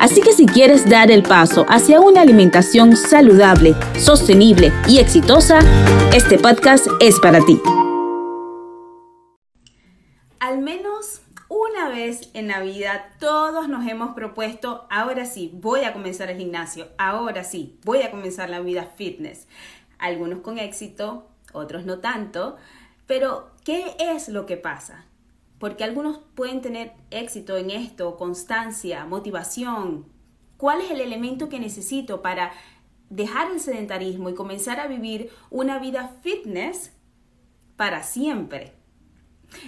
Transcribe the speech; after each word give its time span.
Así 0.00 0.22
que 0.22 0.32
si 0.32 0.46
quieres 0.46 0.88
dar 0.88 1.10
el 1.10 1.22
paso 1.22 1.66
hacia 1.68 2.00
una 2.00 2.22
alimentación 2.22 2.96
saludable, 2.96 3.74
sostenible 3.98 4.72
y 4.88 4.98
exitosa, 4.98 5.58
este 6.14 6.38
podcast 6.38 6.86
es 7.00 7.20
para 7.20 7.44
ti. 7.44 7.60
Al 10.38 10.58
menos 10.60 11.20
una 11.48 11.90
vez 11.90 12.30
en 12.32 12.48
la 12.48 12.60
vida 12.60 13.10
todos 13.18 13.68
nos 13.68 13.86
hemos 13.86 14.14
propuesto, 14.14 14.86
ahora 14.88 15.26
sí, 15.26 15.50
voy 15.52 15.84
a 15.84 15.92
comenzar 15.92 16.30
el 16.30 16.38
gimnasio, 16.38 16.88
ahora 16.96 17.44
sí, 17.44 17.78
voy 17.84 18.00
a 18.00 18.10
comenzar 18.10 18.48
la 18.48 18.60
vida 18.60 18.88
fitness. 18.96 19.48
Algunos 19.98 20.40
con 20.40 20.58
éxito, 20.58 21.26
otros 21.52 21.84
no 21.84 21.98
tanto, 21.98 22.56
pero 23.06 23.50
¿qué 23.64 23.96
es 23.98 24.30
lo 24.30 24.46
que 24.46 24.56
pasa? 24.56 25.04
Porque 25.60 25.84
algunos 25.84 26.18
pueden 26.34 26.62
tener 26.62 26.94
éxito 27.10 27.56
en 27.58 27.70
esto, 27.70 28.16
constancia, 28.16 29.04
motivación. 29.04 30.06
¿Cuál 30.56 30.80
es 30.80 30.90
el 30.90 31.02
elemento 31.02 31.50
que 31.50 31.60
necesito 31.60 32.22
para 32.22 32.50
dejar 33.10 33.52
el 33.52 33.60
sedentarismo 33.60 34.30
y 34.30 34.34
comenzar 34.34 34.80
a 34.80 34.86
vivir 34.86 35.30
una 35.50 35.78
vida 35.78 36.16
fitness 36.22 36.92
para 37.76 38.02
siempre? 38.02 38.72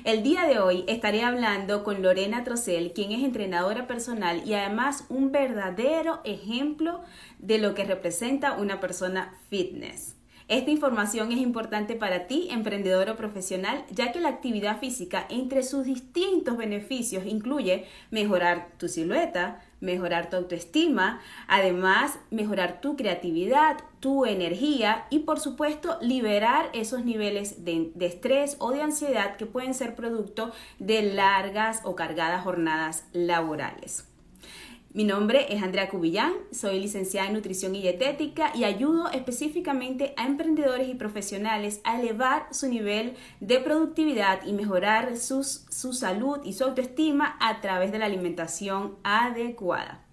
El 0.04 0.22
día 0.22 0.46
de 0.46 0.60
hoy 0.60 0.84
estaré 0.88 1.24
hablando 1.24 1.84
con 1.84 2.02
Lorena 2.02 2.42
Trocel, 2.42 2.92
quien 2.94 3.12
es 3.12 3.22
entrenadora 3.22 3.86
personal 3.86 4.42
y 4.46 4.54
además 4.54 5.04
un 5.10 5.30
verdadero 5.30 6.20
ejemplo 6.24 7.00
de 7.38 7.58
lo 7.58 7.74
que 7.74 7.84
representa 7.84 8.52
una 8.54 8.80
persona 8.80 9.34
fitness. 9.50 10.11
Esta 10.52 10.70
información 10.70 11.32
es 11.32 11.38
importante 11.38 11.94
para 11.96 12.26
ti, 12.26 12.48
emprendedor 12.50 13.08
o 13.08 13.16
profesional, 13.16 13.86
ya 13.90 14.12
que 14.12 14.20
la 14.20 14.28
actividad 14.28 14.80
física, 14.80 15.24
entre 15.30 15.62
sus 15.62 15.86
distintos 15.86 16.58
beneficios, 16.58 17.24
incluye 17.24 17.86
mejorar 18.10 18.68
tu 18.76 18.86
silueta, 18.86 19.62
mejorar 19.80 20.28
tu 20.28 20.36
autoestima, 20.36 21.22
además 21.48 22.18
mejorar 22.30 22.82
tu 22.82 22.96
creatividad, 22.96 23.78
tu 23.98 24.26
energía 24.26 25.06
y 25.08 25.20
por 25.20 25.40
supuesto 25.40 25.96
liberar 26.02 26.68
esos 26.74 27.02
niveles 27.02 27.64
de, 27.64 27.90
de, 27.94 28.04
estrés 28.04 28.56
o 28.58 28.72
de 28.72 28.82
ansiedad 28.82 29.36
que 29.36 29.46
pueden 29.46 29.72
ser 29.72 29.94
producto 29.94 30.52
de 30.78 31.14
largas 31.14 31.80
o 31.84 31.96
cargadas 31.96 32.44
jornadas 32.44 33.06
laborales. 33.14 34.11
Mi 34.94 35.04
nombre 35.04 35.46
es 35.48 35.62
Andrea 35.62 35.88
Cubillán, 35.88 36.34
soy 36.50 36.78
licenciada 36.78 37.26
en 37.26 37.32
nutrición 37.32 37.74
y 37.74 37.80
dietética 37.80 38.52
y 38.54 38.64
ayudo 38.64 39.08
específicamente 39.10 40.12
a 40.18 40.26
emprendedores 40.26 40.86
y 40.86 40.94
profesionales 40.94 41.80
a 41.84 41.98
elevar 41.98 42.46
su 42.50 42.68
nivel 42.68 43.14
de 43.40 43.58
productividad 43.60 44.44
y 44.44 44.52
mejorar 44.52 45.16
su 45.16 45.44
salud 45.94 46.40
y 46.44 46.52
su 46.52 46.64
autoestima 46.64 47.38
a 47.40 47.62
través 47.62 47.90
de 47.90 48.00
la 48.00 48.04
alimentación 48.04 48.98
adecuada. 49.02 50.04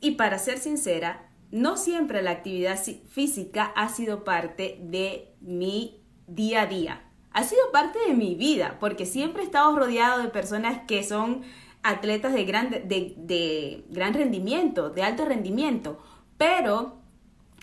Y 0.00 0.12
para 0.12 0.40
ser 0.40 0.58
sincera, 0.58 1.30
no 1.52 1.76
siempre 1.76 2.20
la 2.20 2.32
actividad 2.32 2.80
física 3.08 3.72
ha 3.76 3.88
sido 3.90 4.24
parte 4.24 4.80
de 4.82 5.36
mi 5.40 6.00
día 6.26 6.62
a 6.62 6.66
día. 6.66 7.02
Ha 7.30 7.44
sido 7.44 7.70
parte 7.70 8.00
de 8.08 8.14
mi 8.14 8.34
vida 8.34 8.78
porque 8.80 9.06
siempre 9.06 9.42
he 9.42 9.46
estado 9.46 9.78
rodeado 9.78 10.20
de 10.20 10.30
personas 10.30 10.80
que 10.88 11.04
son 11.04 11.42
atletas 11.90 12.32
de 12.34 12.44
gran, 12.44 12.70
de, 12.70 13.84
gran 13.90 14.14
rendimiento, 14.14 14.90
de 14.90 15.02
alto 15.02 15.24
rendimiento, 15.24 15.98
pero 16.36 16.96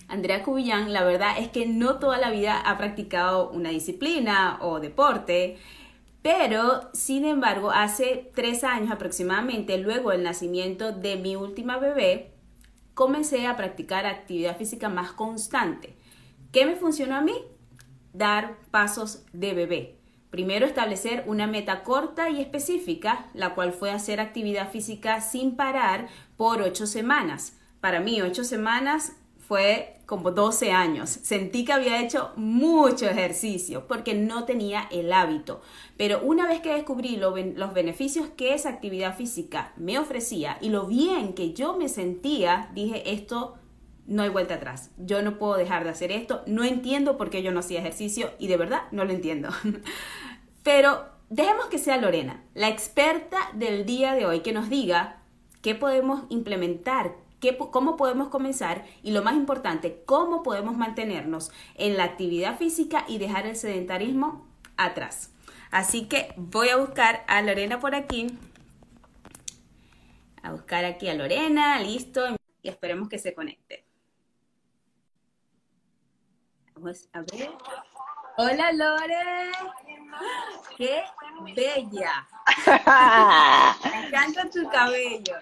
Andrea 0.07 0.43
Cubillán, 0.43 0.93
la 0.93 1.03
verdad 1.03 1.35
es 1.39 1.49
que 1.49 1.65
no 1.65 1.99
toda 1.99 2.17
la 2.17 2.31
vida 2.31 2.59
ha 2.59 2.77
practicado 2.77 3.49
una 3.51 3.69
disciplina 3.69 4.57
o 4.61 4.79
deporte, 4.79 5.57
pero 6.21 6.89
sin 6.93 7.25
embargo, 7.25 7.71
hace 7.71 8.31
tres 8.33 8.63
años 8.63 8.91
aproximadamente, 8.91 9.77
luego 9.77 10.11
del 10.11 10.23
nacimiento 10.23 10.91
de 10.91 11.17
mi 11.17 11.35
última 11.35 11.77
bebé, 11.77 12.31
comencé 12.93 13.47
a 13.47 13.57
practicar 13.57 14.05
actividad 14.05 14.57
física 14.57 14.87
más 14.87 15.11
constante. 15.11 15.95
¿Qué 16.51 16.65
me 16.65 16.75
funcionó 16.75 17.15
a 17.15 17.21
mí? 17.21 17.33
Dar 18.13 18.57
pasos 18.71 19.25
de 19.33 19.53
bebé. 19.53 20.02
Primero 20.33 20.65
establecer 20.65 21.25
una 21.27 21.45
meta 21.45 21.83
corta 21.83 22.31
y 22.31 22.41
específica, 22.41 23.27
la 23.35 23.53
cual 23.53 23.71
fue 23.71 23.91
hacer 23.91 24.19
actividad 24.19 24.71
física 24.71 25.21
sin 25.21 25.55
parar 25.55 26.07
por 26.37 26.63
ocho 26.63 26.87
semanas. 26.87 27.59
Para 27.79 27.99
mí, 27.99 28.19
ocho 28.19 28.43
semanas 28.43 29.13
fue 29.47 29.97
como 30.07 30.31
12 30.31 30.71
años. 30.71 31.11
Sentí 31.11 31.65
que 31.65 31.73
había 31.73 32.01
hecho 32.01 32.31
mucho 32.35 33.07
ejercicio 33.07 33.87
porque 33.87 34.15
no 34.15 34.45
tenía 34.45 34.87
el 34.91 35.13
hábito. 35.13 35.61
Pero 35.97 36.23
una 36.23 36.47
vez 36.47 36.61
que 36.61 36.73
descubrí 36.73 37.15
los 37.15 37.73
beneficios 37.75 38.25
que 38.35 38.55
esa 38.55 38.69
actividad 38.69 39.15
física 39.15 39.71
me 39.77 39.99
ofrecía 39.99 40.57
y 40.61 40.69
lo 40.69 40.87
bien 40.87 41.33
que 41.33 41.53
yo 41.53 41.77
me 41.77 41.89
sentía, 41.89 42.71
dije, 42.73 43.13
esto 43.13 43.59
no 44.07 44.23
hay 44.23 44.29
vuelta 44.29 44.55
atrás. 44.55 44.91
Yo 44.97 45.21
no 45.21 45.37
puedo 45.37 45.55
dejar 45.55 45.83
de 45.83 45.89
hacer 45.89 46.11
esto. 46.11 46.43
No 46.45 46.63
entiendo 46.63 47.17
por 47.17 47.29
qué 47.29 47.43
yo 47.43 47.51
no 47.51 47.59
hacía 47.59 47.79
ejercicio 47.79 48.31
y 48.39 48.47
de 48.47 48.57
verdad 48.57 48.83
no 48.91 49.05
lo 49.05 49.11
entiendo. 49.11 49.49
Pero 50.63 51.05
dejemos 51.29 51.65
que 51.67 51.77
sea 51.77 51.97
Lorena, 51.97 52.43
la 52.53 52.69
experta 52.69 53.37
del 53.53 53.85
día 53.85 54.13
de 54.13 54.25
hoy, 54.25 54.41
que 54.41 54.53
nos 54.53 54.69
diga 54.69 55.21
qué 55.61 55.75
podemos 55.75 56.23
implementar, 56.29 57.15
qué, 57.39 57.57
cómo 57.57 57.97
podemos 57.97 58.29
comenzar 58.29 58.85
y 59.01 59.11
lo 59.11 59.23
más 59.23 59.35
importante, 59.35 60.03
cómo 60.05 60.43
podemos 60.43 60.77
mantenernos 60.77 61.51
en 61.75 61.97
la 61.97 62.03
actividad 62.03 62.57
física 62.57 63.05
y 63.07 63.17
dejar 63.17 63.47
el 63.47 63.55
sedentarismo 63.55 64.47
atrás. 64.77 65.31
Así 65.71 66.05
que 66.05 66.33
voy 66.37 66.69
a 66.69 66.77
buscar 66.77 67.23
a 67.27 67.41
Lorena 67.41 67.79
por 67.79 67.95
aquí. 67.95 68.27
A 70.43 70.51
buscar 70.51 70.85
aquí 70.85 71.09
a 71.09 71.15
Lorena, 71.15 71.79
listo. 71.79 72.21
Y 72.61 72.69
esperemos 72.69 73.09
que 73.09 73.17
se 73.17 73.33
conecte. 73.33 73.82
Vamos 76.83 77.07
a 77.13 77.21
ver. 77.21 77.49
Hola 78.35 78.73
Lore. 78.73 79.51
¡Qué 80.75 81.01
bella! 81.55 82.27
Me 83.89 84.07
encanta 84.07 84.49
tu 84.49 84.69
cabello. 84.69 85.35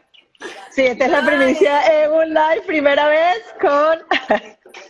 Sí, 0.70 0.84
esta 0.84 1.06
es 1.06 1.12
la 1.12 1.26
primicia 1.26 2.04
en 2.04 2.12
un 2.12 2.32
live, 2.32 2.62
primera 2.68 3.08
vez 3.08 3.44
con, 3.60 4.06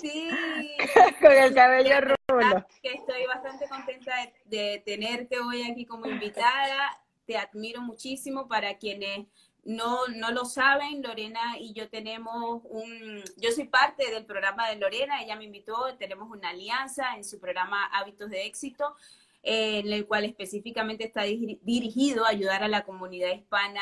sí, 0.01 0.29
con 1.21 1.31
el 1.31 1.53
cabello 1.53 2.15
rulo. 2.27 2.67
Que 2.83 2.95
estoy 2.95 3.25
bastante 3.27 3.69
contenta 3.69 4.13
de, 4.17 4.33
de 4.57 4.83
tenerte 4.85 5.39
hoy 5.39 5.71
aquí 5.71 5.85
como 5.85 6.05
invitada. 6.05 7.01
Te 7.25 7.37
admiro 7.37 7.79
muchísimo 7.79 8.49
para 8.49 8.77
quienes 8.77 9.25
no, 9.63 10.07
no 10.07 10.31
lo 10.31 10.45
saben, 10.45 11.03
Lorena 11.03 11.57
y 11.59 11.73
yo 11.73 11.89
tenemos 11.89 12.61
un, 12.65 13.23
yo 13.37 13.51
soy 13.51 13.65
parte 13.65 14.09
del 14.11 14.25
programa 14.25 14.69
de 14.69 14.77
Lorena, 14.77 15.21
ella 15.21 15.35
me 15.35 15.45
invitó, 15.45 15.95
tenemos 15.97 16.29
una 16.31 16.49
alianza 16.49 17.15
en 17.15 17.23
su 17.23 17.39
programa 17.39 17.85
Hábitos 17.85 18.29
de 18.29 18.45
Éxito, 18.45 18.95
en 19.43 19.91
el 19.91 20.05
cual 20.07 20.25
específicamente 20.25 21.05
está 21.05 21.23
dirigido 21.23 22.25
a 22.25 22.29
ayudar 22.29 22.63
a 22.63 22.67
la 22.67 22.83
comunidad 22.85 23.33
hispana 23.33 23.81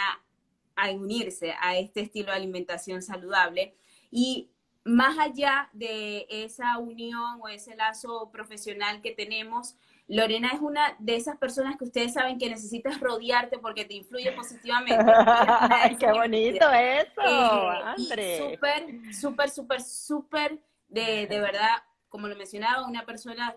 a 0.76 0.92
unirse 0.92 1.54
a 1.62 1.78
este 1.78 2.02
estilo 2.02 2.32
de 2.32 2.38
alimentación 2.38 3.02
saludable. 3.02 3.76
Y 4.12 4.50
más 4.86 5.18
allá 5.18 5.70
de 5.74 6.26
esa 6.30 6.78
unión 6.78 7.40
o 7.42 7.48
ese 7.50 7.76
lazo 7.76 8.30
profesional 8.32 9.02
que 9.02 9.12
tenemos, 9.12 9.76
Lorena 10.10 10.50
es 10.52 10.60
una 10.60 10.96
de 10.98 11.16
esas 11.16 11.38
personas 11.38 11.78
que 11.78 11.84
ustedes 11.84 12.14
saben 12.14 12.40
que 12.40 12.50
necesitas 12.50 13.00
rodearte 13.00 13.60
porque 13.60 13.86
te 13.86 13.94
influye 13.94 14.32
positivamente. 14.32 15.06
¡Qué 16.00 16.12
bonito 16.12 16.72
eso, 16.72 17.22
eh! 17.24 18.38
Súper, 18.38 19.14
súper, 19.14 19.50
súper, 19.52 19.82
súper, 19.82 20.60
de, 20.88 21.28
de 21.28 21.40
verdad, 21.40 21.84
como 22.10 22.28
lo 22.28 22.36
mencionaba, 22.36 22.88
una 22.88 23.06
persona 23.06 23.56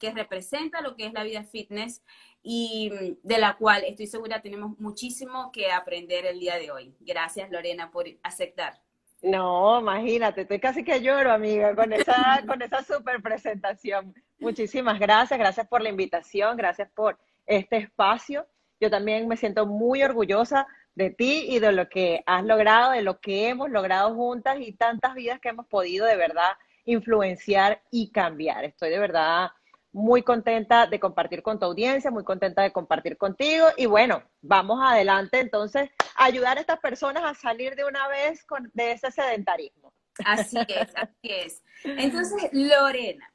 que 0.00 0.10
representa 0.10 0.80
lo 0.80 0.96
que 0.96 1.06
es 1.06 1.12
la 1.12 1.22
vida 1.22 1.44
fitness 1.44 2.02
y 2.42 3.18
de 3.22 3.38
la 3.38 3.56
cual 3.56 3.84
estoy 3.84 4.08
segura 4.08 4.42
tenemos 4.42 4.76
muchísimo 4.80 5.52
que 5.52 5.70
aprender 5.70 6.26
el 6.26 6.40
día 6.40 6.56
de 6.56 6.72
hoy. 6.72 6.96
Gracias, 6.98 7.48
Lorena, 7.48 7.92
por 7.92 8.06
aceptar. 8.24 8.82
No, 9.22 9.78
imagínate, 9.78 10.40
estoy 10.40 10.58
casi 10.58 10.82
que 10.82 11.00
lloro, 11.00 11.30
amiga, 11.30 11.76
con 11.76 11.92
esa, 11.92 12.42
con 12.44 12.60
esa 12.60 12.82
super 12.82 13.22
presentación. 13.22 14.14
Muchísimas 14.40 14.98
gracias, 14.98 15.38
gracias 15.38 15.68
por 15.68 15.82
la 15.82 15.90
invitación, 15.90 16.56
gracias 16.56 16.90
por 16.94 17.18
este 17.46 17.76
espacio. 17.76 18.46
Yo 18.80 18.90
también 18.90 19.28
me 19.28 19.36
siento 19.36 19.66
muy 19.66 20.02
orgullosa 20.02 20.66
de 20.94 21.10
ti 21.10 21.46
y 21.48 21.58
de 21.58 21.72
lo 21.72 21.88
que 21.88 22.22
has 22.26 22.44
logrado, 22.44 22.92
de 22.92 23.02
lo 23.02 23.20
que 23.20 23.48
hemos 23.48 23.70
logrado 23.70 24.14
juntas 24.14 24.56
y 24.60 24.72
tantas 24.72 25.14
vidas 25.14 25.40
que 25.40 25.50
hemos 25.50 25.66
podido 25.66 26.06
de 26.06 26.16
verdad 26.16 26.52
influenciar 26.84 27.82
y 27.90 28.10
cambiar. 28.10 28.64
Estoy 28.64 28.90
de 28.90 28.98
verdad 28.98 29.50
muy 29.92 30.22
contenta 30.22 30.86
de 30.86 31.00
compartir 31.00 31.42
con 31.42 31.58
tu 31.58 31.66
audiencia, 31.66 32.10
muy 32.10 32.24
contenta 32.24 32.62
de 32.62 32.72
compartir 32.72 33.16
contigo 33.16 33.66
y 33.76 33.86
bueno, 33.86 34.22
vamos 34.40 34.80
adelante 34.82 35.40
entonces 35.40 35.90
a 36.14 36.24
ayudar 36.24 36.56
a 36.56 36.60
estas 36.60 36.78
personas 36.80 37.24
a 37.24 37.34
salir 37.34 37.74
de 37.74 37.84
una 37.84 38.08
vez 38.08 38.44
con, 38.44 38.70
de 38.72 38.92
ese 38.92 39.10
sedentarismo. 39.10 39.92
Así 40.24 40.58
es, 40.68 40.92
así 40.96 41.14
es. 41.22 41.62
Entonces, 41.84 42.50
Lorena, 42.52 43.29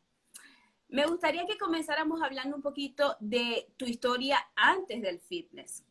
me 0.89 1.05
gustaría 1.05 1.45
que 1.45 1.57
comenzáramos 1.57 2.21
hablando 2.21 2.55
un 2.55 2.61
poquito 2.61 3.17
de 3.19 3.67
tu 3.77 3.85
historia 3.85 4.37
antes 4.55 5.01
del 5.01 5.19
fitness. 5.19 5.83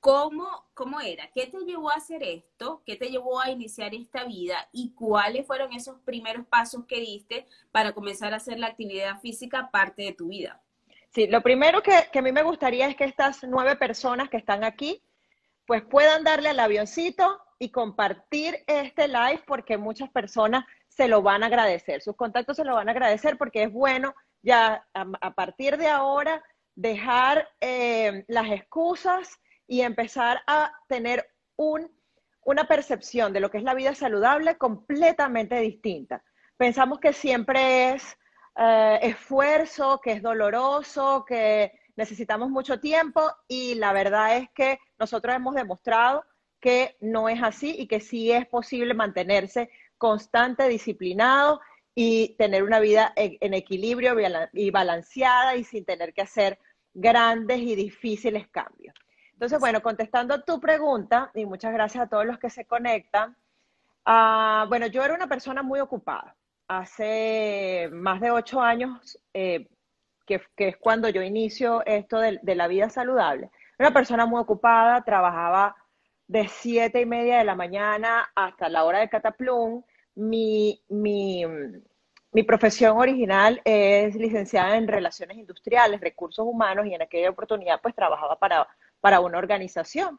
¿Cómo, 0.00 0.66
¿Cómo 0.72 0.98
era? 1.00 1.30
¿Qué 1.34 1.46
te 1.46 1.58
llevó 1.58 1.90
a 1.90 1.96
hacer 1.96 2.22
esto? 2.22 2.82
¿Qué 2.86 2.96
te 2.96 3.10
llevó 3.10 3.38
a 3.38 3.50
iniciar 3.50 3.94
esta 3.94 4.24
vida? 4.24 4.68
¿Y 4.72 4.92
cuáles 4.94 5.46
fueron 5.46 5.74
esos 5.74 6.00
primeros 6.00 6.46
pasos 6.46 6.86
que 6.86 7.00
diste 7.00 7.46
para 7.70 7.92
comenzar 7.92 8.32
a 8.32 8.36
hacer 8.36 8.58
la 8.58 8.68
actividad 8.68 9.20
física 9.20 9.70
parte 9.70 10.02
de 10.04 10.12
tu 10.12 10.28
vida? 10.28 10.62
Sí, 11.10 11.26
lo 11.26 11.42
primero 11.42 11.82
que, 11.82 11.92
a 11.92 12.22
mí 12.22 12.32
me 12.32 12.42
gustaría 12.42 12.88
es 12.88 12.96
que 12.96 13.04
estas 13.04 13.44
nueve 13.44 13.76
personas 13.76 14.30
que 14.30 14.38
están 14.38 14.64
aquí, 14.64 15.02
pues 15.66 15.82
puedan 15.82 16.24
darle 16.24 16.48
al 16.48 16.60
avioncito 16.60 17.38
y 17.58 17.70
compartir 17.70 18.56
este 18.66 19.06
live 19.06 19.42
porque 19.46 19.76
muchas 19.76 20.08
personas 20.08 20.64
se 20.88 21.08
lo 21.08 21.20
van 21.20 21.42
a 21.42 21.46
agradecer. 21.46 22.00
Sus 22.00 22.16
contactos 22.16 22.56
se 22.56 22.64
lo 22.64 22.74
van 22.74 22.88
a 22.88 22.92
agradecer 22.92 23.36
porque 23.36 23.64
es 23.64 23.72
bueno 23.72 24.14
ya 24.42 24.86
a, 24.94 25.34
partir 25.34 25.76
de 25.76 25.88
ahora 25.88 26.42
dejar 26.74 27.48
eh, 27.60 28.24
las 28.28 28.50
excusas 28.50 29.38
y 29.66 29.82
empezar 29.82 30.42
a 30.46 30.72
tener 30.88 31.26
un, 31.56 31.90
una 32.44 32.66
percepción 32.66 33.32
de 33.32 33.40
lo 33.40 33.50
que 33.50 33.58
es 33.58 33.64
la 33.64 33.74
vida 33.74 33.94
saludable 33.94 34.56
completamente 34.56 35.56
distinta. 35.60 36.22
Pensamos 36.56 36.98
que 37.00 37.12
siempre 37.12 37.90
es 37.90 38.16
eh, 38.56 38.98
esfuerzo, 39.02 40.00
que 40.02 40.12
es 40.12 40.22
doloroso, 40.22 41.24
que 41.26 41.72
necesitamos 41.96 42.50
mucho 42.50 42.80
tiempo 42.80 43.30
y 43.46 43.74
la 43.74 43.92
verdad 43.92 44.38
es 44.38 44.50
que 44.54 44.78
nosotros 44.98 45.34
hemos 45.36 45.54
demostrado 45.54 46.24
que 46.60 46.96
no 47.00 47.28
es 47.28 47.42
así 47.42 47.74
y 47.78 47.86
que 47.86 48.00
sí 48.00 48.32
es 48.32 48.46
posible 48.46 48.94
mantenerse 48.94 49.70
constante, 49.98 50.68
disciplinado 50.68 51.60
y 51.94 52.36
tener 52.36 52.62
una 52.62 52.80
vida 52.80 53.12
en 53.16 53.54
equilibrio 53.54 54.14
y 54.52 54.70
balanceada 54.70 55.56
y 55.56 55.64
sin 55.64 55.84
tener 55.84 56.14
que 56.14 56.22
hacer 56.22 56.58
grandes 56.94 57.58
y 57.58 57.74
difíciles 57.74 58.48
cambios. 58.48 58.94
Entonces, 59.32 59.58
bueno, 59.58 59.80
contestando 59.80 60.34
a 60.34 60.44
tu 60.44 60.60
pregunta, 60.60 61.30
y 61.34 61.46
muchas 61.46 61.72
gracias 61.72 62.04
a 62.04 62.08
todos 62.08 62.26
los 62.26 62.38
que 62.38 62.50
se 62.50 62.66
conectan, 62.66 63.36
uh, 64.06 64.68
bueno, 64.68 64.86
yo 64.86 65.02
era 65.02 65.14
una 65.14 65.28
persona 65.28 65.62
muy 65.62 65.80
ocupada. 65.80 66.36
Hace 66.68 67.88
más 67.90 68.20
de 68.20 68.30
ocho 68.30 68.60
años, 68.60 69.18
eh, 69.32 69.66
que, 70.26 70.42
que, 70.54 70.68
es 70.68 70.76
cuando 70.76 71.08
yo 71.08 71.22
inicio 71.22 71.82
esto 71.86 72.18
de, 72.18 72.38
de 72.42 72.54
la 72.54 72.68
vida 72.68 72.90
saludable, 72.90 73.50
una 73.78 73.92
persona 73.92 74.26
muy 74.26 74.40
ocupada, 74.40 75.02
trabajaba 75.04 75.74
de 76.28 76.46
siete 76.46 77.00
y 77.00 77.06
media 77.06 77.38
de 77.38 77.44
la 77.44 77.56
mañana 77.56 78.30
hasta 78.34 78.68
la 78.68 78.84
hora 78.84 78.98
de 79.00 79.08
Cataplum. 79.08 79.82
Mi, 80.14 80.82
mi, 80.88 81.44
profesión 82.46 82.98
original 82.98 83.60
es 83.64 84.14
licenciada 84.14 84.76
en 84.76 84.88
Relaciones 84.88 85.36
Industriales, 85.36 86.00
Recursos 86.00 86.44
Humanos, 86.46 86.86
y 86.86 86.94
en 86.94 87.02
aquella 87.02 87.30
oportunidad 87.30 87.80
pues 87.80 87.94
trabajaba 87.94 88.38
para, 88.38 88.66
para 89.00 89.20
una 89.20 89.38
organización. 89.38 90.18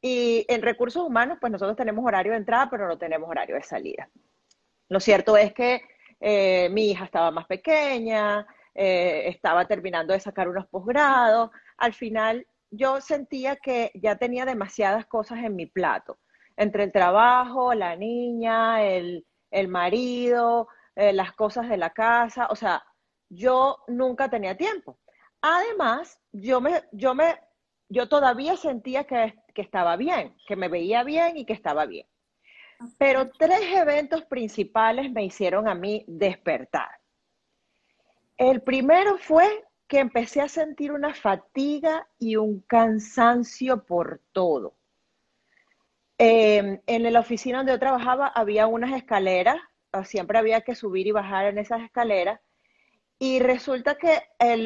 Y 0.00 0.44
en 0.48 0.62
Recursos 0.62 1.02
Humanos 1.02 1.38
pues 1.40 1.52
nosotros 1.52 1.76
tenemos 1.76 2.04
horario 2.04 2.32
de 2.32 2.38
entrada, 2.38 2.68
pero 2.70 2.88
no 2.88 2.98
tenemos 2.98 3.28
horario 3.28 3.54
de 3.54 3.62
salida. 3.62 4.08
Lo 4.88 5.00
cierto 5.00 5.36
es 5.36 5.54
que 5.54 5.80
eh, 6.20 6.68
mi 6.70 6.90
hija 6.90 7.04
estaba 7.04 7.30
más 7.30 7.46
pequeña, 7.46 8.46
eh, 8.74 9.24
estaba 9.26 9.66
terminando 9.66 10.12
de 10.12 10.20
sacar 10.20 10.48
unos 10.48 10.66
posgrados. 10.66 11.50
Al 11.76 11.94
final 11.94 12.46
yo 12.70 13.00
sentía 13.00 13.56
que 13.56 13.90
ya 13.94 14.16
tenía 14.16 14.44
demasiadas 14.44 15.06
cosas 15.06 15.38
en 15.38 15.56
mi 15.56 15.66
plato, 15.66 16.18
entre 16.56 16.84
el 16.84 16.92
trabajo, 16.92 17.74
la 17.74 17.96
niña, 17.96 18.82
el, 18.84 19.24
marido, 19.68 20.68
eh, 20.96 21.12
las 21.12 21.32
cosas 21.32 21.68
de 21.68 21.76
la 21.76 21.90
casa, 21.90 22.46
o 22.50 22.56
sea, 22.56 22.82
yo 23.28 23.78
nunca 23.88 24.28
tenía 24.28 24.56
tiempo. 24.56 24.98
Además, 25.40 26.20
yo 26.32 26.60
me, 26.60 26.82
yo 26.92 27.14
me, 27.14 27.38
yo 27.88 28.08
todavía 28.08 28.56
sentía 28.56 29.04
que, 29.04 29.34
que 29.54 29.62
estaba 29.62 29.96
bien, 29.96 30.36
que 30.46 30.56
me 30.56 30.68
veía 30.68 31.02
bien 31.04 31.36
y 31.36 31.44
que 31.44 31.52
estaba 31.52 31.86
bien. 31.86 32.06
Pero 32.98 33.30
tres 33.30 33.60
eventos 33.74 34.24
principales 34.24 35.10
me 35.12 35.24
hicieron 35.24 35.68
a 35.68 35.74
mí 35.74 36.04
despertar. 36.06 36.90
El 38.36 38.62
primero 38.62 39.18
fue 39.18 39.64
que 39.86 39.98
empecé 39.98 40.40
a 40.40 40.48
sentir 40.48 40.90
una 40.90 41.14
fatiga 41.14 42.08
y 42.18 42.36
un 42.36 42.60
cansancio 42.62 43.84
por 43.84 44.22
todo. 44.32 44.74
Em, 46.24 46.80
en 46.86 47.12
la 47.12 47.18
oficina 47.18 47.58
donde 47.58 47.72
yo 47.72 47.80
trabajaba 47.80 48.28
había 48.28 48.68
unas 48.68 48.92
escaleras, 48.92 49.56
siempre 50.04 50.38
había 50.38 50.60
que 50.60 50.76
subir 50.76 51.08
y 51.08 51.10
bajar 51.10 51.46
en 51.46 51.58
esas 51.58 51.82
escaleras, 51.82 52.38
y 53.18 53.40
resulta 53.40 53.96
que 53.96 54.22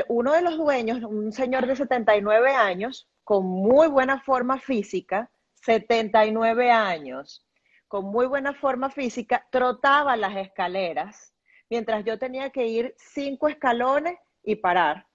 uno 0.09 0.35
de 0.35 0.43
los 0.43 0.59
dueños, 0.59 1.03
un 1.03 1.33
señor 1.33 1.67
de 1.67 1.75
79 1.75 2.51
años, 2.51 3.09
con 3.25 3.47
muy 3.47 3.89
buena 3.89 4.21
forma 4.21 4.61
física, 4.61 5.31
79 5.55 6.71
años, 6.71 7.47
con 7.89 8.05
muy 8.05 8.27
buena 8.27 8.53
forma 8.53 8.91
física, 8.91 9.47
trotaba 9.51 10.15
las 10.15 10.37
escaleras, 10.37 11.33
mientras 11.71 12.05
yo 12.05 12.19
tenía 12.19 12.51
que 12.51 12.67
ir 12.67 12.95
cinco 12.99 13.49
escalones 13.49 14.19
y 14.43 14.57
parar 14.57 15.07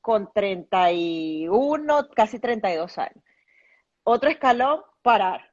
con 0.00 0.32
31, 0.32 2.08
casi 2.14 2.38
32 2.38 2.98
años. 2.98 3.24
Otro 4.04 4.30
escalón, 4.30 4.82
parar. 5.02 5.47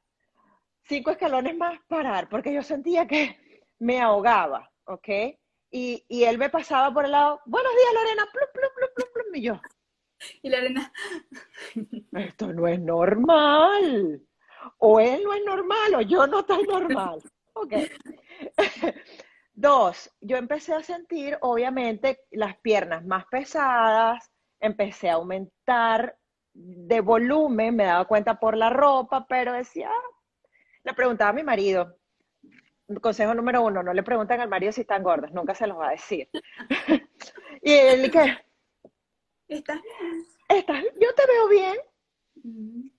Cinco 0.88 1.10
escalones 1.10 1.56
más, 1.56 1.78
parar, 1.88 2.28
porque 2.28 2.52
yo 2.52 2.62
sentía 2.62 3.06
que 3.06 3.36
me 3.78 4.00
ahogaba, 4.00 4.70
¿ok? 4.84 5.08
Y, 5.70 6.04
y 6.08 6.24
él 6.24 6.38
me 6.38 6.48
pasaba 6.48 6.94
por 6.94 7.04
el 7.04 7.12
lado, 7.12 7.40
buenos 7.44 7.72
días 7.72 7.94
Lorena, 7.94 8.26
plum, 8.32 8.48
plum, 8.54 8.70
plum, 8.76 8.90
plum, 8.94 9.08
plum, 9.12 9.34
y 9.34 9.42
yo. 9.42 9.60
Y 10.42 10.48
Lorena. 10.48 10.92
Esto 12.12 12.52
no 12.52 12.68
es 12.68 12.80
normal. 12.80 14.22
O 14.78 15.00
él 15.00 15.22
no 15.24 15.34
es 15.34 15.44
normal 15.44 15.94
o 15.96 16.00
yo 16.02 16.26
no 16.26 16.40
estoy 16.40 16.62
normal. 16.64 17.20
Ok. 17.54 17.72
Dos, 19.52 20.14
yo 20.20 20.36
empecé 20.36 20.74
a 20.74 20.82
sentir, 20.82 21.38
obviamente, 21.40 22.20
las 22.30 22.58
piernas 22.58 23.04
más 23.04 23.24
pesadas, 23.26 24.30
empecé 24.60 25.08
a 25.08 25.14
aumentar 25.14 26.16
de 26.52 27.00
volumen, 27.00 27.74
me 27.74 27.84
daba 27.84 28.04
cuenta 28.04 28.38
por 28.38 28.56
la 28.56 28.70
ropa, 28.70 29.26
pero 29.26 29.52
decía, 29.52 29.90
le 30.86 30.94
preguntaba 30.94 31.30
a 31.30 31.32
mi 31.32 31.42
marido, 31.42 31.98
consejo 33.00 33.34
número 33.34 33.60
uno, 33.62 33.82
no 33.82 33.92
le 33.92 34.04
preguntan 34.04 34.40
al 34.40 34.48
marido 34.48 34.70
si 34.70 34.82
están 34.82 35.02
gordas, 35.02 35.32
nunca 35.32 35.52
se 35.54 35.66
los 35.66 35.76
va 35.76 35.88
a 35.88 35.92
decir. 35.92 36.28
y 37.62 37.72
él, 37.72 38.10
¿qué? 38.10 38.38
¿Estás 39.48 39.80
¿Estás, 40.48 40.84
yo 41.00 41.12
te 41.14 41.26
veo 41.26 41.48
bien, 41.48 41.76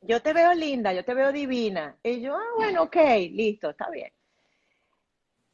yo 0.02 0.22
te 0.22 0.34
veo 0.34 0.54
linda, 0.54 0.92
yo 0.92 1.06
te 1.06 1.14
veo 1.14 1.32
divina. 1.32 1.98
Y 2.04 2.20
yo, 2.20 2.36
ah, 2.36 2.54
bueno, 2.58 2.84
ok, 2.84 2.98
listo, 3.32 3.70
está 3.70 3.90
bien. 3.90 4.12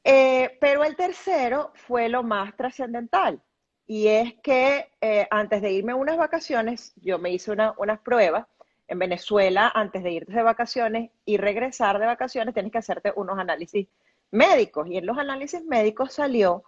Eh, 0.04 0.58
pero 0.60 0.84
el 0.84 0.96
tercero 0.96 1.72
fue 1.76 2.10
lo 2.10 2.24
más 2.24 2.58
trascendental. 2.58 3.44
Y 3.86 4.08
es 4.08 4.34
que 4.42 4.90
eh, 5.02 5.28
antes 5.30 5.62
de 5.62 5.72
irme 5.72 5.92
a 5.92 5.98
unas 5.98 6.18
vacaciones, 6.18 6.94
yo 6.96 7.20
me 7.20 7.32
hice 7.32 7.52
unas 7.52 8.00
pruebas 8.00 8.48
en 8.88 9.00
Venezuela, 9.00 9.72
antes 9.74 10.04
de 10.04 10.12
irte 10.12 10.34
de 10.34 10.44
vacaciones 10.44 11.12
y 11.26 11.38
regresar 11.38 12.00
de 12.00 12.06
vacaciones, 12.06 12.54
tienes 12.54 12.72
que 12.72 12.78
hacerte 12.78 13.14
unos 13.16 13.40
análisis 13.40 13.88
médicos. 14.32 14.88
Y 14.88 14.98
en 14.98 15.06
los 15.06 15.18
análisis 15.18 15.64
médicos 15.66 16.14
salió 16.14 16.64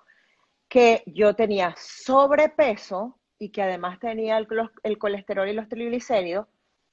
que 0.67 1.03
yo 1.05 1.35
tenía 1.35 1.75
sobrepeso 1.77 3.19
y 3.37 3.49
que 3.49 3.61
además 3.61 3.99
tenía 3.99 4.37
el, 4.37 4.47
el 4.83 4.97
colesterol 4.97 5.47
y 5.49 5.53
los 5.53 5.69
triglicéridos 5.69 6.47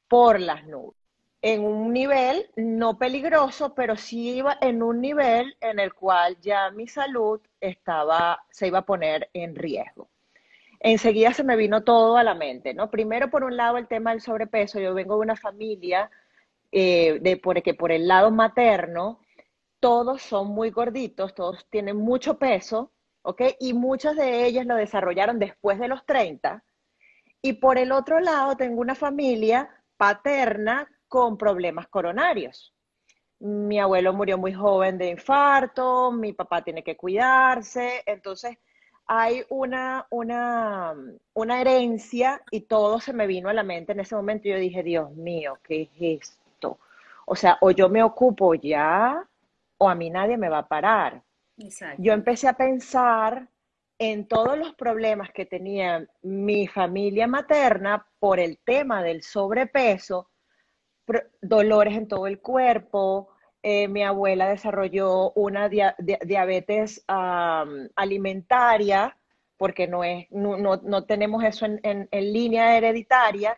por 0.09 0.41
las 0.41 0.67
nubes. 0.67 0.97
En 1.41 1.64
un 1.64 1.93
nivel 1.93 2.50
no 2.57 2.99
peligroso, 2.99 3.75
pero 3.75 3.97
sí 3.97 4.37
iba 4.37 4.59
en 4.61 4.83
un 4.83 5.00
nivel 5.00 5.57
en 5.61 5.81
el 5.81 5.93
cual 5.95 6.38
ya 6.41 6.71
mi 6.71 6.87
salud 6.87 7.41
estaba, 7.61 8.45
se 8.50 8.69
iba 8.69 8.79
a 8.79 8.87
poner 8.87 9.29
en 9.33 9.57
riesgo 9.57 10.12
enseguida 10.83 11.33
se 11.33 11.45
me 11.45 11.57
vino 11.57 11.85
todo 11.85 12.17
a 12.17 12.25
la 12.25 12.35
mente, 12.35 12.75
¿no? 12.75 12.91
Primero, 12.91 13.31
por 13.31 13.45
un 13.45 13.57
lado, 13.57 13.79
el 13.79 13.87
tema 13.87 14.11
del 14.11 14.21
sobrepeso. 14.21 14.81
Yo 14.81 14.95
vengo 14.95 15.15
de 15.15 15.21
una 15.21 15.37
familia 15.37 16.11
eh, 16.73 17.19
de 17.21 17.37
porque 17.37 17.75
por 17.75 17.93
el 17.93 18.09
lado 18.09 18.31
materno 18.31 19.21
todos 19.81 20.23
son 20.23 20.49
muy 20.49 20.71
gorditos, 20.71 21.35
todos 21.35 21.67
tienen 21.71 21.97
mucho 21.97 22.39
peso, 22.39 22.93
¿ok? 23.23 23.43
Y 23.61 23.75
muchas 23.75 24.17
de 24.17 24.45
ellas 24.47 24.67
lo 24.67 24.77
desarrollaron 24.77 25.39
después 25.39 25.79
de 25.79 25.89
los 25.89 26.05
30. 26.07 26.65
Y 27.43 27.55
por 27.55 27.79
el 27.79 27.93
otro 27.93 28.21
lado, 28.21 28.57
tengo 28.57 28.81
una 28.81 28.95
familia 28.95 29.69
paterna 29.97 30.89
con 31.09 31.37
problemas 31.39 31.89
coronarios. 31.89 32.75
mi 33.41 33.81
abuelo 33.81 34.12
murió 34.12 34.39
muy 34.39 34.53
joven 34.55 34.99
de 34.99 35.09
infarto, 35.11 36.12
mi 36.12 36.33
papá 36.33 36.62
tiene 36.62 36.85
que 36.85 36.97
cuidarse, 36.97 38.03
entonces 38.07 38.59
hay 39.06 39.44
una, 39.49 40.06
una, 40.11 40.94
una 41.35 41.61
herencia 41.61 42.42
y 42.50 42.62
todo 42.62 43.00
se 43.00 43.12
me 43.12 43.26
vino 43.26 43.49
a 43.49 43.54
la 43.54 43.62
mente 43.62 43.92
en 43.92 44.00
ese 44.00 44.14
momento. 44.14 44.49
Yo 44.49 44.56
dije, 44.56 44.82
Dios 44.82 45.11
mío, 45.12 45.59
¿qué 45.62 45.82
es 45.82 46.21
esto? 46.23 46.78
O 47.26 47.37
sea, 47.37 47.59
o 47.61 47.71
yo 47.71 47.88
me 47.88 48.02
ocupo 48.02 48.54
ya 48.54 49.26
o 49.78 49.88
a 49.88 49.94
mí 49.94 50.11
nadie 50.11 50.37
me 50.37 50.49
va 50.49 50.59
a 50.59 50.68
parar. 50.68 51.23
Yo 51.99 52.12
empecé 52.12 52.49
a 52.49 52.54
pensar 52.54 53.49
en 53.99 54.26
todos 54.26 54.59
los 54.59 54.75
problemas 54.75 55.30
que 55.32 55.47
tenía 55.47 56.06
mi 56.23 56.66
familia 56.66 57.26
materna 57.26 58.06
por 58.18 58.40
el 58.40 58.59
tema 58.59 59.02
del 59.02 59.23
sobrepeso, 59.23 60.30
dolores 61.40 61.97
en 61.97 62.09
todo 62.09 62.26
el 62.26 62.40
cuerpo, 62.40 63.28
eh, 63.62 63.87
mi 63.87 64.02
abuela 64.02 64.49
desarrolló 64.49 65.31
una 65.33 65.69
diabetes 65.69 67.04
alimentaria, 67.07 69.16
porque 69.57 69.87
no, 69.87 70.02
es, 70.02 70.26
no, 70.31 71.04
tenemos 71.04 71.45
eso 71.45 71.66
en, 71.66 72.09
línea 72.11 72.76
hereditaria. 72.76 73.57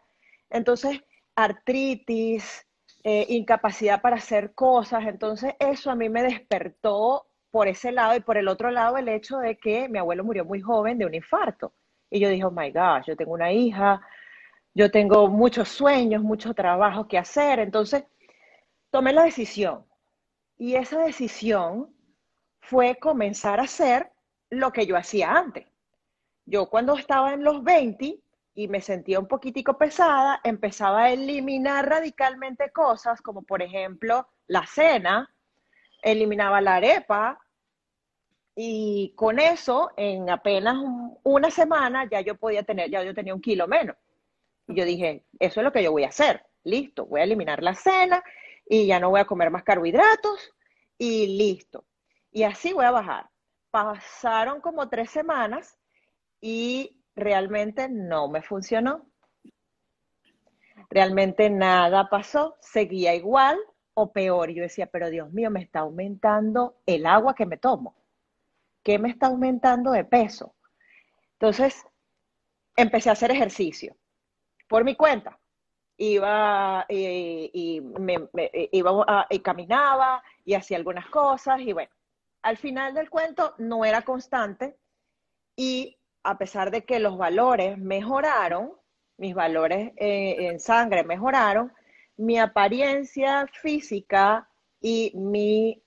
Entonces, 0.50 1.00
artritis, 1.34 2.66
eh, 3.02 3.24
incapacidad 3.30 4.02
para 4.02 4.16
hacer 4.16 4.54
cosas. 4.54 5.06
Entonces, 5.06 5.54
eso 5.58 5.90
a 5.90 5.94
mí 5.94 6.10
me 6.10 6.22
despertó 6.22 7.26
por 7.50 7.68
ese 7.68 7.90
lado 7.90 8.16
y 8.16 8.20
por 8.20 8.36
el 8.36 8.48
otro 8.48 8.70
lado 8.70 8.98
el 8.98 9.08
hecho 9.08 9.38
de 9.38 9.56
que 9.56 9.88
mi 9.88 9.98
abuelo 9.98 10.24
murió 10.24 10.44
muy 10.44 10.60
joven 10.60 10.98
de 10.98 11.06
un 11.06 11.14
infarto. 11.14 11.72
Y 12.10 12.20
yo 12.20 12.28
dije, 12.28 12.44
oh 12.44 12.50
my 12.50 12.70
gosh, 12.70 13.06
yo 13.06 13.16
tengo 13.16 13.32
una 13.32 13.52
hija, 13.52 14.02
yo 14.74 14.90
tengo 14.90 15.28
muchos 15.28 15.68
sueños, 15.68 16.22
mucho 16.22 16.52
trabajo 16.52 17.08
que 17.08 17.16
hacer. 17.16 17.60
Entonces, 17.60 18.04
tomé 18.90 19.12
la 19.12 19.24
decisión 19.24 19.84
y 20.56 20.76
esa 20.76 21.00
decisión 21.00 21.94
fue 22.60 22.96
comenzar 22.96 23.60
a 23.60 23.64
hacer 23.64 24.10
lo 24.50 24.72
que 24.72 24.86
yo 24.86 24.96
hacía 24.96 25.32
antes. 25.32 25.66
Yo 26.46 26.68
cuando 26.68 26.96
estaba 26.96 27.32
en 27.32 27.44
los 27.44 27.62
20 27.62 28.20
y 28.54 28.68
me 28.68 28.80
sentía 28.80 29.18
un 29.18 29.26
poquitico 29.26 29.76
pesada, 29.76 30.40
empezaba 30.44 31.04
a 31.04 31.10
eliminar 31.10 31.88
radicalmente 31.88 32.70
cosas 32.70 33.20
como 33.20 33.42
por 33.42 33.62
ejemplo 33.62 34.28
la 34.46 34.66
cena, 34.66 35.34
eliminaba 36.02 36.60
la 36.60 36.76
arepa 36.76 37.38
y 38.54 39.12
con 39.16 39.40
eso 39.40 39.90
en 39.96 40.30
apenas 40.30 40.76
una 41.24 41.50
semana 41.50 42.08
ya 42.08 42.20
yo 42.20 42.36
podía 42.36 42.62
tener, 42.62 42.90
ya 42.90 43.02
yo 43.02 43.14
tenía 43.14 43.34
un 43.34 43.40
kilo 43.40 43.66
menos. 43.66 43.96
Y 44.68 44.76
yo 44.76 44.84
dije, 44.84 45.24
eso 45.40 45.60
es 45.60 45.64
lo 45.64 45.72
que 45.72 45.82
yo 45.82 45.90
voy 45.90 46.04
a 46.04 46.08
hacer. 46.08 46.44
Listo, 46.62 47.06
voy 47.06 47.20
a 47.20 47.24
eliminar 47.24 47.62
la 47.62 47.74
cena 47.74 48.22
y 48.66 48.86
ya 48.86 48.98
no 48.98 49.10
voy 49.10 49.20
a 49.20 49.26
comer 49.26 49.50
más 49.50 49.62
carbohidratos 49.62 50.52
y 50.98 51.38
listo. 51.38 51.84
Y 52.30 52.44
así 52.44 52.72
voy 52.72 52.84
a 52.84 52.90
bajar. 52.90 53.30
Pasaron 53.70 54.60
como 54.60 54.88
tres 54.88 55.10
semanas 55.10 55.78
y 56.40 57.02
realmente 57.14 57.88
no 57.88 58.28
me 58.28 58.42
funcionó. 58.42 59.06
Realmente 60.90 61.50
nada 61.50 62.08
pasó, 62.08 62.56
seguía 62.60 63.14
igual 63.14 63.58
o 63.94 64.12
peor. 64.12 64.50
Yo 64.50 64.62
decía, 64.62 64.86
pero 64.86 65.10
Dios 65.10 65.32
mío, 65.32 65.50
me 65.50 65.62
está 65.62 65.80
aumentando 65.80 66.76
el 66.86 67.06
agua 67.06 67.34
que 67.34 67.46
me 67.46 67.56
tomo. 67.56 67.96
¿Qué 68.82 68.98
me 68.98 69.08
está 69.08 69.26
aumentando 69.26 69.92
de 69.92 70.04
peso? 70.04 70.54
Entonces, 71.32 71.84
empecé 72.76 73.08
a 73.08 73.12
hacer 73.12 73.30
ejercicio 73.30 73.96
por 74.68 74.84
mi 74.84 74.94
cuenta 74.94 75.38
iba 75.96 76.84
y, 76.88 77.80
me, 77.80 78.28
iba 78.72 79.26
y 79.30 79.38
caminaba 79.40 80.22
y 80.44 80.54
hacía 80.54 80.76
algunas 80.76 81.06
cosas 81.08 81.60
y 81.60 81.72
bueno, 81.72 81.90
al 82.42 82.56
final 82.56 82.94
del 82.94 83.10
cuento 83.10 83.54
no 83.58 83.84
era 83.84 84.02
constante 84.02 84.76
y 85.56 85.96
a 86.24 86.36
pesar 86.38 86.70
de 86.70 86.84
que 86.84 86.98
los 86.98 87.16
valores 87.16 87.78
mejoraron, 87.78 88.72
mis 89.18 89.34
valores 89.34 89.92
eh, 89.96 90.48
en 90.48 90.58
sangre 90.58 91.04
mejoraron, 91.04 91.72
mi 92.16 92.38
apariencia 92.38 93.46
física 93.46 94.48
y 94.80 95.12
mi, 95.14 95.82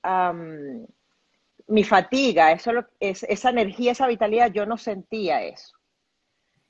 mi 1.68 1.84
fatiga, 1.84 2.52
esa 2.52 3.50
energía, 3.50 3.92
esa 3.92 4.08
vitalidad, 4.08 4.52
yo 4.52 4.66
no 4.66 4.78
sentía 4.78 5.44
eso. 5.44 5.78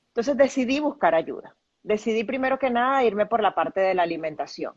Entonces 0.08 0.36
decidí 0.36 0.80
buscar 0.80 1.14
ayuda 1.14 1.57
decidí 1.82 2.24
primero 2.24 2.58
que 2.58 2.70
nada 2.70 3.04
irme 3.04 3.26
por 3.26 3.42
la 3.42 3.54
parte 3.54 3.80
de 3.80 3.94
la 3.94 4.02
alimentación. 4.02 4.74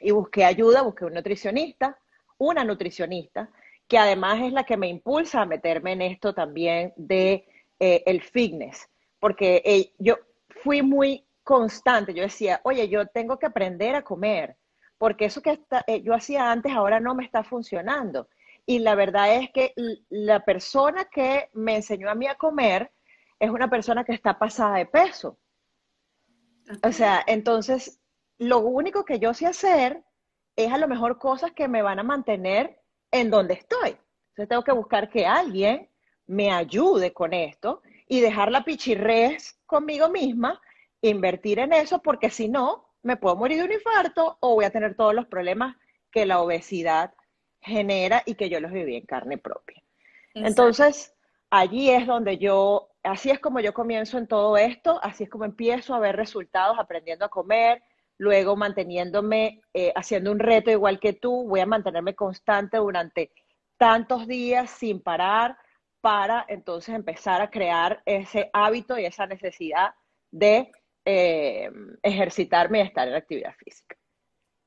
Y 0.00 0.12
busqué 0.12 0.44
ayuda, 0.44 0.82
busqué 0.82 1.04
un 1.04 1.14
nutricionista, 1.14 1.98
una 2.38 2.64
nutricionista, 2.64 3.50
que 3.88 3.98
además 3.98 4.40
es 4.42 4.52
la 4.52 4.64
que 4.64 4.76
me 4.76 4.88
impulsa 4.88 5.42
a 5.42 5.46
meterme 5.46 5.92
en 5.92 6.02
esto 6.02 6.34
también 6.34 6.92
de 6.96 7.48
eh, 7.80 8.02
el 8.06 8.22
fitness, 8.22 8.88
porque 9.18 9.62
eh, 9.64 9.92
yo 9.98 10.16
fui 10.62 10.82
muy 10.82 11.24
constante, 11.42 12.12
yo 12.12 12.22
decía, 12.22 12.60
oye, 12.64 12.88
yo 12.88 13.06
tengo 13.06 13.38
que 13.38 13.46
aprender 13.46 13.94
a 13.94 14.02
comer, 14.02 14.56
porque 14.98 15.24
eso 15.24 15.40
que 15.40 15.58
eh, 15.86 16.02
yo 16.02 16.12
hacía 16.14 16.50
antes 16.52 16.72
ahora 16.72 17.00
no 17.00 17.14
me 17.14 17.24
está 17.24 17.42
funcionando. 17.42 18.28
Y 18.66 18.80
la 18.80 18.94
verdad 18.94 19.34
es 19.36 19.50
que 19.50 19.72
la 20.10 20.44
persona 20.44 21.06
que 21.06 21.48
me 21.54 21.76
enseñó 21.76 22.10
a 22.10 22.14
mí 22.14 22.26
a 22.26 22.34
comer 22.34 22.90
es 23.38 23.48
una 23.48 23.70
persona 23.70 24.04
que 24.04 24.12
está 24.12 24.38
pasada 24.38 24.76
de 24.76 24.86
peso. 24.86 25.38
O 26.82 26.92
sea, 26.92 27.22
entonces, 27.26 28.00
lo 28.38 28.58
único 28.58 29.04
que 29.04 29.18
yo 29.18 29.34
sé 29.34 29.46
hacer 29.46 30.02
es 30.56 30.72
a 30.72 30.78
lo 30.78 30.88
mejor 30.88 31.18
cosas 31.18 31.52
que 31.52 31.68
me 31.68 31.82
van 31.82 31.98
a 31.98 32.02
mantener 32.02 32.80
en 33.10 33.30
donde 33.30 33.54
estoy. 33.54 33.96
Entonces 34.30 34.48
tengo 34.48 34.64
que 34.64 34.72
buscar 34.72 35.08
que 35.08 35.26
alguien 35.26 35.88
me 36.26 36.50
ayude 36.50 37.12
con 37.12 37.32
esto 37.32 37.82
y 38.06 38.20
dejar 38.20 38.50
la 38.50 38.64
pichirres 38.64 39.58
conmigo 39.66 40.08
misma, 40.08 40.60
invertir 41.00 41.58
en 41.58 41.72
eso, 41.72 42.00
porque 42.02 42.30
si 42.30 42.48
no, 42.48 42.88
me 43.02 43.16
puedo 43.16 43.36
morir 43.36 43.58
de 43.58 43.64
un 43.64 43.72
infarto 43.72 44.36
o 44.40 44.54
voy 44.54 44.64
a 44.64 44.70
tener 44.70 44.94
todos 44.96 45.14
los 45.14 45.26
problemas 45.26 45.76
que 46.10 46.26
la 46.26 46.40
obesidad 46.40 47.14
genera 47.60 48.22
y 48.26 48.34
que 48.34 48.48
yo 48.48 48.60
los 48.60 48.72
viví 48.72 48.96
en 48.96 49.06
carne 49.06 49.38
propia. 49.38 49.82
Entonces, 50.34 51.14
allí 51.50 51.90
es 51.90 52.06
donde 52.06 52.38
yo 52.38 52.88
así 53.02 53.30
es 53.30 53.38
como 53.38 53.60
yo 53.60 53.72
comienzo 53.72 54.18
en 54.18 54.26
todo 54.26 54.56
esto, 54.56 55.00
así 55.02 55.24
es 55.24 55.30
como 55.30 55.44
empiezo 55.44 55.94
a 55.94 55.98
ver 55.98 56.16
resultados 56.16 56.78
aprendiendo 56.78 57.24
a 57.24 57.30
comer, 57.30 57.82
luego 58.18 58.56
manteniéndome, 58.56 59.62
eh, 59.72 59.92
haciendo 59.94 60.32
un 60.32 60.38
reto 60.38 60.70
igual 60.70 61.00
que 61.00 61.12
tú, 61.12 61.48
voy 61.48 61.60
a 61.60 61.66
mantenerme 61.66 62.14
constante 62.14 62.78
durante 62.78 63.32
tantos 63.76 64.26
días 64.26 64.70
sin 64.70 65.00
parar 65.00 65.56
para 66.00 66.44
entonces 66.48 66.94
empezar 66.94 67.40
a 67.40 67.50
crear 67.50 68.02
ese 68.04 68.50
hábito 68.52 68.98
y 68.98 69.04
esa 69.04 69.26
necesidad 69.26 69.94
de 70.30 70.70
eh, 71.04 71.70
ejercitarme 72.02 72.78
y 72.78 72.82
estar 72.82 73.08
en 73.08 73.14
actividad 73.14 73.54
física. 73.54 73.96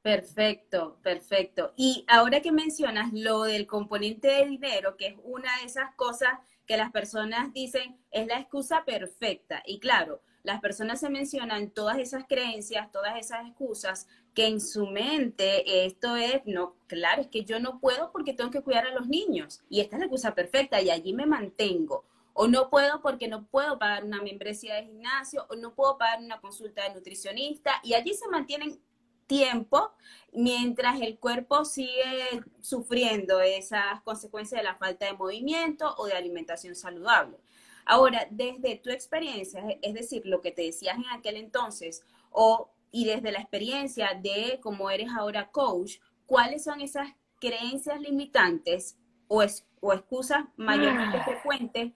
Perfecto, 0.01 0.97
perfecto. 1.03 1.73
Y 1.75 2.05
ahora 2.07 2.41
que 2.41 2.51
mencionas 2.51 3.13
lo 3.13 3.43
del 3.43 3.67
componente 3.67 4.27
de 4.29 4.45
dinero, 4.47 4.97
que 4.97 5.07
es 5.07 5.15
una 5.23 5.55
de 5.59 5.65
esas 5.65 5.93
cosas 5.95 6.31
que 6.71 6.77
las 6.77 6.93
personas 6.93 7.51
dicen 7.51 7.97
es 8.11 8.27
la 8.27 8.39
excusa 8.39 8.85
perfecta. 8.85 9.61
Y 9.65 9.81
claro, 9.81 10.21
las 10.41 10.61
personas 10.61 11.01
se 11.01 11.09
mencionan 11.09 11.69
todas 11.69 11.97
esas 11.97 12.23
creencias, 12.29 12.89
todas 12.93 13.17
esas 13.17 13.45
excusas, 13.45 14.07
que 14.33 14.47
en 14.47 14.61
su 14.61 14.87
mente 14.87 15.85
esto 15.85 16.15
es, 16.15 16.39
no, 16.45 16.77
claro, 16.87 17.23
es 17.23 17.27
que 17.27 17.43
yo 17.43 17.59
no 17.59 17.81
puedo 17.81 18.13
porque 18.13 18.33
tengo 18.33 18.51
que 18.51 18.61
cuidar 18.61 18.87
a 18.87 18.93
los 18.93 19.09
niños. 19.09 19.59
Y 19.67 19.81
esta 19.81 19.97
es 19.97 19.99
la 19.99 20.05
excusa 20.05 20.33
perfecta 20.33 20.81
y 20.81 20.89
allí 20.89 21.11
me 21.11 21.25
mantengo. 21.25 22.05
O 22.31 22.47
no 22.47 22.69
puedo 22.69 23.01
porque 23.01 23.27
no 23.27 23.43
puedo 23.47 23.77
pagar 23.77 24.05
una 24.05 24.21
membresía 24.21 24.75
de 24.75 24.85
gimnasio, 24.85 25.45
o 25.49 25.57
no 25.57 25.75
puedo 25.75 25.97
pagar 25.97 26.21
una 26.21 26.39
consulta 26.39 26.83
de 26.87 26.95
nutricionista. 26.95 27.81
Y 27.83 27.95
allí 27.95 28.13
se 28.13 28.29
mantienen 28.29 28.79
tiempo 29.27 29.91
mientras 30.33 31.01
el 31.01 31.17
cuerpo 31.19 31.65
sigue 31.65 32.43
sufriendo 32.61 33.41
esas 33.41 34.01
consecuencias 34.01 34.59
de 34.59 34.65
la 34.65 34.75
falta 34.75 35.05
de 35.05 35.13
movimiento 35.13 35.93
o 35.97 36.05
de 36.05 36.13
alimentación 36.13 36.75
saludable. 36.75 37.37
Ahora, 37.85 38.27
desde 38.29 38.77
tu 38.77 38.89
experiencia, 38.89 39.63
es 39.81 39.93
decir, 39.93 40.23
lo 40.25 40.41
que 40.41 40.51
te 40.51 40.63
decías 40.63 40.97
en 40.97 41.07
aquel 41.07 41.35
entonces, 41.35 42.03
o 42.29 42.71
y 42.91 43.05
desde 43.05 43.31
la 43.31 43.39
experiencia 43.39 44.19
de 44.21 44.59
cómo 44.61 44.89
eres 44.89 45.09
ahora 45.17 45.49
coach, 45.49 45.97
¿cuáles 46.25 46.63
son 46.63 46.81
esas 46.81 47.09
creencias 47.39 47.99
limitantes 47.99 48.97
o, 49.27 49.43
o 49.79 49.93
excusas 49.93 50.45
mayormente 50.57 51.17
ah. 51.17 51.23
frecuentes 51.23 51.93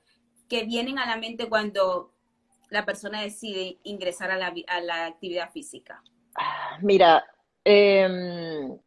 que 0.48 0.64
vienen 0.64 0.98
a 1.00 1.06
la 1.06 1.18
mente 1.18 1.50
cuando 1.50 2.14
la 2.70 2.86
persona 2.86 3.22
decide 3.22 3.78
ingresar 3.84 4.32
a 4.32 4.38
la, 4.38 4.54
a 4.68 4.80
la 4.80 5.06
actividad 5.06 5.52
física? 5.52 6.02
Mira, 6.82 7.26
em, 7.64 8.78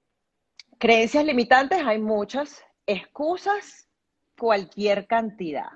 creencias 0.78 1.24
limitantes 1.24 1.80
hay 1.84 1.98
muchas, 1.98 2.62
excusas 2.86 3.88
cualquier 4.38 5.06
cantidad. 5.06 5.70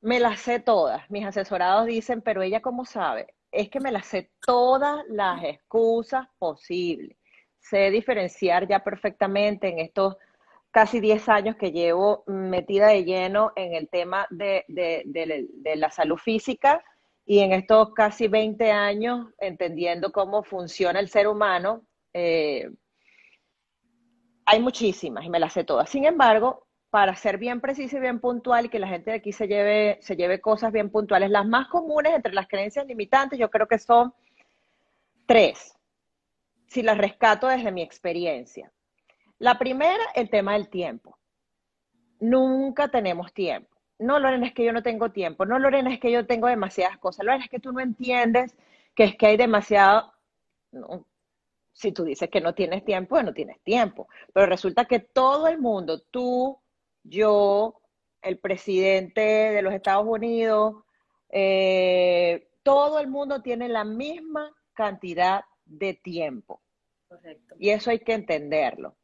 Me 0.00 0.18
las 0.18 0.40
sé 0.40 0.60
todas. 0.60 1.08
Mis 1.10 1.26
asesorados 1.26 1.86
dicen, 1.86 2.22
pero 2.22 2.42
ella 2.42 2.62
cómo 2.62 2.84
sabe? 2.84 3.34
Es 3.52 3.68
que 3.68 3.80
me 3.80 3.92
las 3.92 4.06
sé 4.06 4.30
todas 4.40 5.04
las 5.08 5.42
excusas 5.44 6.26
posibles. 6.38 7.16
sé 7.58 7.90
diferenciar 7.90 8.66
ya 8.66 8.82
perfectamente 8.82 9.68
en 9.68 9.80
estos 9.80 10.16
casi 10.70 11.00
10 11.00 11.28
años 11.28 11.56
que 11.56 11.72
llevo 11.72 12.24
metida 12.26 12.88
de 12.88 13.04
lleno 13.04 13.52
en 13.56 13.74
el 13.74 13.88
tema 13.88 14.26
de, 14.30 14.64
la 15.76 15.90
salud 15.90 16.16
física 16.16 16.82
y 17.30 17.38
en 17.38 17.52
estos 17.52 17.94
casi 17.94 18.26
20 18.26 18.72
años 18.72 19.28
entendiendo 19.38 20.10
cómo 20.10 20.42
funciona 20.42 20.98
el 20.98 21.08
ser 21.08 21.28
humano. 21.28 21.86
Eh, 22.12 22.68
hay 24.46 24.58
muchísimas 24.58 25.24
y 25.24 25.30
me 25.30 25.38
las 25.38 25.52
sé 25.52 25.62
todas. 25.62 25.88
Sin 25.88 26.06
embargo, 26.06 26.66
para 26.90 27.14
ser 27.14 27.38
bien 27.38 27.60
preciso 27.60 27.98
y 27.98 28.00
bien 28.00 28.18
puntual 28.18 28.66
y 28.66 28.68
que 28.68 28.80
la 28.80 28.88
gente 28.88 29.12
de 29.12 29.18
aquí 29.18 29.30
se 29.30 29.46
lleve, 29.46 30.00
se 30.02 30.16
lleve 30.16 30.40
cosas 30.40 30.72
bien 30.72 30.90
puntuales, 30.90 31.30
las 31.30 31.46
más 31.46 31.68
comunes 31.68 32.14
entre 32.14 32.34
las 32.34 32.48
creencias 32.48 32.84
limitantes 32.84 33.38
yo 33.38 33.48
creo 33.48 33.68
que 33.68 33.78
son 33.78 34.12
tres, 35.24 35.78
si 36.66 36.82
las 36.82 36.98
rescato 36.98 37.46
desde 37.46 37.70
mi 37.70 37.82
experiencia. 37.82 38.72
La 39.38 39.56
primera, 39.56 40.02
el 40.16 40.30
tema 40.30 40.54
del 40.54 40.68
tiempo. 40.68 41.16
Nunca 42.18 42.88
tenemos 42.88 43.32
tiempo. 43.32 43.79
No, 44.00 44.18
Lorena, 44.18 44.46
es 44.46 44.54
que 44.54 44.64
yo 44.64 44.72
no 44.72 44.82
tengo 44.82 45.10
tiempo. 45.10 45.44
No, 45.44 45.58
Lorena, 45.58 45.92
es 45.92 46.00
que 46.00 46.10
yo 46.10 46.26
tengo 46.26 46.48
demasiadas 46.48 46.98
cosas. 46.98 47.24
Lorena, 47.24 47.44
es 47.44 47.50
que 47.50 47.60
tú 47.60 47.70
no 47.72 47.80
entiendes 47.80 48.56
que 48.94 49.04
es 49.04 49.16
que 49.16 49.26
hay 49.26 49.36
demasiado... 49.36 50.12
Si 51.72 51.92
tú 51.92 52.04
dices 52.04 52.30
que 52.30 52.40
no 52.40 52.54
tienes 52.54 52.84
tiempo, 52.84 53.22
no 53.22 53.34
tienes 53.34 53.60
tiempo. 53.60 54.08
Pero 54.32 54.46
resulta 54.46 54.86
que 54.86 55.00
todo 55.00 55.48
el 55.48 55.58
mundo, 55.58 56.00
tú, 56.10 56.58
yo, 57.02 57.80
el 58.22 58.38
presidente 58.38 59.20
de 59.20 59.62
los 59.62 59.74
Estados 59.74 60.06
Unidos, 60.06 60.76
eh, 61.28 62.48
todo 62.62 63.00
el 63.00 63.08
mundo 63.08 63.42
tiene 63.42 63.68
la 63.68 63.84
misma 63.84 64.54
cantidad 64.72 65.44
de 65.66 65.94
tiempo. 65.94 66.62
Correcto. 67.06 67.54
Y 67.58 67.70
eso 67.70 67.90
hay 67.90 67.98
que 67.98 68.14
entenderlo. 68.14 68.96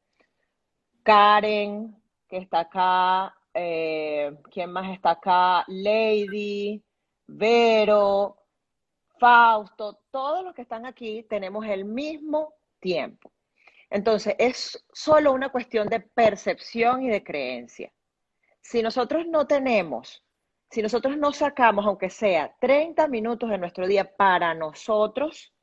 Karen, 1.02 1.94
que 2.28 2.38
está 2.38 2.60
acá, 2.60 3.34
eh, 3.56 4.36
¿quién 4.52 4.70
más 4.70 4.92
está 4.92 5.12
acá? 5.12 5.64
Lady, 5.68 6.82
Vero, 7.26 8.36
Fausto, 9.18 10.00
todos 10.10 10.44
los 10.44 10.54
que 10.54 10.62
están 10.62 10.84
aquí 10.84 11.24
tenemos 11.28 11.64
el 11.66 11.86
mismo 11.86 12.54
tiempo. 12.80 13.32
Entonces, 13.88 14.34
es 14.38 14.84
solo 14.92 15.32
una 15.32 15.50
cuestión 15.50 15.88
de 15.88 16.00
percepción 16.00 17.02
y 17.02 17.08
de 17.08 17.24
creencia. 17.24 17.92
Si 18.60 18.82
nosotros 18.82 19.26
no 19.26 19.46
tenemos, 19.46 20.22
si 20.70 20.82
nosotros 20.82 21.16
no 21.16 21.32
sacamos, 21.32 21.86
aunque 21.86 22.10
sea 22.10 22.54
30 22.60 23.08
minutos 23.08 23.48
de 23.48 23.58
nuestro 23.58 23.86
día 23.86 24.16
para 24.16 24.54
nosotros, 24.54 25.54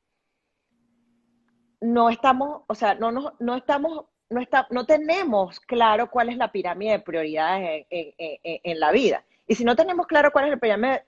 no 1.82 2.10
estamos, 2.10 2.64
o 2.68 2.76
sea, 2.76 2.96
no, 2.96 3.12
no, 3.12 3.36
no 3.40 3.56
estamos, 3.56 4.06
no, 4.34 4.42
está, 4.42 4.68
no 4.72 4.86
tenemos 4.86 5.60
claro 5.62 6.10
cuál 6.10 6.30
es 6.30 6.38
la 6.38 6.52
pirámide 6.52 6.92
de 6.92 7.00
prioridades 7.00 7.86
en, 7.90 8.80
la 8.80 8.92
vida. 8.92 9.24
Y 9.48 9.56
si 9.56 9.64
no 9.64 9.76
tenemos 9.76 10.08
claro 10.08 10.32
cuál 10.32 10.46
es, 10.46 10.54
el 10.54 10.60
pirámide, 10.60 11.04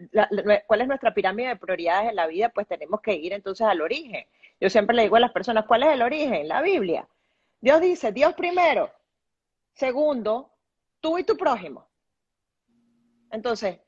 cuál 0.68 0.82
es 0.82 0.88
nuestra 0.88 1.14
pirámide 1.14 1.50
de 1.50 1.56
prioridades 1.56 2.10
en 2.10 2.16
la 2.16 2.28
vida, 2.28 2.50
pues 2.50 2.68
tenemos 2.68 3.02
que 3.02 3.14
ir 3.16 3.34
entonces 3.34 3.66
al 3.66 3.82
origen. 3.82 4.26
Yo 4.60 4.70
siempre 4.70 4.96
le 4.96 5.04
digo 5.04 5.16
a 5.16 5.20
las 5.20 5.32
personas, 5.32 5.66
¿cuál 5.66 5.84
es 5.84 5.90
el 5.90 6.02
origen? 6.02 6.48
La 6.48 6.62
Biblia. 6.62 7.08
Dios 7.60 7.82
dice, 7.82 8.12
Dios 8.12 8.34
primero. 8.34 8.92
Segundo, 9.74 10.52
tú 11.02 11.18
y 11.18 11.24
tu 11.24 11.36
prójimo. 11.36 11.88
Entonces, 13.32 13.80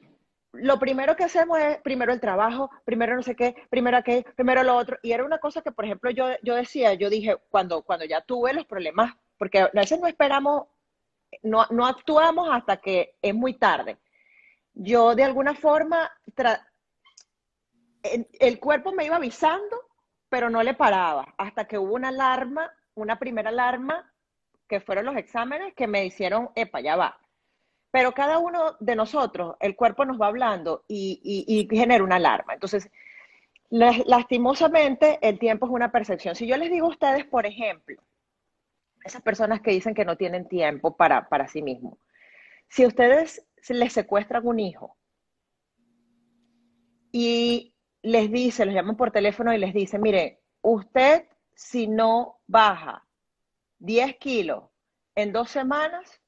lo 0.54 0.80
primero 0.80 1.16
que 1.16 1.24
hacemos 1.24 1.60
es 1.60 1.78
primero 1.82 2.12
el 2.12 2.20
trabajo, 2.20 2.70
primero 2.84 3.16
no 3.16 3.24
sé 3.24 3.36
qué, 3.36 3.56
primero 3.70 3.98
aquello, 3.98 4.24
primero 4.36 4.64
lo 4.64 4.76
otro. 4.76 4.98
Y 5.04 5.12
era 5.12 5.24
una 5.24 5.38
cosa 5.38 5.62
que, 5.62 5.72
por 5.72 5.86
ejemplo, 5.86 6.10
yo, 6.12 6.30
yo 6.42 6.56
decía, 6.56 6.94
yo 6.94 7.10
dije, 7.10 7.38
cuando, 7.50 7.84
cuando 7.84 8.06
ya 8.06 8.22
tuve 8.22 8.54
los 8.54 8.66
problemas, 8.66 9.14
porque 9.38 9.60
a 9.60 9.70
veces 9.74 10.00
no 10.00 10.08
esperamos, 10.08 10.68
no, 11.44 11.66
no 11.70 11.86
actuamos 11.86 12.50
hasta 12.52 12.78
que 12.78 13.16
es 13.22 13.36
muy 13.36 13.54
tarde. 13.54 13.98
Yo 14.74 15.16
de 15.16 15.24
alguna 15.24 15.56
forma, 15.56 16.12
el 18.04 18.60
cuerpo 18.60 18.92
me 18.92 19.06
iba 19.06 19.16
avisando 19.16 19.88
pero 20.30 20.50
no 20.50 20.64
le 20.64 20.74
paraba 20.74 21.34
hasta 21.38 21.66
que 21.66 21.78
hubo 21.78 21.96
una 21.96 22.10
alarma, 22.10 22.72
una 22.96 23.18
primera 23.20 23.50
alarma, 23.50 24.12
que 24.68 24.82
fueron 24.82 25.06
los 25.06 25.16
exámenes 25.16 25.74
que 25.74 25.88
me 25.88 26.06
hicieron, 26.06 26.50
epa, 26.56 26.82
ya 26.82 26.96
va. 26.96 27.18
Pero 27.92 28.12
cada 28.12 28.38
uno 28.38 28.76
de 28.80 28.96
nosotros, 28.96 29.56
el 29.62 29.76
cuerpo 29.76 30.04
nos 30.04 30.20
va 30.20 30.28
hablando 30.28 30.84
y, 30.88 31.68
genera 31.72 32.04
una 32.04 32.18
alarma. 32.18 32.54
Entonces, 32.54 32.90
lastimosamente, 33.70 35.20
el 35.22 35.40
tiempo 35.40 35.68
es 35.68 35.72
una 35.72 35.92
percepción. 35.92 36.36
Si 36.36 36.46
yo 36.48 36.58
les 36.58 36.70
digo 36.70 36.88
a 36.88 36.90
ustedes, 36.90 37.26
por 37.26 37.46
ejemplo, 37.46 38.02
esas 39.08 39.22
personas 39.22 39.62
que 39.62 39.72
dicen 39.72 39.94
que 39.94 40.06
no 40.06 40.18
tienen 40.18 40.48
tiempo 40.48 40.96
para, 40.96 41.28
para 41.30 41.48
sí 41.48 41.62
mismos, 41.62 41.98
si 42.70 42.86
ustedes 42.86 43.46
les 43.70 43.94
secuestran 43.94 44.46
un 44.46 44.60
hijo 44.60 44.98
y 47.12 47.76
les 48.02 48.32
dice, 48.32 48.66
los 48.66 48.76
llaman 48.76 48.98
por 48.98 49.12
teléfono 49.12 49.54
y 49.54 49.58
les 49.58 49.74
dice, 49.74 49.98
mire, 49.98 50.42
usted 50.62 51.26
si 51.56 51.88
no 51.88 52.40
baja 52.46 53.06
10 53.80 54.18
kilos 54.18 54.66
en 55.16 55.34
dos 55.34 55.50
semanas, 55.50 56.22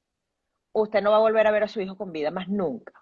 usted 0.72 1.02
no 1.02 1.10
va 1.10 1.18
a 1.18 1.20
volver 1.20 1.46
a 1.46 1.52
ver 1.52 1.62
a 1.62 1.68
su 1.68 1.80
hijo 1.80 1.96
con 1.96 2.12
vida 2.12 2.30
más 2.30 2.48
nunca. 2.48 2.92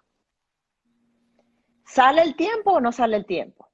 ¿Sale 1.85 2.21
el 2.21 2.35
tiempo 2.35 2.73
o 2.73 2.79
no 2.79 2.91
sale 2.91 3.17
el 3.17 3.25
tiempo? 3.25 3.67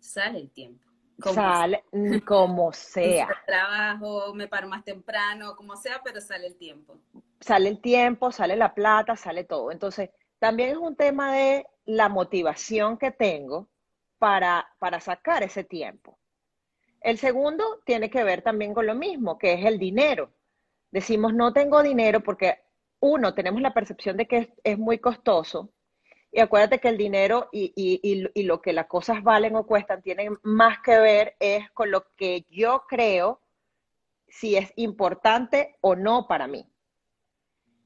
Sale 0.00 0.40
el 0.40 0.50
tiempo. 0.50 0.81
Sale 1.22 1.84
mm, 1.92 2.18
como 2.18 2.72
sea. 2.72 3.28
Trabajo, 3.46 4.34
me 4.34 4.48
paro 4.48 4.68
más 4.68 4.84
temprano, 4.84 5.56
como 5.56 5.76
sea, 5.76 6.00
pero 6.04 6.20
sale 6.20 6.46
el 6.46 6.56
tiempo. 6.56 6.98
Sale 7.40 7.68
el 7.68 7.80
tiempo, 7.80 8.30
sale 8.32 8.56
la 8.56 8.74
plata, 8.74 9.16
sale 9.16 9.44
todo. 9.44 9.70
Entonces, 9.72 10.10
también 10.38 10.70
es 10.70 10.76
un 10.76 10.96
tema 10.96 11.32
de 11.32 11.66
la 11.84 12.08
motivación 12.08 12.98
que 12.98 13.10
tengo 13.10 13.68
para, 14.18 14.68
para 14.78 15.00
sacar 15.00 15.42
ese 15.42 15.64
tiempo. 15.64 16.18
El 17.00 17.18
segundo 17.18 17.80
tiene 17.84 18.10
que 18.10 18.22
ver 18.22 18.42
también 18.42 18.74
con 18.74 18.86
lo 18.86 18.94
mismo, 18.94 19.38
que 19.38 19.54
es 19.54 19.64
el 19.64 19.78
dinero. 19.78 20.32
Decimos, 20.90 21.34
no 21.34 21.52
tengo 21.52 21.82
dinero 21.82 22.22
porque, 22.22 22.58
uno, 23.00 23.34
tenemos 23.34 23.60
la 23.60 23.74
percepción 23.74 24.16
de 24.16 24.26
que 24.26 24.54
es, 24.62 24.78
muy 24.78 24.98
costoso. 24.98 25.72
Y 26.34 26.40
acuérdate 26.40 26.78
que 26.78 26.88
el 26.88 26.96
dinero 26.96 27.50
y, 27.52 27.72
y, 27.76 28.42
lo 28.44 28.62
que 28.62 28.72
las 28.72 28.86
cosas 28.86 29.22
valen 29.22 29.54
o 29.54 29.66
cuestan 29.66 30.00
tienen 30.00 30.38
más 30.42 30.78
que 30.80 30.98
ver 30.98 31.36
es 31.38 31.70
con 31.72 31.90
lo 31.90 32.06
que 32.16 32.46
yo 32.48 32.84
creo 32.88 33.42
si 34.28 34.56
es 34.56 34.72
importante 34.76 35.76
o 35.82 35.94
no 35.94 36.26
para 36.26 36.46
mí. 36.46 36.66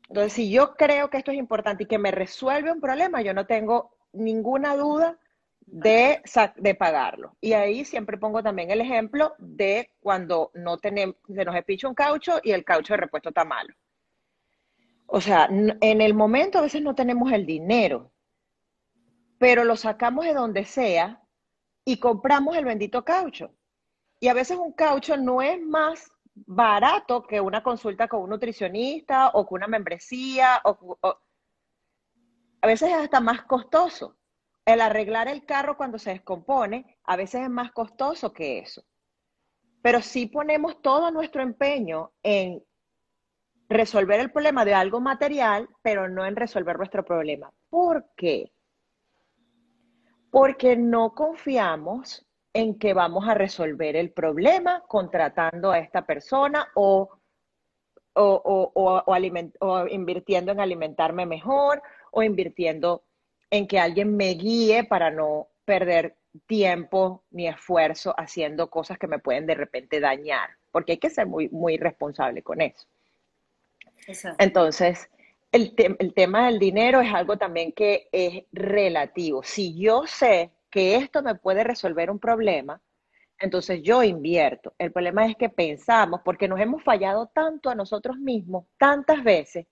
Entonces, 0.09 0.33
si 0.33 0.49
yo 0.49 0.77
creo 0.77 1.11
que 1.11 1.19
esto 1.19 1.33
es 1.33 1.39
importante 1.39 1.83
y 1.83 1.87
que 1.87 1.99
me 1.99 2.13
resuelve 2.13 2.71
un 2.71 2.81
problema, 2.81 3.21
yo 3.21 3.35
no 3.35 3.47
tengo 3.47 3.97
ninguna 4.13 4.77
duda 4.77 5.19
de, 5.67 6.23
de 6.55 6.75
pagarlo. 6.77 7.37
Y 7.41 7.55
ahí 7.55 7.85
siempre 7.85 8.17
pongo 8.17 8.45
también 8.45 8.71
el 8.71 8.81
ejemplo 8.81 9.35
de 9.39 9.91
cuando 9.99 10.53
no 10.55 10.79
tenemos, 10.79 11.17
se 11.27 11.45
nos 11.45 11.57
espicha 11.57 11.89
un 11.89 11.97
caucho 11.97 12.39
y 12.45 12.53
el 12.53 12.65
caucho 12.65 12.93
de 12.93 12.99
repuesto 12.99 13.31
está 13.31 13.45
malo. 13.45 13.75
O 15.07 15.21
sea, 15.21 15.49
en 15.51 16.01
el 16.01 16.15
momento 16.15 16.59
a 16.59 16.63
veces 16.63 16.83
no 16.83 16.95
tenemos 16.95 17.33
el 17.33 17.45
dinero, 17.45 18.13
pero 19.39 19.65
lo 19.65 19.77
sacamos 19.77 20.25
de 20.25 20.35
donde 20.35 20.65
sea 20.65 21.23
y 21.85 21.99
compramos 21.99 22.57
el 22.57 22.65
bendito 22.65 23.05
caucho. 23.05 23.55
Y 24.21 24.29
a 24.29 24.35
veces 24.35 24.59
un 24.59 24.73
caucho 24.73 25.17
no 25.17 25.43
es 25.43 25.61
más 25.61 26.11
barato 26.35 27.23
que 27.23 27.41
una 27.41 27.63
consulta 27.63 28.09
con 28.09 28.23
un 28.23 28.31
nutricionista 28.31 29.29
o 29.29 29.47
con 29.47 29.59
una 29.59 29.67
membresía. 29.67 30.61
O, 30.65 30.97
a 32.61 32.67
veces 32.67 32.91
es 32.91 32.97
hasta 32.97 33.21
más 33.21 33.43
costoso. 33.43 34.17
El 34.65 34.81
arreglar 34.81 35.29
el 35.29 35.45
carro 35.45 35.77
cuando 35.77 35.99
se 35.99 36.11
descompone, 36.11 36.99
a 37.05 37.17
veces 37.17 37.43
es 37.43 37.51
más 37.51 37.71
costoso 37.73 38.33
que 38.33 38.59
eso. 38.59 38.85
Pero 39.81 40.03
si 40.03 40.27
ponemos 40.27 40.83
todo 40.83 41.11
nuestro 41.13 41.43
empeño 41.43 42.13
en 42.23 42.65
resolver 43.69 44.19
el 44.19 44.33
problema 44.33 44.65
de 44.65 44.75
algo 44.75 45.01
material, 45.01 45.69
pero 45.83 46.09
no 46.09 46.25
en 46.25 46.37
resolver 46.37 46.77
nuestro 46.77 47.05
problema. 47.05 47.53
¿Por 47.69 48.11
qué? 48.17 48.53
Porque 50.31 50.77
no 50.77 51.15
confiamos 51.15 52.27
en 52.53 52.79
que 52.79 52.95
vamos 52.95 53.29
a 53.29 53.35
resolver 53.35 53.97
el 53.97 54.11
problema 54.11 54.83
contratando 54.89 55.71
a 55.71 55.79
esta 55.79 56.07
persona 56.07 56.69
o, 56.75 57.11
o, 58.15 59.87
invirtiendo 59.91 60.53
en 60.53 60.61
alimentarme 60.61 61.27
mejor 61.27 61.83
o 62.11 62.23
invirtiendo 62.23 63.05
en 63.51 63.67
que 63.69 63.79
alguien 63.79 64.17
me 64.17 64.31
guíe 64.31 64.85
para 64.85 65.11
no 65.11 65.49
perder 65.65 66.17
tiempo 66.47 67.25
ni 67.31 67.47
esfuerzo 67.47 68.15
haciendo 68.17 68.71
cosas 68.71 68.99
que 68.99 69.07
me 69.07 69.19
pueden 69.19 69.47
de 69.47 69.55
repente 69.55 70.01
dañar, 70.01 70.51
porque 70.71 70.93
hay 70.93 70.99
que 70.99 71.11
ser 71.11 71.27
muy, 71.27 71.49
muy 71.51 71.77
responsable 71.77 72.43
con 72.43 72.61
eso. 72.61 72.87
Entonces, 74.39 75.11
el, 75.57 75.75
el 75.99 76.15
tema 76.15 76.47
del 76.47 76.59
dinero 76.59 77.01
es 77.01 77.13
algo 77.13 77.37
también 77.39 77.73
que 77.73 78.09
es 78.13 78.45
relativo. 78.53 79.43
Si 79.43 79.79
yo 79.79 80.07
sé 80.07 80.53
que 80.71 80.97
esto 80.97 81.23
me 81.23 81.35
puede 81.35 81.65
resolver 81.65 82.11
un 82.11 82.19
problema, 82.19 82.81
Entonces 83.39 83.83
yo 83.83 84.03
invierto. 84.03 84.75
El 84.79 84.93
problema 84.93 85.27
es 85.27 85.37
que 85.37 85.49
pensamos, 85.51 86.21
porque 86.25 86.49
nos 86.49 86.61
hemos 86.61 86.83
fallado 86.83 87.27
tanto 87.29 87.71
a 87.71 87.75
nosotros 87.75 88.19
mismos, 88.19 88.67
tantas 88.79 89.23
veces, 89.25 89.67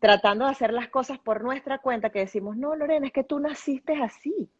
tratando 0.00 0.44
de 0.46 0.52
hacer 0.52 0.72
las 0.72 0.88
cosas 0.88 1.18
por 1.18 1.42
nuestra 1.42 1.78
cuenta, 1.78 2.10
que 2.10 2.20
decimos, 2.20 2.56
no, 2.56 2.74
Lorena, 2.76 3.06
es 3.06 3.12
que 3.12 3.24
tú 3.24 3.38
naciste 3.40 3.94
así. 4.02 4.50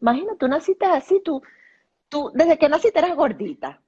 Imagina, 0.00 0.32
tú 0.38 0.48
naciste 0.48 0.86
así, 0.86 1.20
tú, 1.24 1.42
tú, 2.08 2.30
desde 2.34 2.58
que 2.58 2.68
naciste 2.68 2.98
eras 2.98 3.16
gordita. 3.16 3.82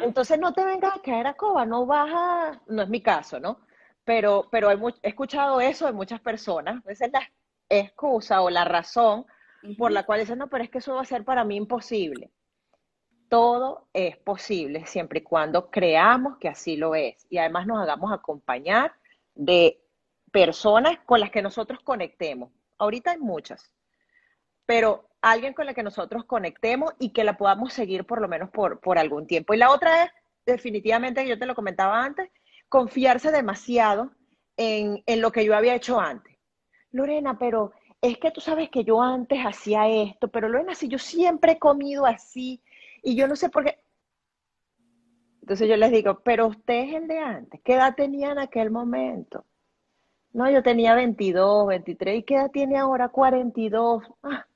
Entonces 0.00 0.38
no 0.38 0.52
te 0.52 0.64
vengas 0.64 0.96
a 0.96 1.02
caer 1.02 1.26
a 1.26 1.34
coba, 1.34 1.64
no 1.66 1.86
vas 1.86 2.10
a, 2.12 2.62
no 2.68 2.82
es 2.82 2.88
mi 2.88 3.02
caso, 3.02 3.40
¿no? 3.40 3.60
Pero, 4.04 4.48
pero 4.50 4.70
he 4.70 5.08
escuchado 5.08 5.60
eso 5.60 5.86
de 5.86 5.92
muchas 5.92 6.20
personas, 6.20 6.82
esa 6.86 7.06
es 7.06 7.12
la 7.12 7.30
excusa 7.68 8.42
o 8.42 8.50
la 8.50 8.64
razón 8.64 9.26
por 9.78 9.92
la 9.92 10.04
cual 10.04 10.20
dicen, 10.20 10.38
no, 10.38 10.48
pero 10.48 10.64
es 10.64 10.70
que 10.70 10.78
eso 10.78 10.96
va 10.96 11.02
a 11.02 11.04
ser 11.04 11.24
para 11.24 11.44
mí 11.44 11.56
imposible 11.56 12.30
todo 13.32 13.88
es 13.94 14.18
posible 14.18 14.84
siempre 14.84 15.20
y 15.20 15.22
cuando 15.22 15.70
creamos 15.70 16.36
que 16.36 16.48
así 16.48 16.76
lo 16.76 16.94
es 16.94 17.26
y 17.30 17.38
además 17.38 17.66
nos 17.66 17.80
hagamos 17.80 18.12
acompañar 18.12 18.92
de 19.34 19.80
personas 20.30 20.98
con 21.06 21.18
las 21.18 21.30
que 21.30 21.40
nosotros 21.40 21.80
conectemos. 21.80 22.52
Ahorita 22.76 23.12
hay 23.12 23.18
muchas, 23.18 23.72
pero 24.66 25.08
alguien 25.22 25.54
con 25.54 25.64
la 25.64 25.72
que 25.72 25.82
nosotros 25.82 26.26
conectemos 26.26 26.92
y 26.98 27.14
que 27.14 27.24
la 27.24 27.38
podamos 27.38 27.72
seguir 27.72 28.04
por 28.04 28.20
lo 28.20 28.28
menos 28.28 28.50
por, 28.50 28.80
por 28.80 28.98
algún 28.98 29.26
tiempo. 29.26 29.54
Y 29.54 29.56
la 29.56 29.70
otra 29.70 30.04
es, 30.04 30.10
definitivamente, 30.44 31.26
yo 31.26 31.38
te 31.38 31.46
lo 31.46 31.54
comentaba 31.54 32.04
antes, 32.04 32.30
confiarse 32.72 33.30
demasiado 33.30 34.12
en, 34.56 35.02
en 35.04 35.20
lo 35.20 35.30
que 35.30 35.44
yo 35.44 35.54
había 35.54 35.74
hecho 35.74 36.00
antes. 36.00 36.38
Lorena, 36.90 37.38
pero 37.38 37.72
es 38.00 38.16
que 38.16 38.30
tú 38.30 38.40
sabes 38.40 38.70
que 38.70 38.82
yo 38.82 39.02
antes 39.02 39.38
hacía 39.44 39.88
esto, 39.88 40.28
pero 40.28 40.48
Lorena, 40.48 40.74
si 40.74 40.88
yo 40.88 40.98
siempre 40.98 41.52
he 41.52 41.58
comido 41.58 42.06
así, 42.06 42.62
y 43.02 43.14
yo 43.14 43.28
no 43.28 43.36
sé 43.36 43.50
por 43.50 43.64
qué. 43.64 43.78
Entonces 45.42 45.68
yo 45.68 45.76
les 45.76 45.90
digo, 45.90 46.20
pero 46.20 46.46
usted 46.46 46.88
es 46.88 46.94
el 46.94 47.08
de 47.08 47.18
antes. 47.18 47.60
¿Qué 47.62 47.74
edad 47.74 47.94
tenía 47.94 48.32
en 48.32 48.38
aquel 48.38 48.70
momento? 48.70 49.44
No, 50.32 50.50
yo 50.50 50.62
tenía 50.62 50.94
22, 50.94 51.66
23. 51.66 52.20
¿Y 52.20 52.22
qué 52.22 52.36
edad 52.36 52.50
tiene 52.50 52.78
ahora? 52.78 53.10
42. 53.10 54.02
Ah, 54.22 54.46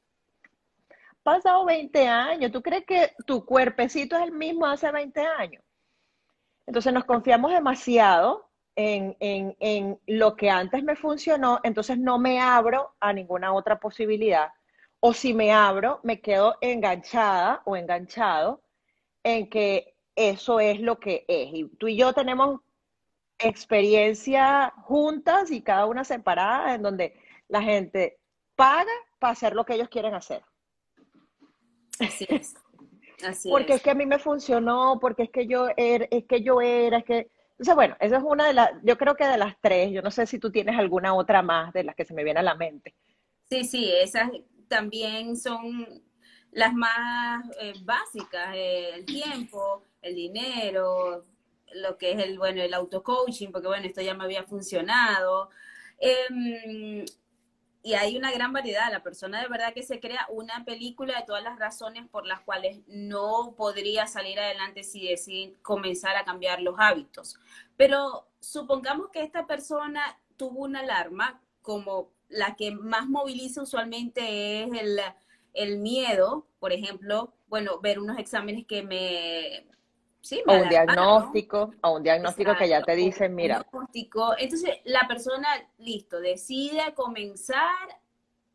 pasado 1.23 1.67
20 1.67 2.09
años. 2.09 2.51
¿Tú 2.51 2.63
crees 2.63 2.87
que 2.87 3.13
tu 3.27 3.45
cuerpecito 3.45 4.17
es 4.17 4.23
el 4.23 4.33
mismo 4.33 4.65
hace 4.65 4.91
20 4.91 5.21
años? 5.21 5.66
Entonces 6.67 6.93
nos 6.93 7.05
confiamos 7.05 7.53
demasiado 7.53 8.51
en, 8.75 9.17
en, 9.21 9.57
en 9.61 9.99
lo 10.07 10.37
que 10.37 10.51
antes 10.51 10.83
me 10.83 10.97
funcionó, 10.97 11.61
entonces 11.63 11.99
no 11.99 12.19
me 12.19 12.41
abro 12.41 12.95
a 13.01 13.13
ninguna 13.13 13.53
otra 13.53 13.81
posibilidad 13.81 14.51
o 15.01 15.13
si 15.13 15.35
me 15.35 15.53
abro, 15.53 16.01
me 16.03 16.21
quedo 16.21 16.57
enganchada 16.61 17.63
o 17.65 17.77
enganchado 17.77 18.63
en 19.23 19.49
que 19.49 19.95
eso 20.15 20.61
es 20.61 20.81
lo 20.81 20.99
que 20.99 21.25
es. 21.29 21.51
Y 21.53 21.69
tú 21.79 21.89
y 21.89 21.97
yo 21.97 22.13
tenemos 22.13 22.61
experiencia 23.39 24.73
juntas 24.83 25.51
y 25.51 25.63
cada 25.63 25.87
una 25.87 26.05
separada 26.05 26.75
en 26.75 26.83
donde 26.83 27.21
la 27.49 27.63
gente 27.63 28.19
paga 28.57 28.91
para 29.19 29.33
hacer 29.33 29.55
lo 29.55 29.65
que 29.65 29.75
ellos 29.75 29.89
quieren 29.89 30.15
hacer. 30.15 30.43
Así 32.01 32.27
es. 32.29 32.55
Porque 33.49 33.75
es. 33.75 33.83
que 33.83 33.91
a 33.91 33.95
mí 33.95 34.07
me 34.07 34.19
funcionó, 34.19 34.99
porque 35.01 35.25
es 35.25 35.31
que 35.31 35.47
yo 35.47 35.69
era, 35.77 36.07
es 36.11 36.25
que 36.25 36.43
yo 36.43 36.61
era, 36.61 36.99
es 36.99 37.05
que 37.05 37.31
entonces, 37.59 37.75
bueno, 37.75 37.97
esa 38.01 38.19
es 38.19 38.23
una 38.23 38.47
de 38.47 38.53
las, 38.53 38.71
yo 38.83 38.99
creo 38.99 39.17
que 39.17 39.25
de 39.25 39.39
las 39.39 39.57
tres, 39.63 39.91
yo 39.91 40.03
no 40.03 40.11
sé 40.11 40.27
si 40.27 40.39
tú 40.39 40.51
tienes 40.51 40.79
alguna 40.79 41.15
otra 41.15 41.41
más 41.41 41.73
de 41.73 41.85
las 41.85 41.95
que 41.95 42.05
se 42.05 42.13
me 42.13 42.23
viene 42.23 42.41
a 42.41 42.43
la 42.43 42.55
mente. 42.55 42.95
Sí, 43.49 43.65
sí, 43.65 43.91
esas 43.91 44.31
también 44.69 45.39
son 45.39 46.03
las 46.53 46.75
más 46.75 47.47
eh, 47.59 47.73
básicas, 47.83 48.55
eh, 48.55 48.91
el 48.95 49.07
tiempo, 49.07 49.85
el 50.03 50.15
dinero, 50.15 51.25
lo 51.73 51.97
que 51.97 52.13
es 52.13 52.19
el, 52.23 52.37
bueno, 52.39 52.61
el 52.63 52.75
auto-coaching, 52.75 53.51
porque 53.51 53.69
bueno, 53.69 53.87
esto 53.87 54.03
ya 54.03 54.15
me 54.15 54.25
había 54.25 54.45
funcionado. 54.45 55.49
Em, 55.99 57.07
y 57.87 57.94
hay 57.94 58.16
una 58.16 58.33
gran 58.33 58.53
variedad. 58.53 58.90
La 58.90 59.05
persona 59.05 59.40
de 59.40 59.46
verdad 59.46 59.72
que 59.72 59.85
se 59.85 60.01
crea 60.01 60.27
una 60.29 60.64
película 60.64 61.20
de 61.20 61.25
todas 61.25 61.44
las 61.44 61.57
razones 61.57 62.09
por 62.09 62.27
las 62.27 62.40
cuales 62.40 62.81
no 62.88 63.55
podría 63.57 64.09
salir 64.09 64.40
adelante 64.40 64.83
si 64.83 65.07
decide 65.07 65.55
comenzar 65.62 66.16
a 66.16 66.25
cambiar 66.25 66.61
los 66.61 66.75
hábitos. 66.81 67.38
Pero 67.77 68.27
supongamos 68.40 69.11
que 69.12 69.22
esta 69.22 69.46
persona 69.46 70.18
tuvo 70.37 70.64
una 70.64 70.81
alarma 70.81 71.40
como 71.62 72.11
la 72.29 72.57
que 72.57 72.72
más 72.72 73.09
moviliza 73.09 73.62
usualmente 73.62 74.64
es 74.64 74.70
el, 75.55 75.79
miedo, 75.79 76.49
por 76.59 76.72
ejemplo, 76.72 77.35
bueno, 77.46 77.79
ver 77.81 78.01
unos 78.01 78.18
exámenes 78.18 78.66
que 78.66 78.83
me... 78.83 79.64
Sí, 80.27 80.43
o 80.45 80.55
un 80.55 80.69
diagnóstico, 80.69 81.71
o 81.83 81.91
un 81.93 82.03
diagnóstico 82.03 82.57
que 82.57 82.69
ya 82.69 82.83
te 82.83 82.97
dicen, 82.97 83.33
mira. 83.33 83.65
Entonces, 84.39 84.81
la 84.83 85.07
persona, 85.07 85.47
listo, 85.79 86.19
decide 86.19 86.95
comenzar 86.97 88.01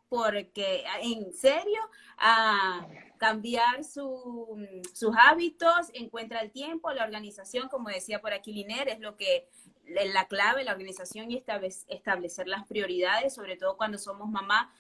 porque, 0.09 0.83
en 1.01 1.31
serio, 1.31 1.79
a 2.17 2.85
cambiar 3.17 3.85
sus 3.85 5.15
hábitos, 5.17 5.91
encuentra 5.93 6.41
el 6.41 6.51
tiempo, 6.51 6.91
la 6.91 7.05
organización, 7.05 7.69
como 7.69 7.87
decía 7.87 8.19
por 8.19 8.33
aquí 8.33 8.51
Liner, 8.51 8.89
es 8.89 8.99
lo 8.99 9.15
que 9.15 9.47
la 9.87 10.25
clave, 10.27 10.65
la 10.65 10.73
organización 10.73 11.31
y 11.31 11.41
establecer 11.87 12.49
las 12.49 12.67
prioridades, 12.67 13.33
sobre 13.33 13.55
todo 13.55 13.77
cuando 13.77 13.97
somos 13.97 14.29
mamá 14.29 14.73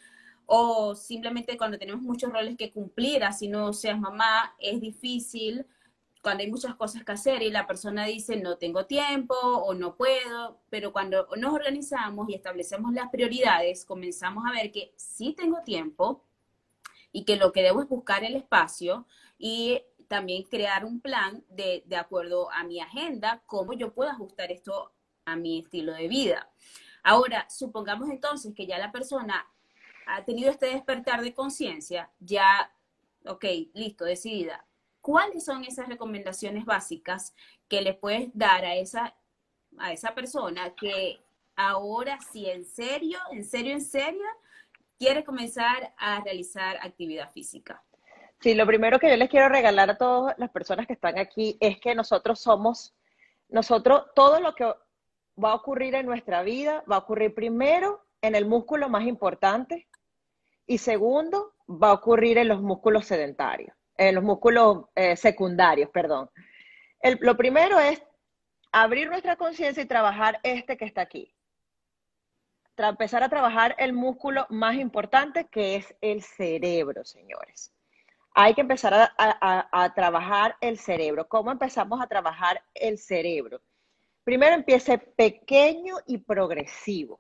o 0.45 0.93
simplemente 0.95 1.55
cuando 1.57 1.77
tenemos 1.77 2.01
muchos 2.01 2.33
roles 2.33 2.57
que 2.57 2.73
cumplir, 2.73 3.23
así 3.23 3.47
no 3.47 3.71
seas 3.71 3.97
mamá, 3.97 4.53
es 4.59 4.81
difícil 4.81 5.65
cuando 6.21 6.43
hay 6.43 6.51
muchas 6.51 6.75
cosas 6.75 7.03
que 7.03 7.11
hacer 7.11 7.41
y 7.41 7.49
la 7.49 7.67
persona 7.67 8.05
dice 8.05 8.35
no 8.37 8.57
tengo 8.57 8.85
tiempo 8.85 9.35
o 9.35 9.73
no 9.73 9.95
puedo, 9.95 10.59
pero 10.69 10.91
cuando 10.93 11.27
nos 11.37 11.53
organizamos 11.53 12.29
y 12.29 12.35
establecemos 12.35 12.93
las 12.93 13.09
prioridades, 13.09 13.85
comenzamos 13.85 14.43
a 14.47 14.51
ver 14.51 14.71
que 14.71 14.93
sí 14.95 15.33
tengo 15.33 15.61
tiempo 15.63 16.23
y 17.11 17.25
que 17.25 17.35
lo 17.35 17.51
que 17.51 17.63
debo 17.63 17.81
es 17.81 17.89
buscar 17.89 18.23
el 18.23 18.35
espacio 18.35 19.05
y 19.37 19.81
también 20.07 20.43
crear 20.43 20.85
un 20.85 21.01
plan 21.01 21.43
de, 21.49 21.83
de 21.85 21.95
acuerdo 21.95 22.51
a 22.51 22.63
mi 22.63 22.79
agenda, 22.79 23.41
cómo 23.45 23.73
yo 23.73 23.93
puedo 23.93 24.11
ajustar 24.11 24.51
esto 24.51 24.93
a 25.25 25.35
mi 25.35 25.59
estilo 25.59 25.93
de 25.93 26.07
vida. 26.07 26.49
Ahora, 27.03 27.47
supongamos 27.49 28.09
entonces 28.09 28.53
que 28.53 28.67
ya 28.67 28.77
la 28.77 28.91
persona 28.91 29.47
ha 30.05 30.23
tenido 30.23 30.51
este 30.51 30.67
despertar 30.67 31.21
de 31.21 31.33
conciencia, 31.33 32.11
ya, 32.19 32.71
ok, 33.25 33.45
listo, 33.73 34.05
decidida. 34.05 34.65
¿Cuáles 35.01 35.45
son 35.45 35.63
esas 35.63 35.87
recomendaciones 35.87 36.65
básicas 36.65 37.33
que 37.67 37.81
le 37.81 37.93
puedes 37.93 38.29
dar 38.33 38.63
a 38.65 38.75
esa, 38.75 39.15
a 39.77 39.91
esa 39.91 40.13
persona 40.13 40.75
que 40.75 41.19
ahora 41.55 42.19
sí, 42.31 42.49
en 42.49 42.65
serio, 42.65 43.19
en 43.31 43.43
serio, 43.43 43.73
en 43.73 43.81
serio, 43.81 44.25
quiere 44.97 45.23
comenzar 45.23 45.93
a 45.97 46.21
realizar 46.21 46.77
actividad 46.81 47.31
física? 47.31 47.83
Sí, 48.39 48.55
lo 48.55 48.65
primero 48.65 48.99
que 48.99 49.09
yo 49.09 49.17
les 49.17 49.29
quiero 49.29 49.49
regalar 49.49 49.89
a 49.89 49.97
todas 49.97 50.37
las 50.39 50.49
personas 50.49 50.87
que 50.87 50.93
están 50.93 51.19
aquí 51.19 51.57
es 51.59 51.79
que 51.79 51.93
nosotros 51.93 52.39
somos, 52.39 52.95
nosotros, 53.49 54.05
todo 54.15 54.39
lo 54.39 54.55
que 54.55 54.65
va 55.43 55.51
a 55.51 55.55
ocurrir 55.55 55.95
en 55.95 56.05
nuestra 56.05 56.41
vida 56.43 56.83
va 56.91 56.97
a 56.97 56.99
ocurrir 56.99 57.33
primero 57.33 58.05
en 58.21 58.35
el 58.35 58.45
músculo 58.45 58.89
más 58.89 59.05
importante 59.05 59.87
y 60.65 60.77
segundo 60.77 61.53
va 61.67 61.89
a 61.89 61.93
ocurrir 61.93 62.37
en 62.37 62.47
los 62.47 62.61
músculos 62.61 63.05
sedentarios, 63.05 63.75
en 63.97 64.15
los 64.15 64.23
músculos 64.23 64.85
eh, 64.95 65.15
secundarios, 65.15 65.89
perdón. 65.89 66.29
lo 67.19 67.35
primero 67.37 67.79
es 67.79 68.01
abrir 68.71 69.09
nuestra 69.09 69.35
conciencia 69.35 69.83
y 69.83 69.87
trabajar 69.87 70.39
este 70.43 70.77
que 70.77 70.85
está 70.85 71.01
aquí. 71.01 71.33
empezar 72.77 73.23
a 73.23 73.29
trabajar 73.29 73.75
el 73.77 73.93
músculo 73.93 74.47
más 74.49 74.75
importante 74.75 75.47
que 75.47 75.75
es 75.75 75.95
el 76.01 76.23
cerebro, 76.23 77.03
señores. 77.03 77.73
Hay 78.33 78.53
que 78.53 78.61
empezar 78.61 79.11
a 79.17 79.93
trabajar 79.93 80.55
el 80.61 80.79
cerebro. 80.79 81.27
¿Cómo 81.27 81.51
empezamos 81.51 82.01
a 82.01 82.07
trabajar 82.07 82.63
el 82.73 82.97
cerebro? 82.97 83.61
Primero 84.23 84.55
empiece 84.55 84.97
pequeño 84.97 85.97
y 86.05 86.19
progresivo. 86.19 87.19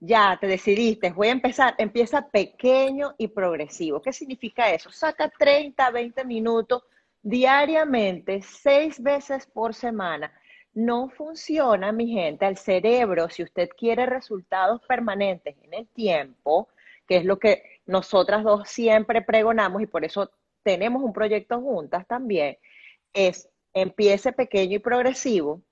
Ya 0.00 0.38
te 0.40 0.46
decidiste, 0.46 1.10
voy 1.10 1.28
a 1.28 1.32
empezar, 1.32 1.74
empieza 1.78 2.28
pequeño 2.28 3.14
y 3.18 3.28
progresivo. 3.28 4.00
¿Qué 4.00 4.12
significa 4.12 4.72
eso? 4.72 4.90
Saca 4.92 5.28
30, 5.28 5.90
20 5.90 6.24
minutos 6.24 6.84
diariamente, 7.20 8.40
seis 8.42 9.02
veces 9.02 9.46
por 9.46 9.74
semana. 9.74 10.32
No 10.72 11.08
funciona, 11.08 11.90
mi 11.90 12.12
gente, 12.12 12.46
el 12.46 12.56
cerebro, 12.56 13.28
si 13.28 13.42
usted 13.42 13.68
quiere 13.76 14.06
resultados 14.06 14.80
permanentes 14.86 15.56
en 15.62 15.74
el 15.74 15.88
tiempo, 15.88 16.68
que 17.08 17.16
es 17.16 17.24
lo 17.24 17.38
que 17.40 17.62
nosotras 17.86 18.44
dos 18.44 18.68
siempre 18.68 19.22
pregonamos 19.22 19.82
y 19.82 19.86
por 19.86 20.04
eso 20.04 20.30
tenemos 20.62 21.02
un 21.02 21.12
proyecto 21.12 21.60
juntas 21.60 22.06
también, 22.06 22.56
es 23.12 23.48
empiece 23.74 24.32
pequeño 24.32 24.76
y 24.76 24.78
progresivo, 24.78 25.62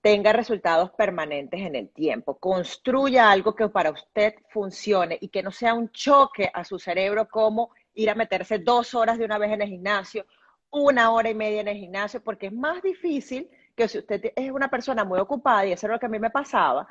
tenga 0.00 0.32
resultados 0.32 0.90
permanentes 0.92 1.60
en 1.60 1.76
el 1.76 1.90
tiempo. 1.90 2.38
Construya 2.38 3.30
algo 3.30 3.54
que 3.54 3.68
para 3.68 3.90
usted 3.90 4.34
funcione 4.48 5.18
y 5.20 5.28
que 5.28 5.42
no 5.42 5.50
sea 5.50 5.74
un 5.74 5.90
choque 5.90 6.50
a 6.52 6.64
su 6.64 6.78
cerebro 6.78 7.28
como 7.28 7.70
ir 7.94 8.10
a 8.10 8.14
meterse 8.14 8.58
dos 8.58 8.94
horas 8.94 9.18
de 9.18 9.24
una 9.24 9.38
vez 9.38 9.52
en 9.52 9.62
el 9.62 9.68
gimnasio 9.68 10.24
una 10.70 11.10
hora 11.10 11.30
y 11.30 11.34
media 11.34 11.60
en 11.60 11.68
el 11.68 11.76
gimnasio, 11.76 12.22
porque 12.22 12.46
es 12.46 12.52
más 12.52 12.82
difícil 12.82 13.50
que 13.74 13.88
si 13.88 13.98
usted 13.98 14.32
es 14.36 14.50
una 14.50 14.68
persona 14.68 15.04
muy 15.04 15.18
ocupada, 15.18 15.66
y 15.66 15.72
eso 15.72 15.86
es 15.86 15.92
lo 15.92 15.98
que 15.98 16.06
a 16.06 16.10
mí 16.10 16.18
me 16.18 16.30
pasaba, 16.30 16.86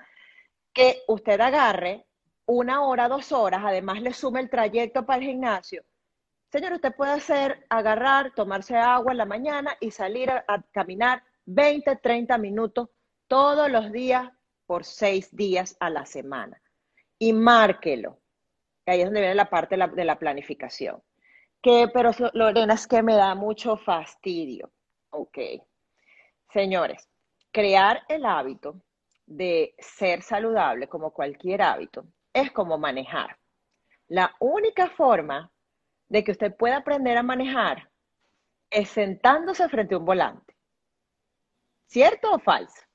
que 0.73 1.03
usted 1.07 1.39
agarre 1.39 2.05
una 2.45 2.81
hora, 2.81 3.07
dos 3.07 3.31
horas, 3.31 3.61
además 3.63 4.01
le 4.01 4.13
sume 4.13 4.41
el 4.41 4.49
trayecto 4.49 5.05
para 5.05 5.19
el 5.19 5.29
gimnasio. 5.29 5.83
Señor, 6.51 6.73
usted 6.73 6.95
puede 6.95 7.11
hacer, 7.11 7.65
agarrar, 7.69 8.33
tomarse 8.33 8.75
agua 8.75 9.11
en 9.11 9.19
la 9.19 9.25
mañana 9.25 9.77
y 9.79 9.91
salir 9.91 10.31
a, 10.31 10.43
a 10.47 10.61
caminar 10.71 11.23
20, 11.45 11.95
30 11.97 12.37
minutos 12.37 12.89
todos 13.29 13.71
los 13.71 13.93
días 13.93 14.29
por 14.65 14.83
seis 14.83 15.33
días 15.33 15.77
a 15.79 15.89
la 15.89 16.05
semana. 16.05 16.61
Y 17.17 17.31
márquelo. 17.31 18.19
Ahí 18.85 18.99
es 18.99 19.05
donde 19.05 19.21
viene 19.21 19.35
la 19.35 19.49
parte 19.49 19.77
de 19.77 20.05
la, 20.05 20.19
planificación. 20.19 21.01
Que, 21.61 21.87
pero 21.93 22.11
Lorena, 22.33 22.73
es 22.73 22.87
que 22.87 23.01
me 23.01 23.15
da 23.15 23.35
mucho 23.35 23.77
fastidio. 23.77 24.71
Ok. 25.11 25.37
Señores, 26.51 27.07
crear 27.51 28.03
el 28.09 28.25
hábito 28.25 28.81
de 29.25 29.75
ser 29.77 30.23
saludable 30.23 30.87
como 30.87 31.11
cualquier 31.11 31.61
hábito 31.61 32.05
es 32.33 32.51
como 32.51 32.77
manejar. 32.77 33.37
La 34.07 34.35
única 34.39 34.89
forma 34.89 35.51
de 36.07 36.23
que 36.23 36.31
usted 36.31 36.55
pueda 36.55 36.77
aprender 36.77 37.17
a 37.17 37.23
manejar 37.23 37.89
es 38.71 38.89
sentándose 38.89 39.69
frente 39.69 39.93
a 39.93 39.99
un 39.99 40.05
volante. 40.05 40.55
¿Cierto 41.85 42.31
o 42.31 42.39
falso? 42.39 42.88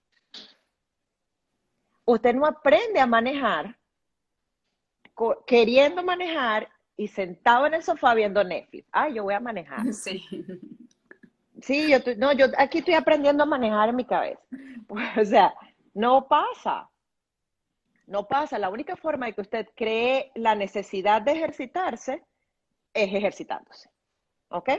Usted 2.07 2.35
no 2.35 2.47
aprende 2.47 3.01
a 3.01 3.07
manejar 3.07 3.77
queriendo 5.47 6.03
manejar 6.03 6.69
y 6.97 7.09
sentado 7.09 7.67
en 7.67 7.75
el 7.75 7.83
sofá 7.83 8.15
viendo 8.15 8.43
Netflix. 8.45 8.87
Ay, 8.93 9.15
yo 9.15 9.25
voy 9.25 9.35
a 9.35 9.41
manejar. 9.41 9.81
Sí. 9.93 10.25
Sí, 11.63 11.89
yo, 11.89 11.99
no, 12.19 12.33
yo 12.33 12.47
aquí 12.59 12.79
estoy 12.79 12.93
aprendiendo 12.93 13.43
a 13.43 13.47
manejar 13.47 13.89
en 13.89 13.97
mi 13.97 14.05
cabeza. 14.05 14.41
Pues, 14.87 15.05
o 15.17 15.25
sea, 15.25 15.55
no 15.95 16.29
pasa. 16.29 16.91
No 18.07 18.29
pasa. 18.29 18.59
La 18.59 18.69
única 18.69 18.97
forma 18.97 19.27
de 19.27 19.33
que 19.33 19.41
usted 19.41 19.69
cree 19.75 20.31
la 20.35 20.55
necesidad 20.55 21.23
de 21.23 21.33
ejercitarse 21.33 22.23
es 22.93 23.15
ejercitándose. 23.15 23.89
¿Ok? 24.49 24.71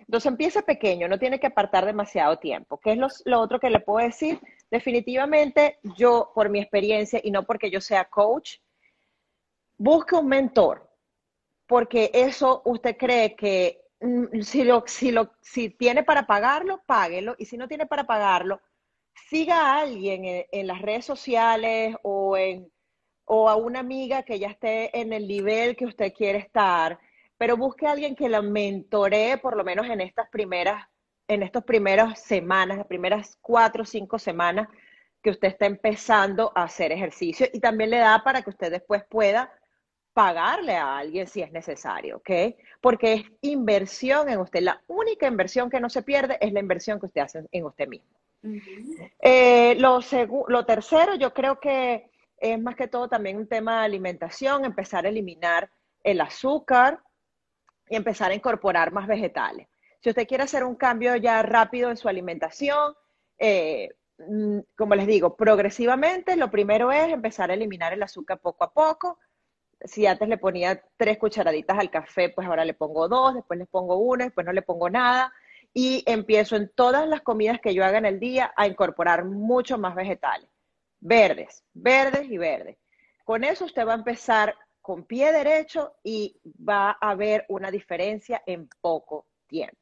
Entonces 0.00 0.26
empieza 0.26 0.62
pequeño, 0.62 1.06
no 1.06 1.18
tiene 1.18 1.38
que 1.38 1.46
apartar 1.46 1.86
demasiado 1.86 2.38
tiempo. 2.38 2.80
¿Qué 2.80 2.92
es 2.92 2.98
lo, 2.98 3.06
lo, 3.24 3.40
otro 3.40 3.60
que 3.60 3.70
le 3.70 3.78
puedo 3.78 4.04
decir? 4.04 4.40
Definitivamente 4.72 5.80
yo, 5.98 6.32
por 6.34 6.48
mi 6.48 6.58
experiencia 6.58 7.20
y 7.22 7.30
no 7.30 7.44
porque 7.44 7.70
yo 7.70 7.82
sea 7.82 8.06
coach, 8.06 8.56
busque 9.76 10.14
un 10.14 10.28
mentor, 10.28 10.90
porque 11.66 12.10
eso 12.14 12.62
usted 12.64 12.96
cree 12.96 13.36
que 13.36 13.84
mm, 14.00 14.40
si, 14.40 14.64
lo, 14.64 14.82
si, 14.86 15.12
lo, 15.12 15.34
si 15.42 15.68
tiene 15.68 16.04
para 16.04 16.26
pagarlo, 16.26 16.80
páguelo, 16.86 17.34
y 17.38 17.44
si 17.44 17.58
no 17.58 17.68
tiene 17.68 17.84
para 17.84 18.06
pagarlo, 18.06 18.62
siga 19.28 19.60
a 19.60 19.80
alguien 19.82 20.46
en, 20.50 20.66
las 20.66 20.80
redes 20.80 21.04
sociales 21.04 21.94
o, 22.02 22.38
en, 22.38 22.72
o 23.26 23.50
a 23.50 23.56
una 23.56 23.80
amiga 23.80 24.22
que 24.22 24.38
ya 24.38 24.48
esté 24.48 24.98
en 24.98 25.12
el 25.12 25.28
nivel 25.28 25.76
que 25.76 25.84
usted 25.84 26.14
quiere 26.14 26.38
estar 26.38 26.98
pero 27.42 27.56
busque 27.56 27.88
a 27.88 27.90
alguien 27.90 28.14
que 28.14 28.28
la 28.28 28.40
mentoree 28.40 29.36
por 29.36 29.56
lo 29.56 29.64
menos 29.64 29.88
en 29.88 30.00
estas 30.00 30.30
primeras, 30.30 30.86
en 31.34 31.42
estas 31.42 31.64
primeras 31.64 32.20
semanas, 32.20 32.76
las 32.76 32.86
primeras 32.86 33.38
cuatro 33.40 33.82
o 33.82 33.86
cinco 33.86 34.18
semanas 34.18 34.68
que 35.22 35.30
usted 35.30 35.48
está 35.48 35.66
empezando 35.66 36.52
a 36.54 36.64
hacer 36.64 36.92
ejercicio 36.92 37.46
y 37.52 37.60
también 37.60 37.90
le 37.90 37.98
da 37.98 38.22
para 38.24 38.42
que 38.42 38.50
usted 38.50 38.70
después 38.70 39.04
pueda 39.08 39.52
pagarle 40.12 40.76
a 40.76 40.98
alguien 40.98 41.26
si 41.26 41.40
es 41.40 41.50
necesario, 41.52 42.18
¿ok? 42.18 42.30
Porque 42.80 43.12
es 43.14 43.24
inversión 43.40 44.28
en 44.28 44.40
usted. 44.40 44.60
La 44.60 44.82
única 44.88 45.26
inversión 45.26 45.70
que 45.70 45.80
no 45.80 45.88
se 45.88 46.02
pierde 46.02 46.36
es 46.40 46.52
la 46.52 46.60
inversión 46.60 47.00
que 47.00 47.06
usted 47.06 47.22
hace 47.22 47.44
en 47.50 47.64
usted 47.64 47.88
mismo. 47.88 48.10
Uh 48.42 48.48
-huh. 48.48 49.12
eh, 49.20 49.76
lo, 49.78 50.00
lo 50.48 50.66
tercero, 50.66 51.14
yo 51.14 51.32
creo 51.32 51.60
que 51.60 52.10
es 52.36 52.60
más 52.60 52.74
que 52.74 52.88
todo 52.88 53.08
también 53.08 53.36
un 53.36 53.46
tema 53.46 53.78
de 53.78 53.84
alimentación, 53.86 54.64
empezar 54.64 55.06
a 55.06 55.08
eliminar 55.08 55.70
el 56.02 56.20
azúcar, 56.20 57.00
y 57.92 57.96
empezar 57.96 58.30
a 58.30 58.34
incorporar 58.34 58.90
más 58.90 59.06
vegetales. 59.06 59.68
Si 60.02 60.10
usted 60.10 60.26
quiere 60.26 60.42
hacer 60.44 60.64
un 60.64 60.74
cambio 60.74 61.14
ya 61.14 61.42
rápido 61.42 61.88
en 61.88 61.96
su 61.96 62.08
alimentación, 62.08 62.94
eh, 63.38 63.90
mm, 64.18 64.58
como 64.76 64.96
les 64.96 65.06
digo, 65.06 65.36
progresivamente, 65.36 66.36
lo 66.36 66.50
primero 66.50 66.90
es 66.90 67.12
empezar 67.12 67.50
a 67.50 67.54
eliminar 67.54 67.92
el 67.92 68.02
azúcar 68.02 68.40
poco 68.40 68.64
a 68.64 68.72
poco. 68.72 69.18
Si 69.84 70.06
antes 70.06 70.28
le 70.28 70.38
ponía 70.38 70.82
tres 70.96 71.18
cucharaditas 71.18 71.78
al 71.78 71.90
café, 71.90 72.30
pues 72.30 72.48
ahora 72.48 72.64
le 72.64 72.74
pongo 72.74 73.08
dos, 73.08 73.34
después 73.34 73.58
le 73.58 73.66
pongo 73.66 73.96
una, 73.96 74.24
después 74.24 74.44
no 74.44 74.52
le 74.52 74.62
pongo 74.62 74.90
nada. 74.90 75.32
Y 75.72 76.02
empiezo 76.06 76.56
en 76.56 76.70
todas 76.74 77.08
las 77.08 77.22
comidas 77.22 77.60
que 77.60 77.72
yo 77.72 77.84
haga 77.84 77.98
en 77.98 78.06
el 78.06 78.18
día 78.18 78.52
a 78.56 78.66
incorporar 78.66 79.24
mucho 79.24 79.78
más 79.78 79.94
vegetales. 79.94 80.48
Verdes, 81.00 81.64
verdes 81.74 82.28
y 82.28 82.38
verdes. 82.38 82.76
Con 83.24 83.44
eso 83.44 83.66
usted 83.66 83.86
va 83.86 83.92
a 83.92 83.96
empezar 83.96 84.56
con 84.80 85.04
pie 85.04 85.32
derecho 85.32 85.94
y 86.02 86.40
va 86.44 86.98
a 87.00 87.10
haber 87.10 87.46
una 87.48 87.70
diferencia 87.70 88.42
en 88.46 88.68
poco 88.80 89.26
tiempo. 89.46 89.81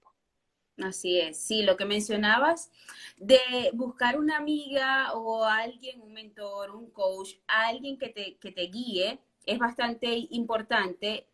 Así 0.83 1.19
es, 1.19 1.37
sí, 1.37 1.63
lo 1.63 1.77
que 1.77 1.85
mencionabas 1.85 2.71
de 3.19 3.71
buscar 3.75 4.19
una 4.19 4.39
amiga 4.39 5.13
o 5.15 5.45
alguien, 5.45 6.01
un 6.01 6.13
mentor, 6.13 6.75
un 6.75 6.91
coach, 6.91 7.35
alguien 7.47 7.99
que 7.99 8.09
te, 8.09 8.37
que 8.37 8.51
te 8.51 8.63
guíe, 8.63 9.19
es 9.47 9.59
bastante 9.59 10.27
importante 10.31 11.27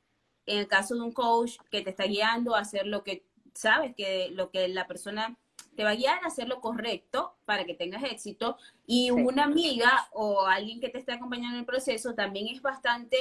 en 0.47 0.59
el 0.59 0.69
caso 0.69 0.95
de 0.95 1.03
un 1.03 1.13
coach 1.13 1.59
que 1.71 1.83
te 1.83 1.91
está 1.91 2.05
guiando 2.05 2.55
a 2.55 2.61
hacer 2.61 2.87
lo 2.87 3.03
que 3.05 3.25
sabes 3.55 3.95
que 3.95 4.31
lo 4.33 4.51
que 4.51 4.69
la 4.69 4.87
persona 4.87 5.37
te 5.77 5.85
va 5.85 5.91
a 5.91 5.95
guiar 5.95 6.25
a 6.25 6.29
hacer 6.29 6.49
lo 6.49 6.61
correcto 6.61 7.37
para 7.45 7.65
que 7.65 7.75
tengas 7.75 8.03
éxito. 8.05 8.57
Y 8.87 9.07
sí. 9.07 9.11
una 9.11 9.45
amiga 9.45 10.09
o 10.13 10.47
alguien 10.47 10.81
que 10.81 10.89
te 10.89 10.99
esté 10.99 11.13
acompañando 11.13 11.55
en 11.55 11.61
el 11.61 11.67
proceso 11.67 12.15
también 12.15 12.49
es 12.49 12.63
bastante 12.63 13.19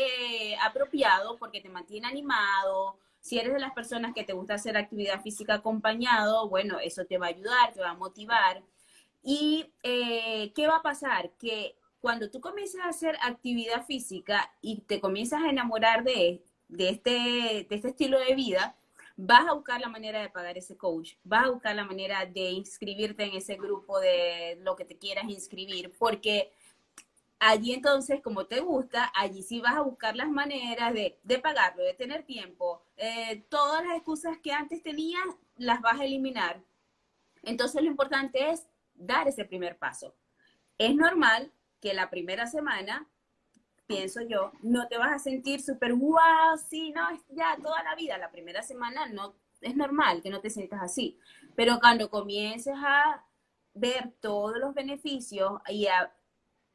apropiado 0.64 1.38
porque 1.38 1.62
te 1.62 1.70
mantiene 1.70 2.08
animado. 2.08 2.98
Si 3.26 3.40
eres 3.40 3.54
de 3.54 3.60
las 3.60 3.74
personas 3.74 4.14
que 4.14 4.24
te 4.24 4.34
gusta 4.34 4.54
hacer 4.54 4.78
actividad 4.78 5.20
física 5.20 5.56
acompañado, 5.56 6.48
bueno, 6.48 6.78
eso 6.80 7.06
te 7.06 7.18
va 7.18 7.26
a 7.26 7.30
ayudar, 7.30 7.74
te 7.74 7.80
va 7.80 7.90
a 7.90 7.96
motivar. 7.96 8.62
¿Y 9.24 9.66
eh, 9.82 10.54
qué 10.54 10.68
va 10.68 10.76
a 10.76 10.82
pasar? 10.84 11.32
Que 11.40 11.76
cuando 12.00 12.30
tú 12.30 12.40
comiences 12.40 12.80
a 12.82 12.90
hacer 12.90 13.18
actividad 13.24 13.84
física 13.88 14.54
y 14.62 14.82
te 14.82 15.00
comienzas 15.02 15.42
a 15.42 15.50
enamorar 15.50 16.04
de, 16.04 16.44
de, 16.68 16.90
este, 16.90 17.66
de 17.68 17.68
este 17.72 17.88
estilo 17.88 18.20
de 18.20 18.36
vida, 18.36 18.76
vas 19.18 19.48
a 19.48 19.54
buscar 19.54 19.82
la 19.82 19.90
manera 19.90 20.22
de 20.22 20.30
pagar 20.30 20.56
ese 20.60 20.78
coach, 20.78 21.16
vas 21.24 21.46
a 21.46 21.50
buscar 21.50 21.76
la 21.76 21.84
manera 21.84 22.28
de 22.28 22.52
inscribirte 22.52 23.24
en 23.24 23.34
ese 23.34 23.56
grupo 23.56 24.00
de 24.00 24.60
lo 24.62 24.76
que 24.76 24.86
te 24.86 25.00
quieras 25.00 25.26
inscribir, 25.30 25.92
porque 25.98 26.52
allí 27.40 27.74
entonces, 27.74 28.22
como 28.22 28.46
te 28.46 28.60
gusta, 28.60 29.12
allí 29.16 29.42
sí 29.42 29.62
vas 29.62 29.78
a 29.78 29.82
buscar 29.82 30.16
las 30.16 30.30
maneras 30.30 30.94
de, 30.94 31.18
de 31.24 31.40
pagarlo, 31.40 31.84
de 31.84 31.96
tener 31.96 32.22
tiempo. 32.22 32.85
Eh, 32.98 33.46
todas 33.50 33.86
las 33.86 33.96
excusas 33.96 34.38
que 34.38 34.54
antes 34.54 34.82
tenías 34.82 35.26
las 35.58 35.82
vas 35.82 36.00
a 36.00 36.06
eliminar. 36.06 36.62
Entonces 37.44 37.82
lo 37.82 37.90
importante 37.90 38.50
es 38.50 38.66
dar 38.94 39.28
ese 39.28 39.46
primer 39.46 39.78
paso. 39.78 40.16
Es 40.78 40.96
normal 40.96 41.52
que 41.82 41.94
la 41.94 42.10
primera 42.10 42.48
semana 42.48 43.08
pienso 43.88 44.22
yo, 44.22 44.52
no 44.62 44.88
te 44.88 44.98
vas 44.98 45.14
a 45.14 45.20
sentir 45.20 45.62
súper 45.62 45.94
wow, 45.94 46.58
sí, 46.70 46.92
no, 46.92 47.02
ya 47.30 47.56
toda 47.62 47.84
la 47.84 47.96
vida, 47.96 48.18
la 48.18 48.32
primera 48.32 48.64
semana 48.64 49.08
no, 49.08 49.36
es 49.62 49.76
normal 49.76 50.22
que 50.22 50.30
no 50.30 50.42
te 50.42 50.50
sientas 50.50 50.82
así, 50.82 51.20
pero 51.56 51.80
cuando 51.80 52.10
comiences 52.10 52.74
a 52.76 53.24
ver 53.74 54.14
todos 54.22 54.58
los 54.58 54.74
beneficios 54.74 55.60
y 55.70 55.88
a 55.88 56.12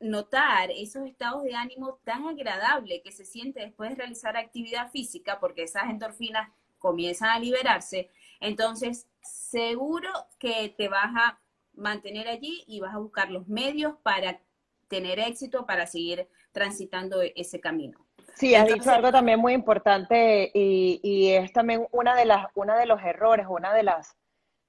notar 0.01 0.71
esos 0.71 1.07
estados 1.07 1.43
de 1.45 1.55
ánimo 1.55 1.99
tan 2.05 2.27
agradables 2.27 3.03
que 3.05 3.13
se 3.13 3.25
siente 3.25 3.61
después 3.61 3.91
de 3.91 3.97
realizar 3.97 4.37
actividad 4.37 4.91
física, 4.91 5.39
porque 5.39 5.65
esas 5.65 5.85
endorfinas 5.91 6.51
comienzan 6.79 7.29
a 7.31 7.39
liberarse, 7.39 8.09
entonces 8.41 9.07
seguro 9.21 10.11
que 10.39 10.75
te 10.77 10.89
vas 10.89 11.13
a 11.15 11.39
mantener 11.75 12.29
allí 12.29 12.65
y 12.67 12.81
vas 12.81 12.95
a 12.95 12.99
buscar 12.99 13.31
los 13.31 13.47
medios 13.49 13.95
para 14.03 14.41
tener 14.89 15.19
éxito, 15.21 15.67
para 15.67 15.87
seguir 15.87 16.27
transitando 16.53 17.21
ese 17.23 17.61
camino. 17.61 17.99
Sí, 18.35 18.55
has 18.55 18.63
Entonces, 18.63 18.85
dicho 18.85 18.95
algo 18.95 19.13
también 19.13 19.39
muy 19.39 19.53
importante 19.53 20.51
y, 20.55 21.01
y, 21.03 21.31
es 21.33 21.53
también 21.53 21.87
una 21.93 22.17
de 22.17 22.25
las, 22.25 22.47
una 22.55 22.77
de 22.77 22.87
los 22.87 23.03
errores, 23.03 23.47
una 23.49 23.75
de 23.75 23.83
las, 23.83 24.17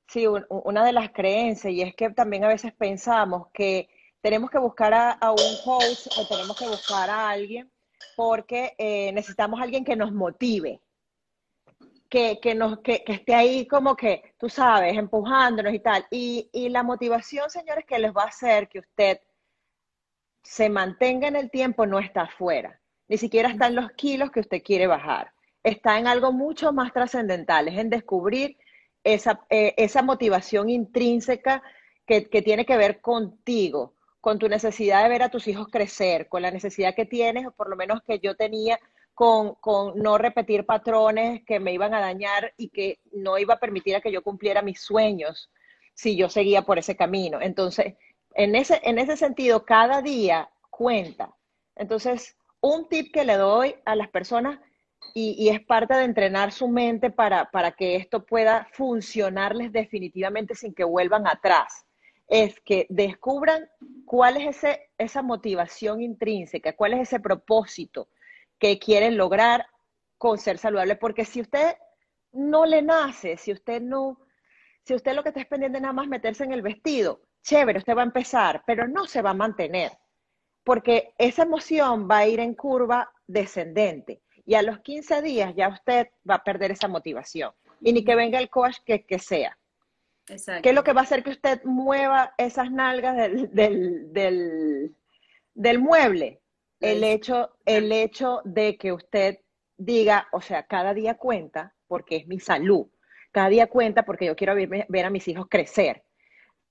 sí, 0.07 0.27
un, 0.27 0.45
una 0.49 0.83
de 0.85 0.91
las 0.91 1.11
creencias 1.11 1.73
y 1.73 1.81
es 1.81 1.95
que 1.95 2.09
también 2.09 2.43
a 2.43 2.49
veces 2.49 2.73
pensamos 2.73 3.47
que 3.53 3.89
tenemos 4.21 4.49
que 4.49 4.59
buscar 4.59 4.93
a, 4.93 5.31
un 5.31 5.57
coach 5.63 6.07
o 6.17 6.27
tenemos 6.27 6.57
que 6.57 6.67
buscar 6.67 7.09
a 7.09 7.29
alguien 7.29 7.71
porque 8.15 8.75
eh, 8.77 9.11
necesitamos 9.13 9.59
alguien 9.59 9.83
que 9.83 9.95
nos 9.95 10.11
motive, 10.11 10.81
que, 12.09 12.39
que, 12.41 12.55
nos, 12.55 12.79
que, 12.79 13.03
que, 13.03 13.13
esté 13.13 13.33
ahí 13.33 13.65
como 13.67 13.95
que, 13.95 14.33
tú 14.37 14.49
sabes, 14.49 14.97
empujándonos 14.97 15.73
y 15.73 15.79
tal. 15.79 16.05
Y, 16.11 16.49
y 16.51 16.69
la 16.69 16.83
motivación, 16.83 17.49
señores, 17.49 17.85
que 17.85 17.99
les 17.99 18.11
va 18.11 18.23
a 18.23 18.27
hacer 18.27 18.67
que 18.67 18.79
usted 18.79 19.19
se 20.43 20.69
mantenga 20.69 21.27
en 21.27 21.35
el 21.35 21.49
tiempo 21.49 21.85
no 21.85 21.99
está 21.99 22.23
afuera, 22.23 22.79
ni 23.07 23.17
siquiera 23.17 23.49
está 23.49 23.67
en 23.67 23.75
los 23.75 23.91
kilos 23.91 24.31
que 24.31 24.39
usted 24.39 24.61
quiere 24.63 24.87
bajar, 24.87 25.31
está 25.63 25.99
en 25.99 26.07
algo 26.07 26.31
mucho 26.31 26.73
más 26.73 26.91
trascendental, 26.93 27.67
es 27.67 27.77
en 27.77 27.89
descubrir 27.89 28.57
esa, 29.03 29.45
eh, 29.49 29.73
esa 29.77 30.01
motivación 30.01 30.69
intrínseca 30.69 31.63
que, 32.05 32.29
que 32.29 32.41
tiene 32.41 32.65
que 32.65 32.77
ver 32.77 33.01
contigo, 33.01 33.93
con 34.21 34.37
tu 34.37 34.47
necesidad 34.47 35.03
de 35.03 35.09
ver 35.09 35.23
a 35.23 35.29
tus 35.29 35.47
hijos 35.47 35.67
crecer, 35.67 36.29
con 36.29 36.43
la 36.43 36.51
necesidad 36.51 36.95
que 36.95 37.05
tienes, 37.05 37.47
o 37.47 37.51
por 37.51 37.69
lo 37.69 37.75
menos 37.75 38.01
que 38.03 38.19
yo 38.19 38.35
tenía, 38.35 38.79
con, 39.15 39.55
con, 39.55 39.97
no 39.97 40.17
repetir 40.17 40.65
patrones 40.65 41.43
que 41.45 41.59
me 41.59 41.73
iban 41.73 41.93
a 41.93 41.99
dañar 41.99 42.53
y 42.55 42.69
que 42.69 42.99
no 43.11 43.37
iba 43.37 43.55
a 43.55 43.59
permitir 43.59 43.95
a 43.95 44.01
que 44.01 44.11
yo 44.11 44.21
cumpliera 44.21 44.61
mis 44.61 44.79
sueños 44.79 45.49
si 45.93 46.15
yo 46.15 46.29
seguía 46.29 46.61
por 46.61 46.79
ese 46.79 46.95
camino. 46.95 47.41
Entonces, 47.41 47.95
en 48.35 48.55
ese, 48.55 48.79
en 48.83 48.99
ese 48.99 49.17
sentido, 49.17 49.65
cada 49.65 50.01
día 50.01 50.49
cuenta. 50.69 51.35
Entonces, 51.75 52.37
un 52.61 52.87
tip 52.89 53.11
que 53.13 53.25
le 53.25 53.35
doy 53.35 53.75
a 53.85 53.95
las 53.95 54.09
personas 54.09 54.59
y, 55.15 55.35
y, 55.37 55.49
es 55.49 55.59
parte 55.65 55.95
de 55.95 56.03
entrenar 56.03 56.51
su 56.51 56.67
mente 56.67 57.09
para, 57.09 57.49
para 57.49 57.71
que 57.71 57.95
esto 57.95 58.23
pueda 58.23 58.67
funcionarles 58.71 59.71
definitivamente 59.71 60.53
sin 60.53 60.75
que 60.75 60.83
vuelvan 60.83 61.27
atrás, 61.27 61.85
es 62.31 62.61
que 62.61 62.87
descubran 62.89 63.69
cuál 64.05 64.37
es 64.37 64.55
ese, 64.55 64.89
esa 64.97 65.21
motivación 65.21 66.01
intrínseca, 66.01 66.77
cuál 66.77 66.93
es 66.93 67.01
ese 67.01 67.19
propósito 67.19 68.07
que 68.57 68.79
quieren 68.79 69.17
lograr 69.17 69.67
con 70.17 70.37
ser 70.37 70.57
saludable. 70.57 70.95
Porque 70.95 71.25
si 71.25 71.41
usted 71.41 71.75
no 72.31 72.65
le 72.65 72.81
nace, 72.81 73.35
si 73.35 73.51
usted 73.51 73.81
no, 73.81 74.17
si 74.85 74.95
usted 74.95 75.13
lo 75.13 75.23
que 75.23 75.29
está 75.29 75.41
es 75.41 75.71
nada 75.71 75.91
más 75.91 76.07
meterse 76.07 76.45
en 76.45 76.53
el 76.53 76.61
vestido, 76.61 77.19
chévere, 77.43 77.79
usted 77.79 77.97
va 77.97 78.01
a 78.03 78.05
empezar, 78.05 78.63
pero 78.65 78.87
no 78.87 79.07
se 79.07 79.21
va 79.21 79.31
a 79.31 79.33
mantener. 79.33 79.91
Porque 80.63 81.13
esa 81.17 81.43
emoción 81.43 82.07
va 82.09 82.19
a 82.19 82.27
ir 82.27 82.39
en 82.39 82.55
curva 82.55 83.11
descendente 83.27 84.21
y 84.45 84.55
a 84.55 84.61
los 84.61 84.79
15 84.79 85.21
días 85.21 85.53
ya 85.53 85.67
usted 85.67 86.07
va 86.29 86.35
a 86.35 86.43
perder 86.45 86.71
esa 86.71 86.87
motivación. 86.87 87.51
Y 87.81 87.91
ni 87.91 88.05
que 88.05 88.15
venga 88.15 88.39
el 88.39 88.49
coach 88.49 88.77
que 88.85 89.19
sea. 89.19 89.57
Exacto. 90.27 90.61
¿Qué 90.61 90.69
es 90.69 90.75
lo 90.75 90.83
que 90.83 90.93
va 90.93 91.01
a 91.01 91.03
hacer 91.03 91.23
que 91.23 91.31
usted 91.31 91.63
mueva 91.63 92.33
esas 92.37 92.71
nalgas 92.71 93.17
del, 93.17 93.53
del, 93.53 94.13
del, 94.13 94.95
del 95.53 95.79
mueble? 95.79 96.41
El 96.79 97.03
hecho, 97.03 97.51
el 97.65 97.91
hecho 97.91 98.41
de 98.43 98.77
que 98.77 98.91
usted 98.91 99.39
diga, 99.77 100.27
o 100.31 100.41
sea, 100.41 100.63
cada 100.63 100.93
día 100.93 101.15
cuenta 101.15 101.75
porque 101.87 102.15
es 102.15 102.27
mi 102.27 102.39
salud. 102.39 102.87
Cada 103.31 103.49
día 103.49 103.67
cuenta 103.67 104.03
porque 104.03 104.25
yo 104.25 104.35
quiero 104.35 104.55
ver, 104.55 104.87
ver 104.89 105.05
a 105.05 105.11
mis 105.11 105.27
hijos 105.27 105.45
crecer. 105.47 106.03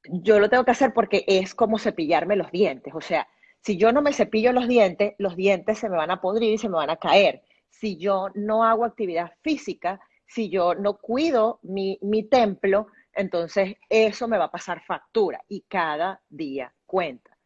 Yo 0.04 0.40
lo 0.40 0.50
tengo 0.50 0.64
que 0.64 0.72
hacer 0.72 0.92
porque 0.92 1.24
es 1.28 1.54
como 1.54 1.78
cepillarme 1.78 2.34
los 2.34 2.50
dientes. 2.50 2.92
O 2.94 3.00
sea, 3.00 3.28
si 3.60 3.76
yo 3.76 3.92
no 3.92 4.02
me 4.02 4.12
cepillo 4.12 4.52
los 4.52 4.66
dientes, 4.66 5.14
los 5.18 5.36
dientes 5.36 5.78
se 5.78 5.88
me 5.88 5.96
van 5.96 6.10
a 6.10 6.20
podrir 6.20 6.54
y 6.54 6.58
se 6.58 6.68
me 6.68 6.76
van 6.76 6.90
a 6.90 6.96
caer 6.96 7.42
si 7.80 7.96
yo 7.96 8.28
no 8.34 8.64
hago 8.64 8.84
actividad 8.84 9.32
física, 9.42 10.00
si 10.26 10.50
yo 10.50 10.74
no 10.74 10.98
cuido 10.98 11.60
mi, 11.62 11.98
mi 12.02 12.22
templo, 12.24 12.88
entonces 13.14 13.76
eso 13.88 14.28
me 14.28 14.38
va 14.38 14.44
a 14.44 14.50
pasar 14.50 14.82
factura 14.84 15.42
y 15.48 15.62
cada 15.62 16.22
día 16.28 16.72
cuenta. 16.86 17.36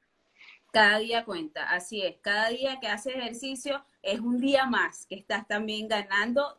Cada 0.73 0.99
día 0.99 1.25
cuenta, 1.25 1.71
así 1.71 2.03
es. 2.03 2.17
Cada 2.21 2.49
día 2.49 2.81
que 2.81 2.89
haces 2.89 3.15
ejercicio 3.15 3.85
es 4.03 4.19
un 4.19 4.41
día 4.41 4.67
más 4.67 5.07
que 5.07 5.15
estás 5.15 5.47
también 5.47 5.87
ganando. 5.87 6.59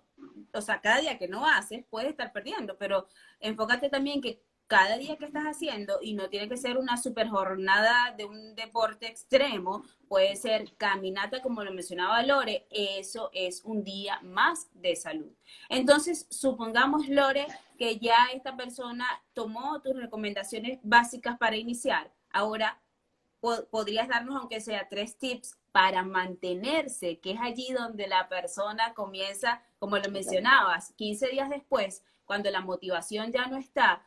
O 0.54 0.62
sea, 0.62 0.80
cada 0.80 1.02
día 1.02 1.18
que 1.18 1.28
no 1.28 1.46
haces 1.46 1.84
puedes 1.90 2.12
estar 2.12 2.32
perdiendo, 2.32 2.78
pero 2.78 3.08
enfócate 3.42 3.90
también 3.90 4.22
que 4.22 4.42
cada 4.68 4.98
día 4.98 5.18
que 5.18 5.26
estás 5.26 5.46
haciendo, 5.46 6.00
y 6.02 6.14
no 6.14 6.30
tiene 6.30 6.50
que 6.50 6.58
ser 6.58 6.78
una 6.78 6.98
super 6.98 7.28
jornada 7.28 8.14
de 8.18 8.26
un 8.26 8.56
deporte 8.56 9.08
extremo, 9.08 9.84
puede 10.08 10.36
ser 10.36 10.76
caminata, 10.78 11.42
como 11.42 11.64
lo 11.64 11.72
mencionaba 11.72 12.24
Lore, 12.24 12.68
eso 12.72 13.30
es 13.34 13.64
un 13.64 13.84
día 13.84 14.20
más 14.22 14.70
de 14.74 14.96
salud. 14.96 15.32
Entonces, 15.70 16.28
supongamos, 16.30 17.08
Lore, 17.08 17.48
que 17.78 17.98
ya 17.98 18.28
esta 18.34 18.56
persona 18.56 19.06
tomó 19.34 19.82
tus 19.82 19.96
recomendaciones 19.96 20.80
básicas 20.84 21.38
para 21.38 21.58
iniciar. 21.58 22.12
Ahora, 22.32 22.82
podrías 23.70 24.08
darnos, 24.08 24.36
aunque 24.36 24.62
sea 24.62 24.88
tres 24.90 25.18
tips 25.18 25.58
para 25.72 26.04
mantenerse, 26.04 27.20
que 27.20 27.32
es 27.32 27.40
allí 27.42 27.72
donde 27.72 28.08
la 28.08 28.28
persona 28.30 28.94
comienza, 28.94 29.62
como 29.78 29.98
lo 29.98 30.10
mencionabas, 30.10 30.94
15 30.94 31.28
días 31.28 31.50
después, 31.50 32.04
cuando 32.26 32.50
la 32.50 32.62
motivación 32.62 33.32
ya 33.32 33.46
no 33.48 33.58
está, 33.58 34.04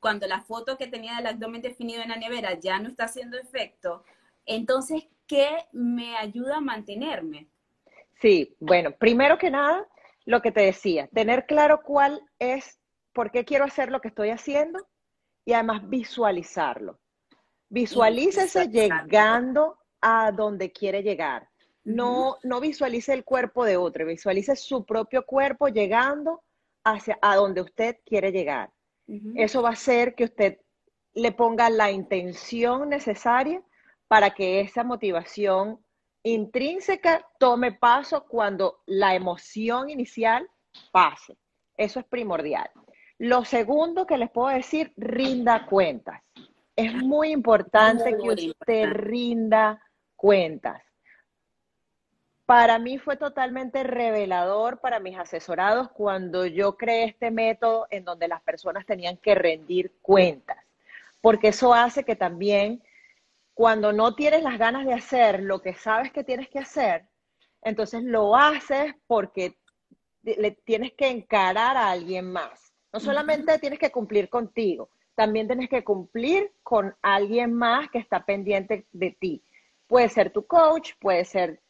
cuando 0.00 0.26
la 0.26 0.40
foto 0.40 0.76
que 0.76 0.86
tenía 0.86 1.16
del 1.16 1.26
abdomen 1.26 1.62
definido 1.62 2.02
en 2.02 2.10
la 2.10 2.16
nevera 2.16 2.58
ya 2.58 2.78
no 2.78 2.88
está 2.88 3.04
haciendo 3.04 3.38
efecto, 3.38 4.04
entonces, 4.46 5.04
¿qué 5.26 5.66
me 5.72 6.16
ayuda 6.16 6.56
a 6.56 6.60
mantenerme? 6.60 7.48
Sí, 8.20 8.56
bueno, 8.58 8.92
primero 8.92 9.38
que 9.38 9.50
nada, 9.50 9.86
lo 10.24 10.42
que 10.42 10.50
te 10.50 10.62
decía, 10.62 11.08
tener 11.12 11.46
claro 11.46 11.82
cuál 11.82 12.20
es, 12.38 12.80
por 13.12 13.30
qué 13.30 13.44
quiero 13.44 13.64
hacer 13.64 13.90
lo 13.90 14.00
que 14.00 14.08
estoy 14.08 14.30
haciendo 14.30 14.86
y 15.44 15.52
además 15.52 15.88
visualizarlo. 15.88 16.98
Visualícese 17.68 18.68
llegando 18.68 19.78
a 20.00 20.32
donde 20.32 20.72
quiere 20.72 21.02
llegar. 21.02 21.48
No, 21.84 22.36
no 22.42 22.60
visualice 22.60 23.12
el 23.12 23.24
cuerpo 23.24 23.64
de 23.64 23.76
otro, 23.76 24.06
visualice 24.06 24.56
su 24.56 24.84
propio 24.84 25.24
cuerpo 25.24 25.68
llegando 25.68 26.42
hacia 26.84 27.18
a 27.22 27.36
donde 27.36 27.60
usted 27.62 27.96
quiere 28.04 28.30
llegar. 28.32 28.70
Eso 29.36 29.62
va 29.62 29.70
a 29.70 29.72
hacer 29.72 30.14
que 30.14 30.24
usted 30.24 30.58
le 31.14 31.32
ponga 31.32 31.70
la 31.70 31.90
intención 31.90 32.90
necesaria 32.90 33.62
para 34.06 34.30
que 34.30 34.60
esa 34.60 34.84
motivación 34.84 35.82
intrínseca 36.22 37.26
tome 37.38 37.72
paso 37.72 38.26
cuando 38.26 38.82
la 38.86 39.14
emoción 39.14 39.88
inicial 39.88 40.48
pase. 40.92 41.38
Eso 41.76 42.00
es 42.00 42.06
primordial. 42.06 42.70
Lo 43.18 43.44
segundo 43.44 44.06
que 44.06 44.18
les 44.18 44.30
puedo 44.30 44.48
decir, 44.48 44.92
rinda 44.96 45.66
cuentas. 45.66 46.22
Es 46.76 46.94
muy 46.94 47.32
importante 47.32 48.16
que 48.16 48.28
usted 48.28 48.90
rinda 48.92 49.82
cuentas. 50.14 50.82
Para 52.48 52.78
mí 52.78 52.96
fue 52.96 53.18
totalmente 53.18 53.82
revelador 53.82 54.80
para 54.80 55.00
mis 55.00 55.18
asesorados 55.18 55.90
cuando 55.90 56.46
yo 56.46 56.78
creé 56.78 57.04
este 57.04 57.30
método 57.30 57.86
en 57.90 58.06
donde 58.06 58.26
las 58.26 58.40
personas 58.40 58.86
tenían 58.86 59.18
que 59.18 59.34
rendir 59.34 59.92
cuentas, 60.00 60.56
porque 61.20 61.48
eso 61.48 61.74
hace 61.74 62.04
que 62.04 62.16
también 62.16 62.82
cuando 63.52 63.92
no 63.92 64.14
tienes 64.14 64.42
las 64.42 64.56
ganas 64.56 64.86
de 64.86 64.94
hacer 64.94 65.42
lo 65.42 65.60
que 65.60 65.74
sabes 65.74 66.10
que 66.10 66.24
tienes 66.24 66.48
que 66.48 66.60
hacer, 66.60 67.06
entonces 67.60 68.02
lo 68.02 68.34
haces 68.34 68.94
porque 69.06 69.58
le 70.22 70.52
tienes 70.52 70.94
que 70.94 71.08
encarar 71.08 71.76
a 71.76 71.90
alguien 71.90 72.32
más. 72.32 72.72
No 72.94 72.98
solamente 72.98 73.58
tienes 73.58 73.78
que 73.78 73.92
cumplir 73.92 74.30
contigo, 74.30 74.88
también 75.14 75.48
tienes 75.48 75.68
que 75.68 75.84
cumplir 75.84 76.50
con 76.62 76.96
alguien 77.02 77.52
más 77.52 77.90
que 77.90 77.98
está 77.98 78.24
pendiente 78.24 78.86
de 78.90 79.10
ti. 79.20 79.44
Puede 79.86 80.08
ser 80.08 80.30
tu 80.30 80.46
coach, 80.46 80.92
puede 80.98 81.26
ser 81.26 81.60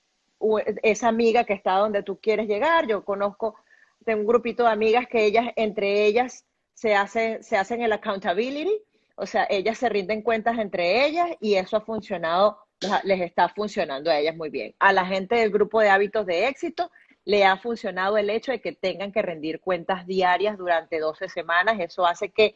esa 0.82 1.08
amiga 1.08 1.44
que 1.44 1.52
está 1.52 1.72
donde 1.74 2.02
tú 2.02 2.18
quieres 2.20 2.48
llegar. 2.48 2.86
Yo 2.86 3.04
conozco 3.04 3.56
de 4.00 4.14
un 4.14 4.26
grupito 4.26 4.64
de 4.64 4.70
amigas 4.70 5.06
que 5.06 5.24
ellas, 5.24 5.46
entre 5.56 6.06
ellas, 6.06 6.44
se 6.74 6.94
hacen, 6.94 7.42
se 7.42 7.56
hacen 7.56 7.82
el 7.82 7.92
accountability, 7.92 8.80
o 9.16 9.26
sea, 9.26 9.46
ellas 9.50 9.78
se 9.78 9.88
rinden 9.88 10.22
cuentas 10.22 10.58
entre 10.58 11.04
ellas 11.06 11.28
y 11.40 11.54
eso 11.54 11.76
ha 11.76 11.80
funcionado, 11.80 12.58
les 13.02 13.20
está 13.20 13.48
funcionando 13.48 14.10
a 14.10 14.18
ellas 14.18 14.36
muy 14.36 14.48
bien. 14.48 14.74
A 14.78 14.92
la 14.92 15.04
gente 15.04 15.34
del 15.34 15.50
grupo 15.50 15.80
de 15.80 15.90
hábitos 15.90 16.24
de 16.24 16.46
éxito 16.46 16.90
le 17.24 17.44
ha 17.44 17.56
funcionado 17.56 18.16
el 18.16 18.30
hecho 18.30 18.52
de 18.52 18.60
que 18.60 18.72
tengan 18.72 19.10
que 19.12 19.22
rendir 19.22 19.60
cuentas 19.60 20.06
diarias 20.06 20.56
durante 20.56 21.00
12 21.00 21.28
semanas. 21.28 21.78
Eso 21.80 22.06
hace 22.06 22.30
que 22.30 22.54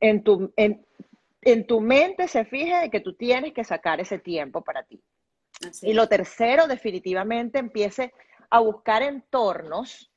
en 0.00 0.24
tu, 0.24 0.52
en, 0.56 0.84
en 1.42 1.66
tu 1.66 1.80
mente 1.80 2.26
se 2.26 2.44
fije 2.44 2.76
de 2.76 2.90
que 2.90 3.00
tú 3.00 3.14
tienes 3.14 3.52
que 3.52 3.64
sacar 3.64 4.00
ese 4.00 4.18
tiempo 4.18 4.62
para 4.62 4.82
ti 4.82 5.00
y 5.82 5.92
lo 5.92 6.08
tercero, 6.08 6.66
definitivamente, 6.66 7.58
empiece 7.58 8.12
a 8.50 8.60
buscar 8.60 9.02
entornos 9.02 10.10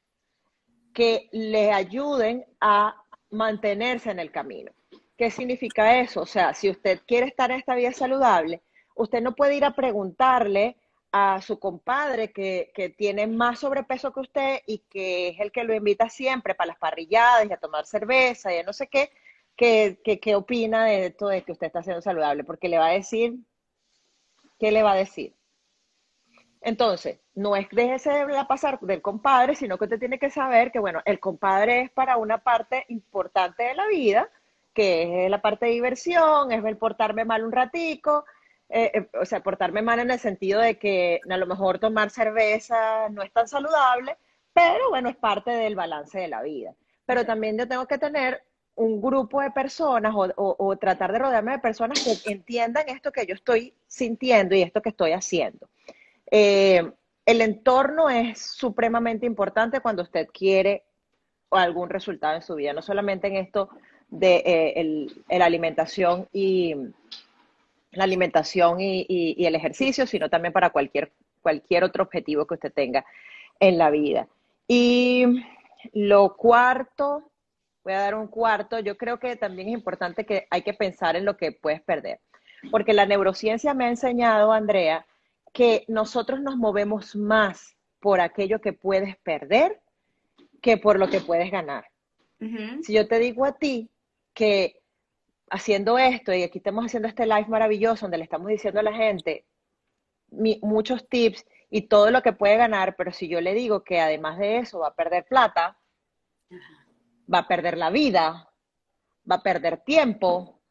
que 0.93 1.29
le 1.32 1.71
ayuden 1.71 2.45
a 2.62 2.95
mantenerse 3.29 4.12
en 4.12 4.19
el 4.19 4.31
camino. 4.31 4.71
¿Qué 5.17 5.29
significa 5.31 6.00
eso? 6.00 6.21
O 6.21 6.25
sea, 6.25 6.54
si 6.54 6.69
usted 6.69 7.02
quiere 7.06 7.27
estar 7.27 7.52
en 7.52 7.60
esta 7.60 7.75
vida 7.75 7.91
saludable, 7.91 8.62
usted 8.96 9.21
no 9.21 9.35
puede 9.35 9.56
ir 9.56 9.65
a 9.65 9.75
preguntarle 9.75 10.77
a 11.12 11.41
su 11.41 11.60
compadre 11.60 12.31
que, 12.31 12.71
que, 12.73 12.89
tiene 12.89 13.27
más 13.27 13.60
sobrepeso 13.60 14.12
que 14.12 14.19
usted 14.21 14.60
y 14.65 14.79
que 14.89 15.29
es 15.29 15.39
el 15.39 15.52
que 15.52 15.63
lo 15.63 15.75
invita 15.75 16.10
siempre 16.10 16.56
para 16.56 16.69
las 16.69 16.79
parrilladas 16.79 17.48
y 17.48 17.54
a 17.54 17.58
tomar 17.58 17.85
cerveza 17.85 18.52
y 18.52 18.58
a 18.58 18.63
no 18.63 18.73
sé 18.73 18.87
qué, 18.87 19.12
qué 19.56 20.35
opina 20.35 20.85
de 20.85 21.08
esto 21.08 21.27
de 21.27 21.44
que 21.44 21.52
usted 21.52 21.67
está 21.67 21.83
siendo 21.83 22.02
saludable, 22.02 22.44
porque 22.44 22.67
le 22.67 22.79
va 22.79 22.87
a 22.87 22.94
decir, 22.94 23.35
¿qué 24.60 24.71
le 24.71 24.83
va 24.83 24.93
a 24.93 24.95
decir? 24.95 25.35
Entonces, 26.62 27.19
no 27.35 27.56
es 27.56 27.67
déjese 27.71 28.25
de 28.25 28.45
pasar 28.45 28.79
del 28.79 29.01
compadre, 29.01 29.56
sino 29.56 29.77
que 29.77 29.83
usted 29.85 29.99
tiene 29.99 30.17
que 30.17 30.29
saber 30.29 30.71
que, 30.71 30.79
bueno, 30.79 31.01
el 31.06 31.19
compadre 31.19 31.81
es 31.81 31.91
para 31.91 32.17
una 32.17 32.37
parte 32.37 32.85
importante 32.87 33.63
de 33.63 33.75
la 33.75 33.87
vida, 33.87 34.29
que 34.73 35.25
es 35.25 35.29
la 35.29 35.41
parte 35.41 35.65
de 35.65 35.73
diversión, 35.73 36.51
es 36.51 36.63
el 36.63 36.77
portarme 36.77 37.25
mal 37.25 37.43
un 37.43 37.51
ratico, 37.51 38.25
eh, 38.69 38.91
eh, 38.93 39.10
o 39.21 39.25
sea, 39.25 39.43
portarme 39.43 39.81
mal 39.81 39.99
en 39.99 40.12
el 40.12 40.19
sentido 40.19 40.62
de 40.62 40.79
que 40.79 41.19
a 41.29 41.37
lo 41.37 41.45
mejor 41.45 41.79
tomar 41.79 42.10
cerveza 42.10 43.10
no 43.10 43.21
es 43.21 43.31
tan 43.33 43.47
saludable, 43.47 44.17
pero 44.54 44.89
bueno, 44.89 45.10
es 45.10 45.17
parte 45.17 45.51
del 45.51 45.75
balance 45.75 46.19
de 46.19 46.27
la 46.27 46.41
vida. 46.41 46.73
pero 47.06 47.25
también 47.25 47.58
yo 47.58 47.67
tengo 47.67 47.85
que 47.85 47.97
tener 47.97 48.43
un 48.76 49.02
grupo 49.02 49.42
de 49.42 49.52
personas 49.52 50.13
o, 50.15 50.78
tratar 50.78 51.12
de 51.12 51.19
rodearme 51.19 51.54
de 51.54 51.60
personas 51.60 52.04
que 52.04 52.32
entiendan 52.32 52.90
esto 52.90 53.12
que 53.12 53.26
yo 53.26 53.36
estoy 53.36 53.74
sintiendo 53.88 54.56
y 54.56 54.62
esto 54.62 54.82
que 54.82 54.90
estoy 54.90 55.12
haciendo. 55.12 55.69
Eh, 56.32 56.92
el 57.26 57.42
entorno 57.42 58.10
es 58.10 58.40
supremamente 58.40 59.26
importante 59.26 59.80
cuando 59.80 60.04
usted 60.04 60.28
quiere 60.34 60.84
algún 61.52 61.90
resultado 61.90 62.36
en 62.36 62.42
su 62.42 62.56
vida, 62.56 62.74
no 62.74 62.82
solamente 62.82 63.28
en 63.28 63.38
esto 63.38 63.69
de 64.10 64.44
eh, 64.46 65.38
la 65.38 65.46
alimentación 65.46 66.28
y 66.32 66.76
la 67.92 68.04
alimentación 68.04 68.80
y, 68.80 69.46
el 69.46 69.56
ejercicio, 69.56 70.08
sino 70.08 70.30
también 70.30 70.52
para 70.52 70.71
cualquier, 70.71 71.12
cualquier 71.42 71.84
otro 71.84 72.04
objetivo 72.04 72.46
que 72.46 72.56
usted 72.56 72.74
tenga 72.74 73.06
en 73.60 73.78
la 73.78 73.90
vida. 73.90 74.28
Y 74.67 75.26
lo 75.94 76.36
cuarto, 76.36 77.32
voy 77.84 77.94
a 77.94 78.00
dar 78.00 78.15
un 78.15 78.27
cuarto, 78.27 78.79
yo 78.79 78.98
creo 78.98 79.19
que 79.19 79.36
también 79.36 79.67
es 79.69 79.73
importante 79.73 80.25
que 80.25 80.48
hay 80.50 80.62
que 80.62 80.73
pensar 80.73 81.15
en 81.15 81.25
lo 81.25 81.38
que 81.38 81.52
puedes 81.52 81.81
perder, 81.81 82.19
porque 82.71 82.94
la 82.94 83.06
neurociencia 83.06 83.73
me 83.73 83.86
ha 83.86 83.90
enseñado, 83.90 84.54
Andrea, 84.54 85.06
que 85.52 85.86
nosotros 85.88 86.42
nos 86.42 86.58
movemos 86.58 87.15
más 87.15 87.75
por 88.00 88.21
aquello 88.21 88.60
que 88.60 88.73
puedes 88.73 89.17
perder 89.17 89.81
que 90.62 90.77
por 90.77 90.98
lo 90.98 91.10
que 91.10 91.19
puedes 91.19 91.52
ganar. 91.52 91.86
Si 92.81 92.92
yo 92.94 93.08
te 93.08 93.19
digo 93.19 93.46
a 93.46 93.54
ti 93.54 93.90
que 94.34 94.81
haciendo 95.50 95.98
esto, 95.98 96.34
y 96.34 96.44
aquí 96.44 96.58
estamos 96.58 96.86
haciendo 96.86 97.08
este 97.08 97.25
live 97.25 97.46
maravilloso 97.48 98.06
donde 98.06 98.17
le 98.17 98.25
estamos 98.25 98.48
diciendo 98.48 98.81
a 98.81 98.84
la 98.84 98.94
gente 98.94 99.46
muchos 100.62 101.08
tips 101.08 101.46
y 101.69 101.84
todo 101.84 102.12
lo 102.12 102.21
que 102.21 102.34
puede 102.34 102.58
ganar, 102.58 102.96
pero 102.98 103.13
si 103.13 103.29
yo 103.29 103.40
le 103.40 103.54
digo 103.54 103.84
que 103.84 104.02
además 104.02 104.40
de 104.40 104.58
eso 104.58 104.79
va 104.79 104.90
a 104.90 104.96
perder 104.96 105.25
plata, 105.25 105.77
va 107.32 107.40
a 107.40 107.48
perder 107.48 107.78
la 107.78 107.90
vida, 107.90 108.50
va 109.30 109.36
a 109.36 109.44
perder 109.44 109.84
tiempo, 109.84 110.62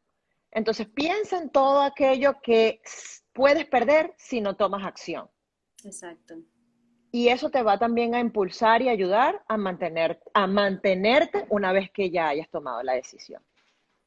entonces 0.51 0.87
piensa 0.87 1.39
en 1.39 1.51
todo 1.51 1.81
aquello 1.81 2.41
que 2.43 2.81
puedes 3.33 3.65
perder 3.67 4.15
si 4.19 4.41
no 4.41 4.57
tomas 4.57 4.85
acción. 4.85 5.31
Exacto. 5.85 6.37
Y 7.11 7.29
eso 7.29 7.51
te 7.51 7.63
va 7.63 7.79
también 7.79 8.15
a 8.15 8.21
impulsar 8.21 8.83
y 8.83 8.89
ayudar 8.89 9.43
a, 9.49 9.57
mantener, 9.57 10.21
a 10.35 10.47
mantenerte 10.47 11.47
una 11.49 11.73
vez 11.73 11.91
que 11.91 12.11
ya 12.11 12.29
hayas 12.29 12.49
tomado 12.51 12.83
la 12.83 12.95
decisión. 12.95 13.43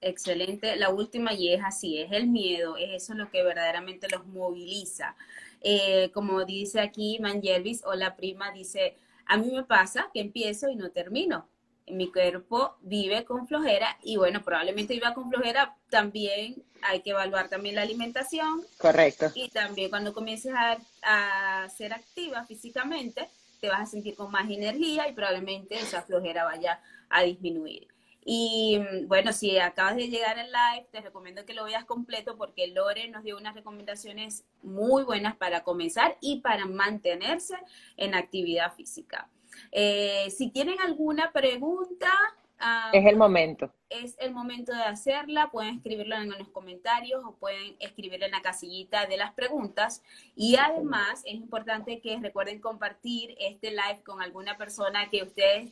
Excelente. 0.02 0.76
La 0.76 0.89
última 0.89 1.34
y 1.34 1.54
es 1.54 1.62
así, 1.64 2.00
es 2.00 2.12
el 2.12 2.28
miedo, 2.28 2.78
es 2.78 3.04
eso 3.04 3.14
lo 3.16 3.30
que 3.30 3.43
verdaderamente 3.43 4.08
los 4.10 4.26
moviliza. 4.26 5.16
Eh, 5.62 6.12
como 6.14 6.46
dice 6.46 6.80
aquí 6.80 7.18
Manjelvis 7.20 7.84
o 7.86 7.93
la 7.96 8.16
prima, 8.16 8.52
dice, 8.52 8.96
a 9.26 9.38
mí 9.38 9.52
me 9.52 9.64
pasa 9.64 10.10
que 10.14 10.20
empiezo 10.20 10.70
y 10.70 10.76
no 10.76 10.91
termino 10.91 11.48
mi 11.88 12.12
cuerpo 12.12 12.76
vive 12.82 13.26
con 13.26 13.48
flojera 13.48 13.98
y 14.04 14.18
bueno, 14.18 14.44
probablemente 14.44 14.94
viva 14.94 15.14
con 15.14 15.30
flojera, 15.30 15.76
también 15.90 16.64
hay 16.82 17.02
que 17.02 17.12
evaluar 17.12 17.50
también 17.50 17.76
la 17.76 17.82
alimentación. 17.82 18.64
Correcto. 18.78 19.32
Y 19.36 19.50
también 19.50 19.90
cuando 19.90 20.14
comiences 20.14 20.54
a, 20.54 20.78
a, 21.04 21.70
ser 21.70 21.94
activa 21.94 22.46
físicamente, 22.46 23.30
te 23.60 23.70
vas 23.70 23.82
a 23.82 23.86
sentir 23.86 24.16
con 24.16 24.32
más 24.32 24.50
energía 24.50 25.08
y 25.08 25.14
probablemente 25.14 25.76
esa 25.76 26.02
flojera 26.02 26.46
vaya 26.46 26.80
a 27.10 27.24
disminuir. 27.24 27.88
Y 28.28 28.80
mm, 28.80 29.08
bueno, 29.08 29.32
si 29.32 29.58
acabas 29.60 29.96
de 29.96 30.10
llegar 30.10 30.40
al 30.40 30.52
live, 30.52 30.88
te 30.92 31.00
recomiendo 31.00 31.46
que 31.46 31.54
lo 31.54 31.64
veas 31.64 31.86
completo 31.86 32.36
porque 32.36 32.68
Lore 32.68 33.08
nos 33.10 33.24
dio 33.24 33.38
unas 33.38 33.54
recomendaciones 33.54 34.44
muy 34.64 35.04
buenas 35.04 35.36
para 35.36 35.64
comenzar 35.64 36.18
y 36.22 36.42
para 36.42 36.66
mantenerse 36.66 37.56
en 37.98 38.16
actividad 38.16 38.74
física. 38.74 39.30
Eh, 39.72 40.32
si 40.36 40.49
tienen 40.49 40.80
alguna 40.80 41.32
pregunta, 41.32 42.12
ah, 42.60 42.89
es 42.93 43.06
el 43.06 43.18
momento. 43.18 43.72
Es 43.89 44.16
el 44.20 44.32
momento 44.32 44.74
de 44.74 44.84
hacerla. 44.84 45.49
Pueden 45.51 45.76
escribirlo 45.76 46.16
en 46.16 46.30
los 46.30 46.49
comentarios 46.49 47.24
o 47.26 47.34
pueden 47.36 47.76
escribirla 47.80 48.26
en 48.26 48.32
la 48.32 48.41
casillita 48.41 49.06
de 49.06 49.18
las 49.18 49.34
preguntas. 49.34 50.01
Y 50.36 50.56
además 50.56 51.22
es 51.26 51.34
importante 51.34 51.99
que 51.99 52.18
recuerden 52.20 52.60
compartir 52.60 53.36
este 53.39 53.72
live 53.72 54.01
con 54.06 54.22
alguna 54.22 54.58
persona 54.58 55.10
que 55.10 55.24
ustedes 55.24 55.72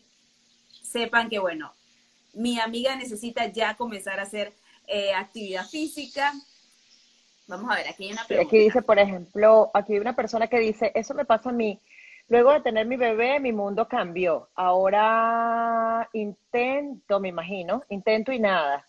sepan 0.82 1.30
que, 1.30 1.40
bueno, 1.40 1.74
mi 2.34 2.60
amiga 2.60 2.96
necesita 2.96 3.48
ya 3.48 3.76
comenzar 3.76 4.20
a 4.20 4.24
hacer 4.24 4.54
eh, 4.88 5.14
actividad 5.14 5.66
física. 5.68 6.34
Vamos 7.48 7.72
a 7.72 7.76
ver, 7.76 7.88
aquí 7.88 8.06
hay 8.06 8.14
una 8.14 8.26
pregunta. 8.26 8.48
Aquí 8.48 8.58
dice, 8.58 8.82
por 8.82 9.00
ejemplo, 9.00 9.72
aquí 9.74 9.94
hay 9.94 10.00
una 10.00 10.16
persona 10.16 10.48
que 10.48 10.60
dice, 10.60 10.92
eso 10.96 11.14
me 11.14 11.26
pasa 11.26 11.50
a 11.50 11.54
mí 11.54 11.80
Luego 12.28 12.54
de 12.54 12.62
tener 12.62 12.88
mi 12.88 12.98
bebé, 12.98 13.40
mi 13.40 13.52
mundo 13.52 13.88
cambió. 13.88 14.50
Ahora 14.56 16.10
intento, 16.14 17.20
me 17.20 17.30
imagino, 17.30 17.84
intento 17.90 18.32
y 18.32 18.40
nada. 18.40 18.88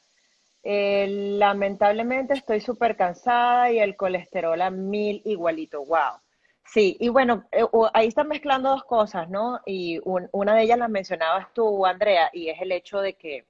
Eh, 0.63 1.07
lamentablemente 1.39 2.35
estoy 2.35 2.61
súper 2.61 2.97
cansada 2.97 3.71
y 3.71 3.79
el 3.81 3.97
colesterol 3.97 4.61
a 4.63 4.71
mil 4.71 5.21
igualito. 5.25 5.85
Wow. 5.85 6.21
Sí, 6.67 6.97
y 6.99 7.09
bueno, 7.11 7.47
eh, 7.53 7.65
ahí 7.93 8.09
están 8.09 8.29
mezclando 8.29 8.71
dos 8.71 8.85
cosas, 8.85 9.29
¿no? 9.29 9.61
Y 9.67 10.01
una 10.05 10.55
de 10.55 10.63
ellas 10.63 10.79
las 10.79 10.89
mencionabas 10.91 11.53
tú, 11.53 11.85
Andrea, 11.85 12.31
y 12.33 12.49
es 12.49 12.61
el 12.63 12.73
hecho 12.73 13.01
de 13.01 13.15
que 13.15 13.45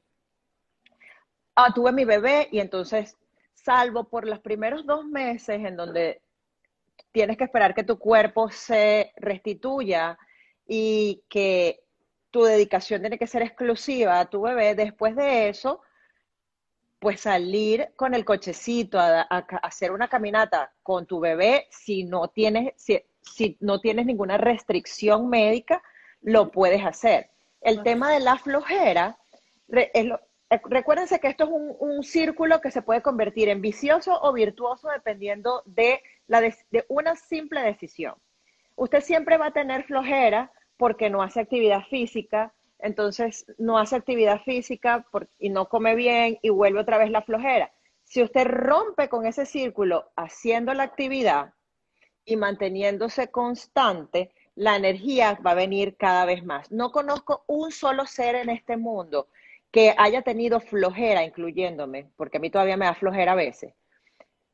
ah, 1.55 1.73
tuve 1.75 1.93
mi 1.93 2.05
bebé 2.05 2.49
y 2.51 2.61
entonces, 2.61 3.17
salvo 3.55 4.05
por 4.05 4.27
los 4.27 4.41
primeros 4.41 4.85
dos 4.87 5.05
meses 5.07 5.65
en 5.65 5.77
donde 5.77 6.21
tienes 7.15 7.39
que 7.39 7.45
esperar 7.45 7.77
que 7.77 7.85
tu 7.85 7.97
cuerpo 7.97 8.51
se 8.51 9.13
restituya 9.15 10.19
y 10.67 11.23
que 11.29 11.85
tu 12.33 12.43
dedicación 12.43 13.03
tiene 13.03 13.21
que 13.21 13.29
ser 13.29 13.43
exclusiva 13.43 14.19
a 14.19 14.29
tu 14.29 14.43
bebé. 14.43 14.75
Después 14.75 15.15
de 15.15 15.49
eso, 15.49 15.81
pues 16.99 17.21
salir 17.21 17.93
con 17.95 18.15
el 18.15 18.25
cochecito 18.25 18.99
a, 18.99 19.21
hacer 19.63 19.93
una 19.93 20.09
caminata 20.09 20.75
con 20.83 21.07
tu 21.07 21.21
bebé, 21.21 21.69
si 21.71 22.03
no 22.03 22.27
tienes, 22.27 22.75
si, 22.77 23.57
no 23.61 23.79
tienes 23.79 24.07
ninguna 24.07 24.37
restricción 24.37 25.29
médica, 25.29 25.81
lo 26.21 26.51
puedes 26.51 26.85
hacer. 26.85 27.31
El 27.61 27.85
tema 27.85 28.11
de 28.11 28.19
la 28.19 28.39
flojera, 28.39 29.21
eh, 29.73 30.11
recuérdense 30.69 31.21
que 31.21 31.29
esto 31.29 31.45
es 31.45 31.51
un, 31.53 32.03
círculo 32.03 32.61
que 32.61 32.71
se 32.71 32.83
puede 32.83 33.03
convertir 33.03 33.49
en 33.49 33.61
vicioso 33.61 34.19
o 34.21 34.33
virtuoso 34.33 34.89
dependiendo 34.89 35.63
de, 35.67 36.03
una 36.89 37.17
simple 37.17 37.63
decisión. 37.63 38.15
Usted 38.77 39.01
siempre 39.01 39.39
va 39.39 39.47
a 39.47 39.53
tener 39.53 39.85
flojera 39.85 40.53
porque 40.77 41.11
no 41.11 41.23
hace 41.23 41.41
actividad 41.41 41.83
física, 41.89 42.53
entonces 42.79 43.47
no 43.59 43.79
hace 43.79 43.97
actividad 43.97 44.41
física 44.43 45.07
y 45.39 45.51
no 45.51 45.69
come 45.69 45.95
bien 45.95 46.39
y 46.43 46.51
vuelve 46.51 46.81
otra 46.81 46.99
vez 46.99 47.11
la 47.11 47.23
flojera. 47.23 47.73
Si 48.03 48.23
usted 48.23 48.47
rompe 48.47 49.09
con 49.09 49.27
ese 49.27 49.47
círculo 49.47 50.11
haciendo 50.17 50.75
la 50.75 50.83
actividad 50.83 51.55
y 52.25 52.37
manteniéndose 52.37 53.31
constante, 53.31 54.31
la 54.57 54.77
energía 54.77 55.39
va 55.45 55.53
a 55.53 55.55
venir 55.55 55.97
cada 55.97 56.25
vez 56.25 56.45
más. 56.45 56.71
No 56.71 56.93
conozco 56.93 57.45
un 57.47 57.73
solo 57.73 58.07
ser 58.07 58.35
en 58.35 58.51
este 58.51 58.77
mundo 58.77 59.29
que 59.75 59.93
haya 59.99 60.23
tenido 60.23 60.61
flojera, 60.61 61.25
incluyéndome, 61.25 62.09
porque 62.15 62.37
a 62.37 62.41
mí 62.41 62.49
todavía 62.49 62.77
me 62.77 62.85
da 62.85 62.95
flojera 62.95 63.33
a 63.33 63.35
veces, 63.35 63.75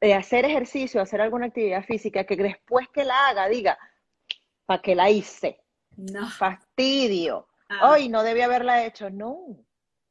de 0.01 0.15
hacer 0.15 0.47
ejercicio, 0.47 1.03
hacer 1.03 1.21
alguna 1.21 1.45
actividad 1.45 1.85
física, 1.85 2.25
que 2.25 2.37
después 2.37 2.89
que 2.89 3.05
la 3.05 3.29
haga 3.29 3.47
diga, 3.47 3.79
¿para 4.65 4.81
qué 4.81 4.95
la 4.95 5.11
hice? 5.11 5.61
No. 5.95 6.27
Fastidio. 6.31 7.49
Ah. 7.69 7.91
Hoy 7.91 8.09
no 8.09 8.23
debía 8.23 8.47
haberla 8.47 8.87
hecho. 8.87 9.11
No. 9.11 9.59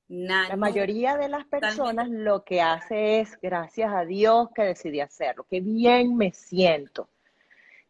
la 0.07 0.55
mayoría 0.55 1.17
de 1.17 1.27
las 1.27 1.43
personas 1.45 2.07
lo 2.07 2.43
que 2.43 2.61
hace 2.61 3.21
es, 3.21 3.35
gracias 3.41 3.91
a 3.91 4.05
Dios 4.05 4.49
que 4.53 4.61
decidí 4.61 4.99
hacerlo. 4.99 5.43
Qué 5.49 5.59
bien 5.59 6.17
me 6.17 6.33
siento. 6.33 7.09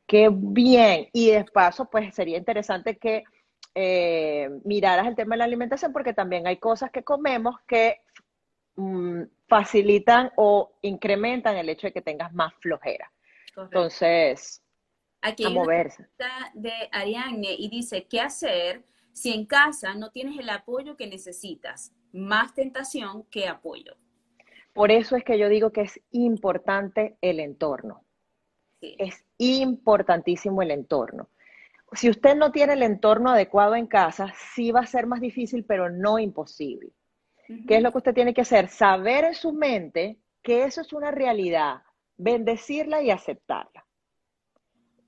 Qué 0.07 0.29
bien. 0.31 1.09
Y 1.11 1.31
de 1.31 1.43
paso, 1.43 1.89
pues 1.89 2.15
sería 2.15 2.37
interesante 2.37 2.97
que 2.97 3.25
eh, 3.75 4.49
miraras 4.63 5.07
el 5.07 5.15
tema 5.15 5.35
de 5.35 5.39
la 5.39 5.45
alimentación 5.45 5.93
porque 5.93 6.13
también 6.13 6.47
hay 6.47 6.57
cosas 6.57 6.91
que 6.91 7.03
comemos 7.03 7.55
que 7.67 8.01
Mm, 8.79 9.23
facilitan 9.49 10.31
o 10.37 10.71
incrementan 10.83 11.57
el 11.57 11.67
hecho 11.67 11.87
de 11.87 11.91
que 11.91 12.01
tengas 12.01 12.33
más 12.33 12.53
flojera. 12.61 13.11
Entonces, 13.57 14.63
Aquí 15.21 15.43
hay 15.43 15.57
una 15.57 15.89
de 16.53 16.71
Ariane 16.93 17.55
y 17.57 17.67
dice, 17.67 18.05
¿qué 18.05 18.21
hacer 18.21 18.85
si 19.11 19.33
en 19.33 19.45
casa 19.45 19.95
no 19.95 20.11
tienes 20.11 20.39
el 20.39 20.49
apoyo 20.49 20.95
que 20.95 21.07
necesitas? 21.07 21.91
Más 22.13 22.53
tentación 22.53 23.23
que 23.23 23.49
apoyo. 23.49 23.97
Por 24.71 24.91
eso 24.91 25.17
es 25.17 25.25
que 25.25 25.37
yo 25.37 25.49
digo 25.49 25.73
que 25.73 25.81
es 25.81 25.99
importante 26.11 27.17
el 27.19 27.41
entorno. 27.41 28.05
Es 28.79 29.25
importantísimo 29.39 30.61
el 30.61 30.71
entorno. 30.71 31.27
Si 31.93 32.09
usted 32.09 32.35
no 32.35 32.51
tiene 32.51 32.73
el 32.73 32.83
entorno 32.83 33.31
adecuado 33.31 33.75
en 33.75 33.87
casa, 33.87 34.33
sí 34.53 34.71
va 34.71 34.81
a 34.81 34.85
ser 34.85 35.07
más 35.07 35.21
difícil, 35.21 35.65
pero 35.65 35.89
no 35.89 36.19
imposible. 36.19 36.91
¿Qué 37.67 37.77
es 37.77 37.81
lo 37.81 37.91
que 37.91 37.97
usted 37.97 38.13
tiene 38.13 38.33
que 38.33 38.41
hacer? 38.41 38.67
Saber 38.67 39.23
en 39.25 39.33
su 39.33 39.51
mente 39.53 40.19
que 40.43 40.63
eso 40.65 40.81
es 40.81 40.93
una 40.93 41.09
realidad, 41.09 41.81
bendecirla 42.15 43.01
y 43.01 43.09
aceptarla. 43.09 43.85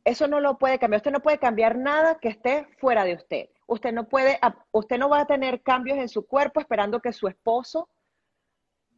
eso 0.03 0.27
no 0.27 0.39
lo 0.39 0.57
puede 0.57 0.79
cambiar. 0.79 0.99
Usted 0.99 1.11
no 1.11 1.21
puede 1.21 1.37
cambiar 1.37 1.77
nada 1.77 2.17
que 2.19 2.29
esté 2.29 2.65
fuera 2.79 3.03
de 3.03 3.13
usted. 3.13 3.49
Usted 3.67 3.93
no 3.93 4.09
puede, 4.09 4.39
usted 4.71 4.97
no 4.97 5.09
va 5.09 5.21
a 5.21 5.27
tener 5.27 5.61
cambios 5.61 5.99
en 5.99 6.09
su 6.09 6.25
cuerpo 6.25 6.59
esperando 6.59 6.99
que 6.99 7.13
su 7.13 7.27
esposo 7.27 7.87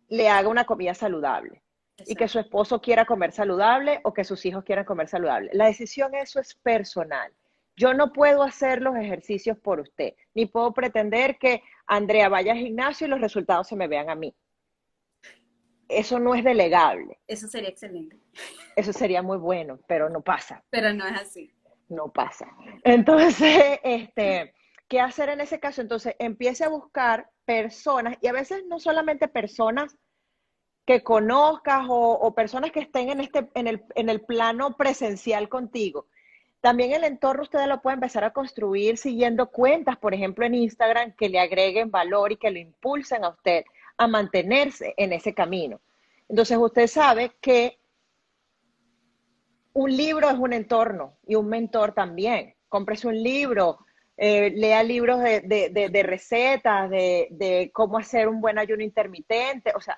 le 0.07 0.29
haga 0.29 0.47
una 0.47 0.65
comida 0.65 0.93
saludable 0.93 1.63
y 2.05 2.15
que 2.15 2.27
su 2.27 2.39
esposo 2.39 2.79
quiera 2.79 3.05
comer 3.05 3.33
saludable 3.33 3.99
o 4.03 4.13
que 4.13 4.23
sus 4.23 4.45
hijos 4.45 4.63
quieran 4.63 4.85
comer 4.85 5.09
saludable. 5.09 5.49
La 5.53 5.65
decisión 5.65 6.15
eso 6.15 6.39
es 6.39 6.55
personal. 6.55 7.33
Yo 7.75 7.93
no 7.93 8.13
puedo 8.13 8.43
hacer 8.43 8.81
los 8.81 8.95
ejercicios 8.95 9.57
por 9.57 9.79
usted, 9.79 10.13
ni 10.33 10.45
puedo 10.45 10.73
pretender 10.73 11.37
que 11.37 11.63
Andrea 11.87 12.29
vaya 12.29 12.51
al 12.51 12.59
gimnasio 12.59 13.07
y 13.07 13.09
los 13.09 13.21
resultados 13.21 13.67
se 13.67 13.75
me 13.75 13.87
vean 13.87 14.09
a 14.09 14.15
mí. 14.15 14.35
Eso 15.89 16.19
no 16.19 16.33
es 16.35 16.43
delegable. 16.43 17.19
Eso 17.27 17.47
sería 17.47 17.69
excelente. 17.69 18.19
Eso 18.75 18.93
sería 18.93 19.21
muy 19.21 19.37
bueno, 19.37 19.79
pero 19.87 20.09
no 20.09 20.21
pasa. 20.21 20.63
Pero 20.69 20.93
no 20.93 21.05
es 21.05 21.19
así. 21.19 21.51
No 21.89 22.11
pasa. 22.11 22.47
Entonces, 22.83 23.79
este, 23.83 24.53
¿qué 24.87 24.99
hacer 24.99 25.29
en 25.29 25.41
ese 25.41 25.59
caso? 25.59 25.81
Entonces, 25.81 26.15
empiece 26.19 26.63
a 26.63 26.69
buscar 26.69 27.29
personas, 27.45 28.17
y 28.21 28.27
a 28.27 28.33
veces 28.33 28.63
no 28.67 28.79
solamente 28.79 29.27
personas 29.27 29.97
que 30.85 31.03
conozcas 31.03 31.85
o, 31.87 32.33
personas 32.35 32.71
que 32.71 32.81
estén 32.81 33.09
en, 33.09 33.21
este, 33.21 33.49
en, 33.53 33.67
el, 33.67 33.83
en 33.95 34.09
el 34.09 34.21
plano 34.21 34.75
presencial 34.75 35.47
contigo. 35.47 36.07
También 36.63 36.93
el 36.93 37.03
entorno 37.03 37.43
ustedes 37.43 37.67
lo 37.67 37.81
pueden 37.81 37.97
empezar 37.97 38.23
a 38.23 38.31
construir 38.31 38.97
siguiendo 38.97 39.51
cuentas, 39.51 39.97
por 39.97 40.13
ejemplo, 40.13 40.45
en 40.45 40.55
Instagram, 40.55 41.11
que 41.11 41.27
le 41.27 41.37
agreguen 41.37 41.91
valor 41.91 42.31
y 42.31 42.37
que 42.37 42.51
lo 42.51 42.57
impulsen 42.57 43.25
a 43.25 43.31
usted 43.31 43.65
a 43.97 44.07
mantenerse 44.07 44.93
en 44.95 45.11
ese 45.11 45.33
camino. 45.33 45.81
Entonces 46.29 46.57
usted 46.57 46.87
sabe 46.87 47.33
que 47.41 47.81
un 49.73 49.91
libro 49.91 50.29
es 50.29 50.39
un 50.39 50.53
entorno 50.53 51.17
y 51.27 51.35
un 51.35 51.49
mentor 51.49 51.91
también. 51.93 52.55
Cómprese 52.69 53.09
un 53.09 53.21
libro, 53.21 53.79
eh, 54.15 54.49
lea 54.51 54.83
libros 54.83 55.19
de, 55.19 56.05
recetas, 56.05 56.89
de, 56.89 57.71
cómo 57.73 57.97
hacer 57.97 58.29
un 58.29 58.39
buen 58.39 58.57
ayuno 58.57 58.83
intermitente. 58.83 59.73
O 59.75 59.81
sea, 59.81 59.97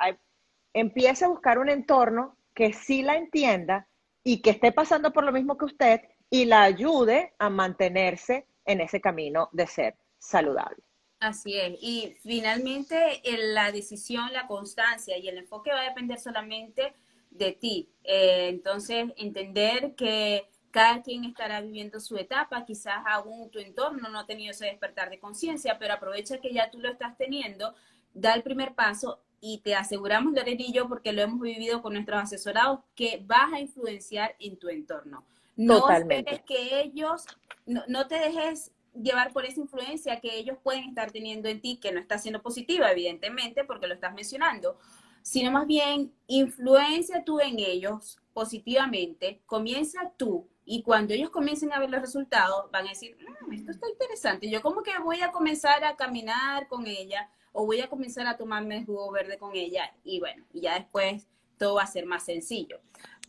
empiece 0.73 1.25
a 1.25 1.27
buscar 1.27 1.59
un 1.59 1.69
entorno 1.69 2.37
que 2.55 2.73
sí 2.73 3.03
la 3.03 3.17
entienda 3.17 3.87
y 4.23 4.41
que 4.41 4.49
esté 4.49 4.71
pasando 4.71 5.13
por 5.13 5.23
lo 5.23 5.31
mismo 5.31 5.59
que 5.59 5.65
usted 5.65 6.01
y 6.29 6.45
la 6.45 6.63
ayude 6.63 7.33
a 7.39 7.49
mantenerse 7.49 8.47
en 8.65 8.81
ese 8.81 8.99
camino 8.99 9.49
de 9.51 9.67
ser 9.67 9.95
saludable. 10.17 10.83
Así 11.19 11.57
es. 11.57 11.77
Y 11.81 12.17
finalmente 12.21 13.21
la 13.53 13.71
decisión, 13.71 14.31
la 14.33 14.47
constancia 14.47 15.17
y 15.17 15.27
el 15.27 15.37
enfoque 15.37 15.71
va 15.71 15.81
a 15.81 15.89
depender 15.89 16.19
solamente 16.19 16.93
de 17.29 17.51
ti. 17.53 17.89
Eh, 18.03 18.47
entonces, 18.49 19.07
entender 19.17 19.95
que 19.95 20.47
cada 20.71 21.01
quien 21.01 21.23
estará 21.23 21.61
viviendo 21.61 21.99
su 21.99 22.17
etapa, 22.17 22.65
quizás 22.65 22.97
aún 23.05 23.49
tu 23.49 23.59
entorno 23.59 24.09
no 24.09 24.19
ha 24.19 24.25
tenido 24.25 24.51
ese 24.51 24.65
despertar 24.65 25.09
de 25.09 25.19
conciencia, 25.19 25.79
pero 25.79 25.93
aprovecha 25.93 26.39
que 26.39 26.53
ya 26.53 26.69
tú 26.69 26.79
lo 26.79 26.89
estás 26.89 27.17
teniendo, 27.17 27.73
da 28.13 28.33
el 28.33 28.43
primer 28.43 28.75
paso 28.75 29.21
y 29.39 29.59
te 29.59 29.75
aseguramos, 29.75 30.33
Lorena 30.33 30.63
y 30.63 30.73
yo, 30.73 30.87
porque 30.87 31.13
lo 31.13 31.21
hemos 31.21 31.39
vivido 31.39 31.81
con 31.81 31.93
nuestros 31.93 32.23
asesorados, 32.23 32.79
que 32.93 33.21
vas 33.25 33.53
a 33.53 33.59
influenciar 33.59 34.35
en 34.39 34.57
tu 34.57 34.69
entorno. 34.69 35.23
No 35.55 35.89
esperes 35.89 36.41
que 36.41 36.81
ellos, 36.81 37.25
no, 37.65 37.83
no 37.87 38.07
te 38.07 38.15
dejes 38.15 38.71
llevar 38.93 39.33
por 39.33 39.45
esa 39.45 39.59
influencia 39.59 40.19
que 40.19 40.37
ellos 40.37 40.57
pueden 40.63 40.85
estar 40.85 41.11
teniendo 41.11 41.49
en 41.49 41.61
ti, 41.61 41.77
que 41.77 41.91
no 41.91 41.99
está 41.99 42.17
siendo 42.17 42.41
positiva, 42.41 42.91
evidentemente, 42.91 43.63
porque 43.63 43.87
lo 43.87 43.93
estás 43.93 44.13
mencionando, 44.13 44.77
sino 45.21 45.51
más 45.51 45.67
bien 45.67 46.13
influencia 46.27 47.23
tú 47.23 47.39
en 47.39 47.59
ellos 47.59 48.19
positivamente, 48.33 49.41
comienza 49.45 50.11
tú 50.17 50.47
y 50.65 50.81
cuando 50.81 51.13
ellos 51.13 51.29
comiencen 51.29 51.73
a 51.73 51.79
ver 51.79 51.89
los 51.89 52.01
resultados, 52.01 52.69
van 52.71 52.85
a 52.85 52.89
decir, 52.89 53.17
mm, 53.17 53.53
esto 53.53 53.71
está 53.71 53.87
interesante, 53.89 54.49
yo 54.49 54.61
como 54.61 54.83
que 54.83 54.91
voy 54.99 55.21
a 55.21 55.31
comenzar 55.31 55.83
a 55.83 55.95
caminar 55.95 56.67
con 56.67 56.85
ella 56.87 57.29
o 57.53 57.65
voy 57.65 57.81
a 57.81 57.87
comenzar 57.87 58.27
a 58.27 58.37
tomarme 58.37 58.85
jugo 58.85 59.11
verde 59.11 59.37
con 59.37 59.55
ella 59.55 59.93
y 60.03 60.19
bueno, 60.19 60.45
y 60.53 60.61
ya 60.61 60.75
después 60.75 61.27
todo 61.57 61.75
va 61.75 61.83
a 61.83 61.87
ser 61.87 62.05
más 62.05 62.23
sencillo. 62.23 62.81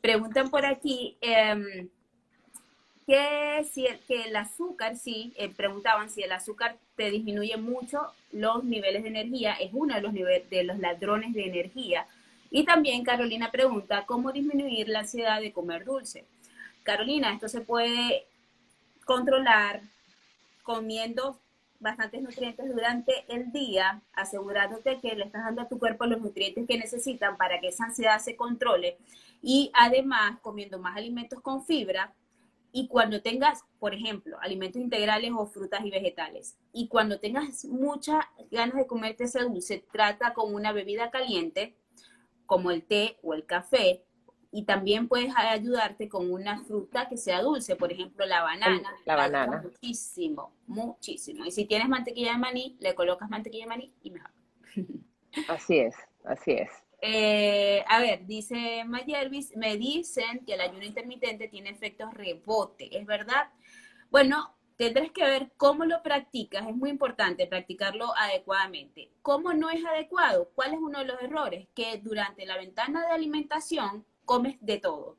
Preguntan 0.03 0.51
por 0.51 0.67
aquí, 0.67 1.17
eh, 1.21 1.89
que 3.07 3.65
si 3.73 3.87
el, 3.87 4.01
que 4.01 4.25
el 4.25 4.37
azúcar, 4.37 4.97
sí, 4.97 5.33
eh, 5.37 5.49
preguntaban 5.49 6.11
si 6.11 6.23
el 6.23 6.33
azúcar 6.33 6.77
te 6.97 7.11
disminuye 7.11 7.57
mucho 7.57 8.13
los 8.33 8.65
niveles 8.65 9.05
de 9.05 9.11
energía, 9.11 9.55
es 9.55 9.71
uno 9.73 9.95
de 9.95 10.01
los, 10.01 10.13
niveles, 10.13 10.51
de 10.51 10.65
los 10.65 10.79
ladrones 10.79 11.33
de 11.33 11.47
energía. 11.47 12.07
Y 12.51 12.65
también 12.65 13.05
Carolina 13.05 13.51
pregunta, 13.53 14.05
¿cómo 14.07 14.33
disminuir 14.33 14.89
la 14.89 15.01
ansiedad 15.01 15.41
de 15.41 15.53
comer 15.53 15.85
dulce? 15.85 16.25
Carolina, 16.83 17.33
esto 17.33 17.49
se 17.49 17.61
puede 17.61 18.27
controlar 19.05 19.83
comiendo 20.65 21.39
bastantes 21.79 22.23
nutrientes 22.23 22.69
durante 22.69 23.25
el 23.29 23.53
día, 23.53 24.01
asegurándote 24.15 24.99
que 24.99 25.15
le 25.15 25.25
estás 25.25 25.45
dando 25.45 25.63
a 25.63 25.69
tu 25.69 25.79
cuerpo 25.79 26.07
los 26.07 26.21
nutrientes 26.21 26.67
que 26.67 26.79
necesitan 26.79 27.37
para 27.37 27.61
que 27.61 27.69
esa 27.69 27.85
ansiedad 27.85 28.19
se 28.19 28.35
controle 28.35 28.97
y 29.43 29.71
además 29.75 30.39
comiendo 30.41 30.79
más 30.79 30.97
alimentos 30.97 31.41
con 31.41 31.65
fibra, 31.65 32.13
y 32.73 32.89
cuando 32.89 33.23
tengas, 33.23 33.65
por 33.79 33.95
ejemplo, 33.95 34.37
alimentos 34.41 34.81
integrales 34.81 35.33
o 35.37 35.47
frutas 35.47 35.85
y 35.85 35.91
vegetales, 35.91 36.59
y 36.73 36.89
cuando 36.89 37.19
tengas 37.19 37.65
muchas 37.65 38.25
ganas 38.51 38.77
de 38.77 38.87
comerte 38.87 39.25
ese 39.25 39.41
dulce, 39.41 39.85
trata 39.93 40.35
con 40.35 40.55
una 40.55 40.73
bebida 40.73 41.11
caliente, 41.11 41.77
como 42.45 42.71
el 42.71 42.85
té 42.85 43.19
o 43.23 43.35
el 43.35 43.47
café, 43.47 44.05
y 44.53 44.65
también 44.65 45.09
puedes 45.09 45.35
ayudarte 45.37 46.09
con 46.09 46.31
una 46.33 46.65
fruta 46.65 47.09
que 47.09 47.17
sea 47.17 47.43
dulce, 47.43 47.77
por 47.77 47.93
ejemplo, 47.93 48.25
la 48.25 48.43
banana. 48.43 48.91
La 49.05 49.17
banana. 49.17 49.63
Muchísimo, 49.63 50.55
muchísimo. 50.67 51.45
Y 51.45 51.51
si 51.51 51.67
tienes 51.67 51.89
mantequilla 51.89 52.33
de 52.33 52.39
maní, 52.39 52.77
le 52.81 52.95
colocas 52.95 53.29
mantequilla 53.29 53.65
de 53.65 53.69
maní 53.69 53.95
y 54.03 54.11
mejor. 54.13 54.31
Así 55.49 55.79
es, 55.79 55.95
así 56.25 56.53
es. 56.53 56.71
Eh, 57.01 57.85
a 57.89 58.01
ver, 58.01 58.27
dice 58.27 58.85
Mayervis, 58.85 59.55
me 59.57 59.77
dicen 59.77 60.45
que 60.45 60.55
el 60.55 60.61
ayuno 60.61 60.85
intermitente 60.85 61.49
tiene 61.49 61.71
efectos 61.71 62.13
rebote, 62.15 62.99
¿es 62.99 63.07
verdad? 63.07 63.51
Bueno, 64.11 64.57
tendrás 64.77 65.11
que 65.11 65.25
ver 65.25 65.53
cómo 65.57 65.85
lo 65.85 66.03
practicas, 66.03 66.67
es 66.67 66.75
muy 66.75 66.91
importante 66.91 67.47
practicarlo 67.47 68.17
adecuadamente. 68.17 69.11
¿Cómo 69.23 69.53
no 69.53 69.71
es 69.71 69.85
adecuado? 69.85 70.51
¿Cuál 70.55 70.75
es 70.75 70.81
uno 70.81 71.01
de 71.01 71.05
los 71.07 71.23
errores? 71.23 71.69
Que 71.75 71.99
durante 71.99 72.47
la 72.47 72.57
ventana 72.57 73.07
de 73.07 73.13
alimentación 73.13 74.07
comes 74.25 74.57
de 74.61 74.79
todo. 74.79 75.19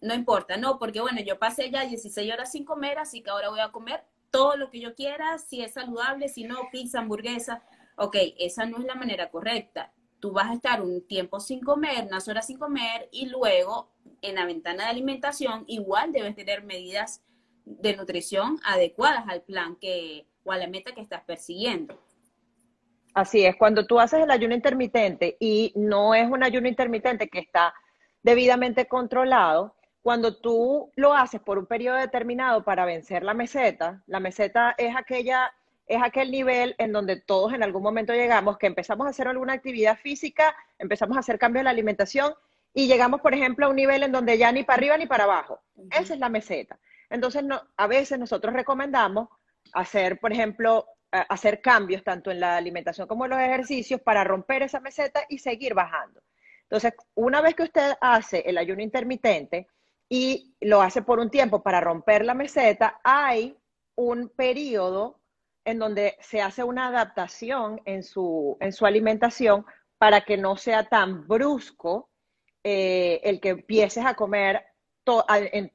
No 0.00 0.14
importa, 0.14 0.56
no, 0.56 0.78
porque 0.78 1.00
bueno, 1.00 1.20
yo 1.22 1.38
pasé 1.38 1.70
ya 1.70 1.86
16 1.86 2.32
horas 2.32 2.52
sin 2.52 2.64
comer, 2.64 2.98
así 2.98 3.22
que 3.22 3.30
ahora 3.30 3.48
voy 3.50 3.60
a 3.60 3.72
comer 3.72 4.04
todo 4.30 4.56
lo 4.56 4.70
que 4.70 4.80
yo 4.80 4.94
quiera, 4.94 5.38
si 5.38 5.62
es 5.62 5.72
saludable, 5.74 6.28
si 6.28 6.44
no, 6.44 6.68
pizza, 6.70 7.00
hamburguesa. 7.00 7.62
Ok, 7.96 8.16
esa 8.38 8.66
no 8.66 8.78
es 8.78 8.84
la 8.84 8.94
manera 8.94 9.30
correcta 9.30 9.92
tú 10.20 10.32
vas 10.32 10.50
a 10.50 10.54
estar 10.54 10.82
un 10.82 11.06
tiempo 11.06 11.40
sin 11.40 11.60
comer, 11.60 12.06
unas 12.06 12.26
horas 12.28 12.46
sin 12.46 12.58
comer 12.58 13.08
y 13.12 13.28
luego 13.28 13.90
en 14.22 14.36
la 14.36 14.46
ventana 14.46 14.84
de 14.84 14.90
alimentación 14.90 15.64
igual 15.66 16.12
debes 16.12 16.34
tener 16.34 16.64
medidas 16.64 17.22
de 17.64 17.96
nutrición 17.96 18.58
adecuadas 18.64 19.24
al 19.28 19.42
plan 19.42 19.76
que 19.76 20.26
o 20.44 20.52
a 20.52 20.56
la 20.56 20.68
meta 20.68 20.92
que 20.92 21.00
estás 21.00 21.22
persiguiendo. 21.24 22.00
Así 23.14 23.44
es, 23.44 23.56
cuando 23.56 23.86
tú 23.86 23.98
haces 23.98 24.22
el 24.22 24.30
ayuno 24.30 24.54
intermitente 24.54 25.36
y 25.40 25.72
no 25.74 26.14
es 26.14 26.30
un 26.30 26.44
ayuno 26.44 26.68
intermitente 26.68 27.28
que 27.28 27.40
está 27.40 27.74
debidamente 28.22 28.86
controlado, 28.86 29.74
cuando 30.02 30.36
tú 30.36 30.92
lo 30.94 31.14
haces 31.14 31.40
por 31.40 31.58
un 31.58 31.66
periodo 31.66 31.96
determinado 31.96 32.62
para 32.62 32.84
vencer 32.84 33.24
la 33.24 33.34
meseta, 33.34 34.04
la 34.06 34.20
meseta 34.20 34.74
es 34.78 34.94
aquella 34.94 35.52
es 35.86 36.02
aquel 36.02 36.30
nivel 36.30 36.74
en 36.78 36.92
donde 36.92 37.20
todos 37.20 37.52
en 37.52 37.62
algún 37.62 37.82
momento 37.82 38.12
llegamos, 38.12 38.58
que 38.58 38.66
empezamos 38.66 39.06
a 39.06 39.10
hacer 39.10 39.28
alguna 39.28 39.52
actividad 39.52 39.98
física, 39.98 40.54
empezamos 40.78 41.16
a 41.16 41.20
hacer 41.20 41.38
cambios 41.38 41.60
en 41.60 41.66
la 41.66 41.70
alimentación 41.70 42.34
y 42.74 42.88
llegamos, 42.88 43.20
por 43.20 43.34
ejemplo, 43.34 43.66
a 43.66 43.68
un 43.68 43.76
nivel 43.76 44.02
en 44.02 44.12
donde 44.12 44.36
ya 44.36 44.52
ni 44.52 44.64
para 44.64 44.78
arriba 44.78 44.98
ni 44.98 45.06
para 45.06 45.24
abajo. 45.24 45.60
Esa 45.90 46.14
es 46.14 46.20
la 46.20 46.28
meseta. 46.28 46.78
Entonces, 47.08 47.44
no, 47.44 47.62
a 47.76 47.86
veces 47.86 48.18
nosotros 48.18 48.52
recomendamos 48.52 49.28
hacer, 49.72 50.18
por 50.18 50.32
ejemplo, 50.32 50.86
hacer 51.10 51.62
cambios 51.62 52.02
tanto 52.02 52.30
en 52.30 52.40
la 52.40 52.56
alimentación 52.56 53.06
como 53.06 53.24
en 53.24 53.30
los 53.30 53.40
ejercicios 53.40 54.00
para 54.00 54.24
romper 54.24 54.62
esa 54.62 54.80
meseta 54.80 55.22
y 55.28 55.38
seguir 55.38 55.72
bajando. 55.72 56.20
Entonces, 56.62 56.94
una 57.14 57.40
vez 57.40 57.54
que 57.54 57.62
usted 57.62 57.94
hace 58.00 58.40
el 58.40 58.58
ayuno 58.58 58.82
intermitente 58.82 59.68
y 60.08 60.54
lo 60.60 60.82
hace 60.82 61.02
por 61.02 61.20
un 61.20 61.30
tiempo 61.30 61.62
para 61.62 61.80
romper 61.80 62.24
la 62.24 62.34
meseta, 62.34 63.00
hay 63.04 63.56
un 63.94 64.28
periodo 64.28 65.20
en 65.66 65.78
donde 65.78 66.16
se 66.20 66.40
hace 66.40 66.64
una 66.64 66.88
adaptación 66.88 67.82
en 67.84 68.02
su, 68.02 68.56
en 68.60 68.72
su 68.72 68.86
alimentación 68.86 69.66
para 69.98 70.22
que 70.22 70.36
no 70.36 70.56
sea 70.56 70.88
tan 70.88 71.26
brusco 71.26 72.08
eh, 72.64 73.20
el 73.24 73.40
que 73.40 73.50
empieces 73.50 74.06
a 74.06 74.14
comer 74.14 74.64
en, 75.04 75.72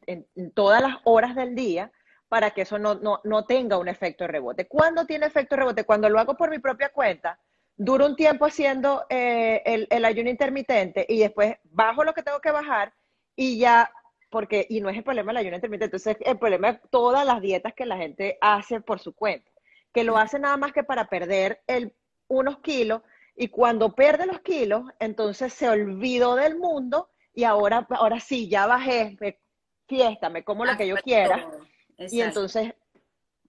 todas 0.53 0.81
las 0.81 0.95
horas 1.03 1.35
del 1.35 1.55
día 1.55 1.91
para 2.27 2.51
que 2.51 2.61
eso 2.61 2.79
no, 2.79 3.45
tenga 3.45 3.77
un 3.77 3.89
efecto 3.89 4.25
rebote. 4.27 4.67
¿Cuándo 4.67 5.05
tiene 5.05 5.25
efecto 5.25 5.55
rebote? 5.55 5.83
Cuando 5.83 6.09
lo 6.09 6.19
hago 6.19 6.35
por 6.35 6.49
mi 6.49 6.59
propia 6.59 6.89
cuenta, 6.89 7.37
duro 7.75 8.05
un 8.05 8.15
tiempo 8.15 8.45
haciendo 8.45 9.05
eh, 9.09 9.61
el, 9.65 9.87
el 9.89 10.05
ayuno 10.05 10.29
intermitente 10.29 11.05
y 11.07 11.19
después 11.19 11.57
bajo 11.65 12.03
lo 12.03 12.13
que 12.13 12.23
tengo 12.23 12.39
que 12.39 12.51
bajar 12.51 12.93
y 13.35 13.59
ya 13.59 13.91
porque, 14.31 14.65
y 14.69 14.79
no 14.79 14.89
es 14.89 14.97
el 14.97 15.03
problema 15.03 15.31
del 15.31 15.37
ayuno 15.37 15.57
intermitente, 15.57 15.97
entonces 15.97 16.17
el 16.25 16.39
problema 16.39 16.69
es 16.69 16.79
todas 16.89 17.25
las 17.25 17.41
dietas 17.41 17.73
que 17.73 17.85
la 17.85 17.97
gente 17.97 18.37
hace 18.39 18.79
por 18.79 18.99
su 18.99 19.13
cuenta, 19.13 19.50
que 19.93 20.03
lo 20.03 20.17
hace 20.17 20.39
nada 20.39 20.57
más 20.57 20.73
que 20.73 20.83
para 20.83 21.09
perder 21.09 21.61
el, 21.67 21.93
unos 22.27 22.59
kilos, 22.59 23.01
y 23.35 23.47
cuando 23.47 23.95
pierde 23.95 24.25
los 24.25 24.41
kilos, 24.41 24.83
entonces 24.99 25.53
se 25.53 25.69
olvidó 25.69 26.35
del 26.35 26.57
mundo 26.57 27.09
y 27.33 27.43
ahora, 27.43 27.87
ahora 27.89 28.19
sí, 28.19 28.49
ya 28.49 28.67
bajé, 28.67 29.17
me, 29.19 29.39
fiesta, 29.87 30.29
me 30.29 30.43
como 30.43 30.65
lo 30.65 30.77
que 30.77 30.87
yo 30.87 30.95
quiera. 30.97 31.49
Y 31.97 32.21
entonces, 32.21 32.73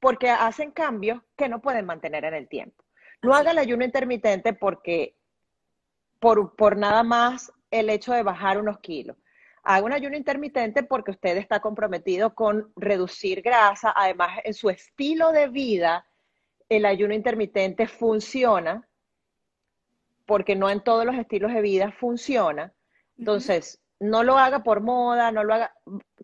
porque 0.01 0.30
hacen 0.30 0.70
cambios 0.70 1.22
que 1.36 1.49
no 1.49 1.61
pueden 1.61 1.86
mantener 1.86 2.24
en 2.24 2.34
el 2.34 2.49
tiempo. 2.49 2.84
No 3.22 3.34
haga 3.34 3.53
el 3.53 3.59
ayuno 3.59 3.84
intermitente 3.84 4.53
porque, 4.53 5.16
por, 6.18 6.57
por 6.57 6.76
nada 6.76 7.03
más 7.03 7.53
el 7.70 7.88
hecho 7.90 8.12
de 8.12 8.22
bajar 8.22 8.59
unos 8.59 8.80
kilos. 8.80 9.16
Haga 9.62 9.86
un 9.86 9.93
ayuno 9.93 10.16
intermitente 10.16 10.82
porque 10.82 11.12
usted 11.12 11.36
está 11.36 11.61
comprometido 11.61 12.34
con 12.34 12.72
reducir 12.74 13.43
grasa. 13.43 13.93
Además, 13.95 14.40
en 14.43 14.55
su 14.55 14.70
estilo 14.70 15.30
de 15.30 15.49
vida, 15.49 16.05
el 16.76 16.86
ayuno 16.86 17.14
intermitente 17.14 17.86
funciona 17.86 18.88
porque 20.26 20.56
no 20.56 20.70
en 20.70 20.82
todos 20.82 21.04
los 21.04 21.16
estilos 21.16 21.52
de 21.52 21.60
vida 21.60 21.92
funciona. 21.92 22.72
Entonces, 23.18 23.80
no 24.00 24.22
lo 24.22 24.38
haga 24.38 24.62
por 24.62 24.80
moda, 24.80 25.30
no 25.30 25.44
lo 25.44 25.54
haga, 25.54 25.74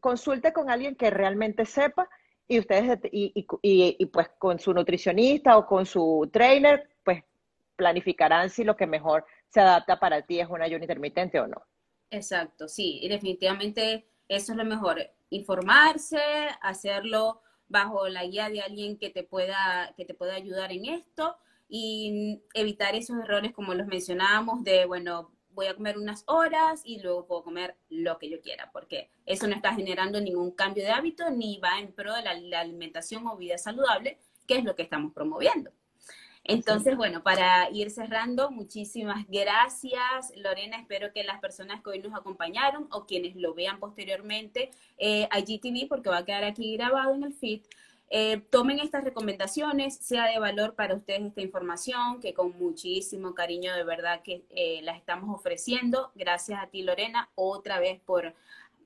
consulte 0.01 0.53
con 0.53 0.70
alguien 0.70 0.96
que 0.96 1.11
realmente 1.11 1.64
sepa 1.64 2.09
y 2.46 2.59
ustedes, 2.59 2.99
y, 3.12 3.46
y, 3.62 4.07
pues 4.07 4.30
con 4.38 4.59
su 4.59 4.72
nutricionista 4.72 5.59
o 5.59 5.66
con 5.66 5.84
su 5.84 6.28
trainer, 6.32 6.88
pues 7.05 7.22
planificarán 7.76 8.49
si 8.49 8.64
lo 8.64 8.76
que 8.76 8.86
mejor 8.86 9.26
se 9.49 9.61
adapta 9.61 10.01
para 10.01 10.22
ti 10.22 10.40
es 10.40 10.49
un 10.49 10.62
ayuno 10.62 10.84
intermitente 10.84 11.38
o 11.38 11.46
no. 11.46 11.62
Exacto, 12.11 12.68
sí, 12.68 13.01
y 13.03 13.09
definitivamente 13.09 14.09
eso 14.28 14.53
es 14.53 14.59
lo 14.59 14.64
mejor, 14.64 14.99
informarse, 15.28 16.18
hacerlo 16.62 17.42
bajo 17.69 18.09
la 18.09 18.25
guía 18.25 18.49
de 18.49 18.61
alguien 18.61 18.99
que 18.99 19.11
te 19.11 19.23
pueda, 19.23 19.95
que 19.97 20.05
te 20.05 20.14
pueda 20.14 20.35
ayudar 20.35 20.73
en 20.73 20.87
esto 20.87 21.37
y 21.69 22.43
evitar 22.55 22.95
esos 22.95 23.19
errores 23.19 23.53
como 23.53 23.75
los 23.75 23.87
mencionábamos 23.87 24.64
de, 24.64 24.87
bueno, 24.87 25.31
voy 25.59 25.66
a 25.66 25.75
comer 25.75 25.99
unas 25.99 26.23
horas 26.27 26.83
y 26.85 27.01
luego 27.01 27.27
puedo 27.27 27.43
comer 27.43 27.77
lo 27.89 28.19
que 28.19 28.31
yo 28.31 28.41
quiera, 28.41 28.71
porque 28.73 29.11
eso 29.27 29.49
no 29.49 29.57
está 29.57 29.75
generando 29.75 30.21
ningún 30.21 30.53
cambio 30.53 30.85
de 30.85 30.91
hábito 30.91 31.31
ni 31.31 31.59
va 31.59 31.81
en 31.81 31.93
pro 31.93 32.14
de 32.14 32.23
la, 32.23 32.61
alimentación 32.61 33.27
o 33.27 33.37
vida 33.37 33.59
saludable, 33.59 34.19
que 34.47 34.59
es 34.59 34.64
lo 34.64 34.77
que 34.77 34.83
estamos 34.83 35.12
promoviendo. 35.12 35.73
Entonces, 36.49 36.96
bueno, 36.96 37.22
para 37.22 37.68
ir 37.70 37.90
cerrando, 37.90 38.51
muchísimas 38.51 39.26
gracias, 39.28 40.32
Lorena. 40.34 40.78
Espero 40.78 41.12
que 41.12 41.22
las 41.22 41.40
personas 41.40 41.82
que 41.82 41.90
hoy 41.90 41.99
nos 41.99 42.18
acompañaron 42.18 42.88
o 42.90 43.05
quienes 43.05 43.36
lo 43.36 43.53
vean 43.53 43.78
posteriormente 43.78 44.70
eh, 44.96 45.28
a 45.30 45.40
GTV, 45.40 45.86
porque 45.88 46.09
va 46.09 46.18
a 46.18 46.24
quedar 46.24 46.44
aquí 46.44 46.74
grabado 46.74 47.14
en 47.14 47.24
el 47.24 47.34
feed, 47.34 47.61
eh, 48.09 48.40
tomen 48.49 48.78
estas 48.78 49.05
recomendaciones, 49.05 49.96
sea 49.99 50.24
de 50.24 50.38
valor 50.38 50.74
para 50.74 50.94
ustedes 50.94 51.20
esta 51.20 51.42
información, 51.42 52.18
que 52.18 52.32
con 52.32 52.59
muchísimo 52.59 53.34
cariño 53.34 53.74
de 53.74 53.84
verdad 53.84 54.22
que 54.22 54.42
eh, 54.49 54.80
las 54.84 54.96
estamos 54.96 55.38
ofreciendo. 55.38 56.11
Gracias 56.14 56.62
a 56.62 56.68
ti, 56.68 56.82
Lorena, 56.82 57.28
otra 57.34 57.78
vez 57.78 58.01
por, 58.01 58.34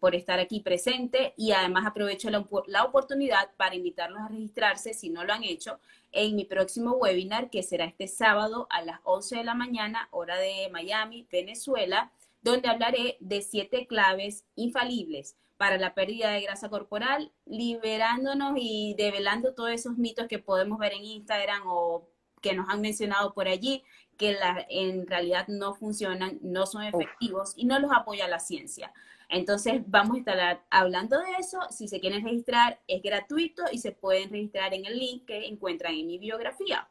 por 0.02 0.16
estar 0.16 0.40
aquí 0.40 0.58
presente 0.58 1.32
y 1.36 1.52
además 1.52 1.86
aprovecho 1.86 2.28
la, 2.28 2.44
la, 2.66 2.82
oportunidad 2.82 3.52
para 3.56 3.76
invitarlos 3.76 4.18
a 4.20 4.26
registrarse, 4.26 4.94
si 4.94 5.10
no 5.10 5.22
lo 5.22 5.32
han 5.32 5.44
hecho, 5.44 5.78
en 6.10 6.34
mi 6.34 6.44
próximo 6.44 6.94
webinar, 6.94 7.50
que 7.50 7.62
será 7.62 7.84
este 7.84 8.08
sábado 8.08 8.66
a 8.70 8.82
las 8.82 8.98
11 9.04 9.36
de 9.36 9.44
la 9.44 9.54
mañana, 9.54 10.08
hora 10.10 10.36
de 10.38 10.68
Miami, 10.72 11.28
Venezuela, 11.30 12.10
donde 12.42 12.68
hablaré 12.68 13.16
de 13.20 13.42
siete 13.42 13.86
claves 13.86 14.44
infalibles 14.56 15.36
para 15.56 15.78
la 15.78 15.94
pérdida 15.94 16.32
de 16.32 16.40
grasa 16.40 16.68
corporal, 16.68 17.30
liberándonos 17.46 18.54
y 18.56 18.96
develando 18.98 19.54
todos 19.54 19.70
esos 19.70 19.98
mitos 19.98 20.26
que 20.26 20.40
podemos 20.40 20.80
ver 20.80 20.94
en 20.94 21.04
Instagram 21.04 21.62
o 21.66 22.08
que 22.40 22.54
nos 22.54 22.68
han 22.68 22.80
mencionado 22.80 23.34
por 23.34 23.46
allí, 23.46 23.84
que 24.18 24.36
en 24.68 25.06
realidad 25.06 25.46
no 25.46 25.76
funcionan, 25.76 26.40
no 26.42 26.66
son 26.66 26.82
efectivos 26.82 27.52
y 27.56 27.66
no 27.66 27.78
los 27.78 27.92
apoya 27.92 28.26
la 28.26 28.40
ciencia. 28.40 28.92
Entonces 29.32 29.82
vamos 29.86 30.16
a 30.16 30.18
estar 30.18 30.62
hablando 30.70 31.18
de 31.18 31.32
eso. 31.38 31.58
Si 31.70 31.88
se 31.88 32.00
quieren 32.00 32.22
registrar, 32.22 32.78
es 32.86 33.02
gratuito 33.02 33.64
y 33.72 33.78
se 33.78 33.92
pueden 33.92 34.30
registrar 34.30 34.74
en 34.74 34.84
el 34.86 34.98
link 34.98 35.24
que 35.26 35.46
encuentran 35.46 35.94
en 35.94 36.06
mi 36.06 36.18
biografía. 36.18 36.88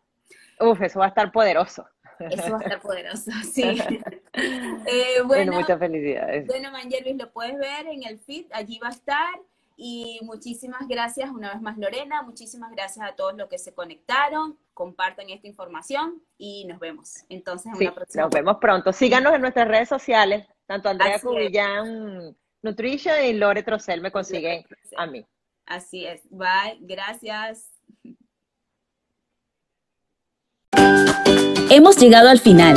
Uf, 0.59 0.81
eso 0.81 0.99
va 0.99 1.05
a 1.05 1.09
estar 1.09 1.31
poderoso. 1.31 1.87
Eso 2.19 2.51
va 2.51 2.57
a 2.57 2.61
estar 2.61 2.81
poderoso, 2.81 3.31
sí. 3.53 3.79
Eh, 4.33 5.21
bueno, 5.25 5.53
muchas 5.53 5.79
felicidades. 5.79 6.45
Bueno, 6.47 6.71
Manjervis, 6.71 7.17
lo 7.17 7.31
puedes 7.31 7.57
ver 7.57 7.87
en 7.87 8.03
el 8.03 8.19
feed, 8.19 8.45
allí 8.51 8.79
va 8.79 8.87
a 8.87 8.91
estar. 8.91 9.39
Y 9.83 10.19
muchísimas 10.21 10.87
gracias 10.87 11.31
una 11.31 11.53
vez 11.53 11.61
más, 11.61 11.75
Lorena. 11.77 12.21
Muchísimas 12.21 12.71
gracias 12.71 13.07
a 13.07 13.15
todos 13.15 13.35
los 13.35 13.49
que 13.49 13.57
se 13.57 13.73
conectaron. 13.73 14.59
Compartan 14.75 15.31
esta 15.31 15.47
información 15.47 16.21
y 16.37 16.65
nos 16.65 16.79
vemos. 16.79 17.23
Entonces, 17.29 17.71
en 17.73 17.87
una 17.87 17.95
próxima. 17.95 18.23
Nos 18.23 18.31
vemos 18.31 18.57
pronto. 18.61 18.93
Síganos 18.93 19.33
en 19.33 19.41
nuestras 19.41 19.67
redes 19.67 19.89
sociales. 19.89 20.45
Tanto 20.71 20.87
Andrea 20.87 21.19
Cubillán 21.19 22.33
Nutrition 22.61 23.25
y 23.25 23.33
Lore 23.33 23.61
Trocel 23.61 23.99
me 23.99 24.09
consiguen 24.09 24.63
a 24.95 25.05
mí. 25.05 25.25
Así 25.65 26.05
es. 26.05 26.21
Bye. 26.29 26.77
Gracias. 26.79 27.67
hemos 31.69 31.97
llegado 31.97 32.29
al 32.29 32.39
final. 32.39 32.75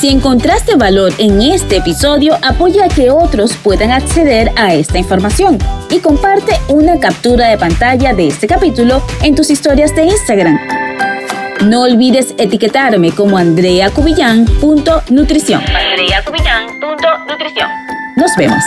Si 0.00 0.08
encontraste 0.08 0.76
valor 0.76 1.12
en 1.18 1.40
este 1.42 1.76
episodio, 1.76 2.34
apoya 2.42 2.84
a 2.84 2.88
que 2.88 3.10
otros 3.10 3.56
puedan 3.56 3.90
acceder 3.90 4.50
a 4.56 4.74
esta 4.74 4.98
información 4.98 5.58
y 5.90 6.00
comparte 6.00 6.52
una 6.68 7.00
captura 7.00 7.48
de 7.48 7.58
pantalla 7.58 8.14
de 8.14 8.28
este 8.28 8.46
capítulo 8.46 9.02
en 9.22 9.34
tus 9.34 9.50
historias 9.50 9.94
de 9.96 10.04
Instagram. 10.04 10.83
No 11.64 11.82
olvides 11.82 12.34
etiquetarme 12.38 13.12
como 13.12 13.38
andreacubillán.nutrición. 13.38 15.62
Andreacubillán.nutrición. 15.62 17.70
Nos 18.16 18.34
vemos. 18.36 18.64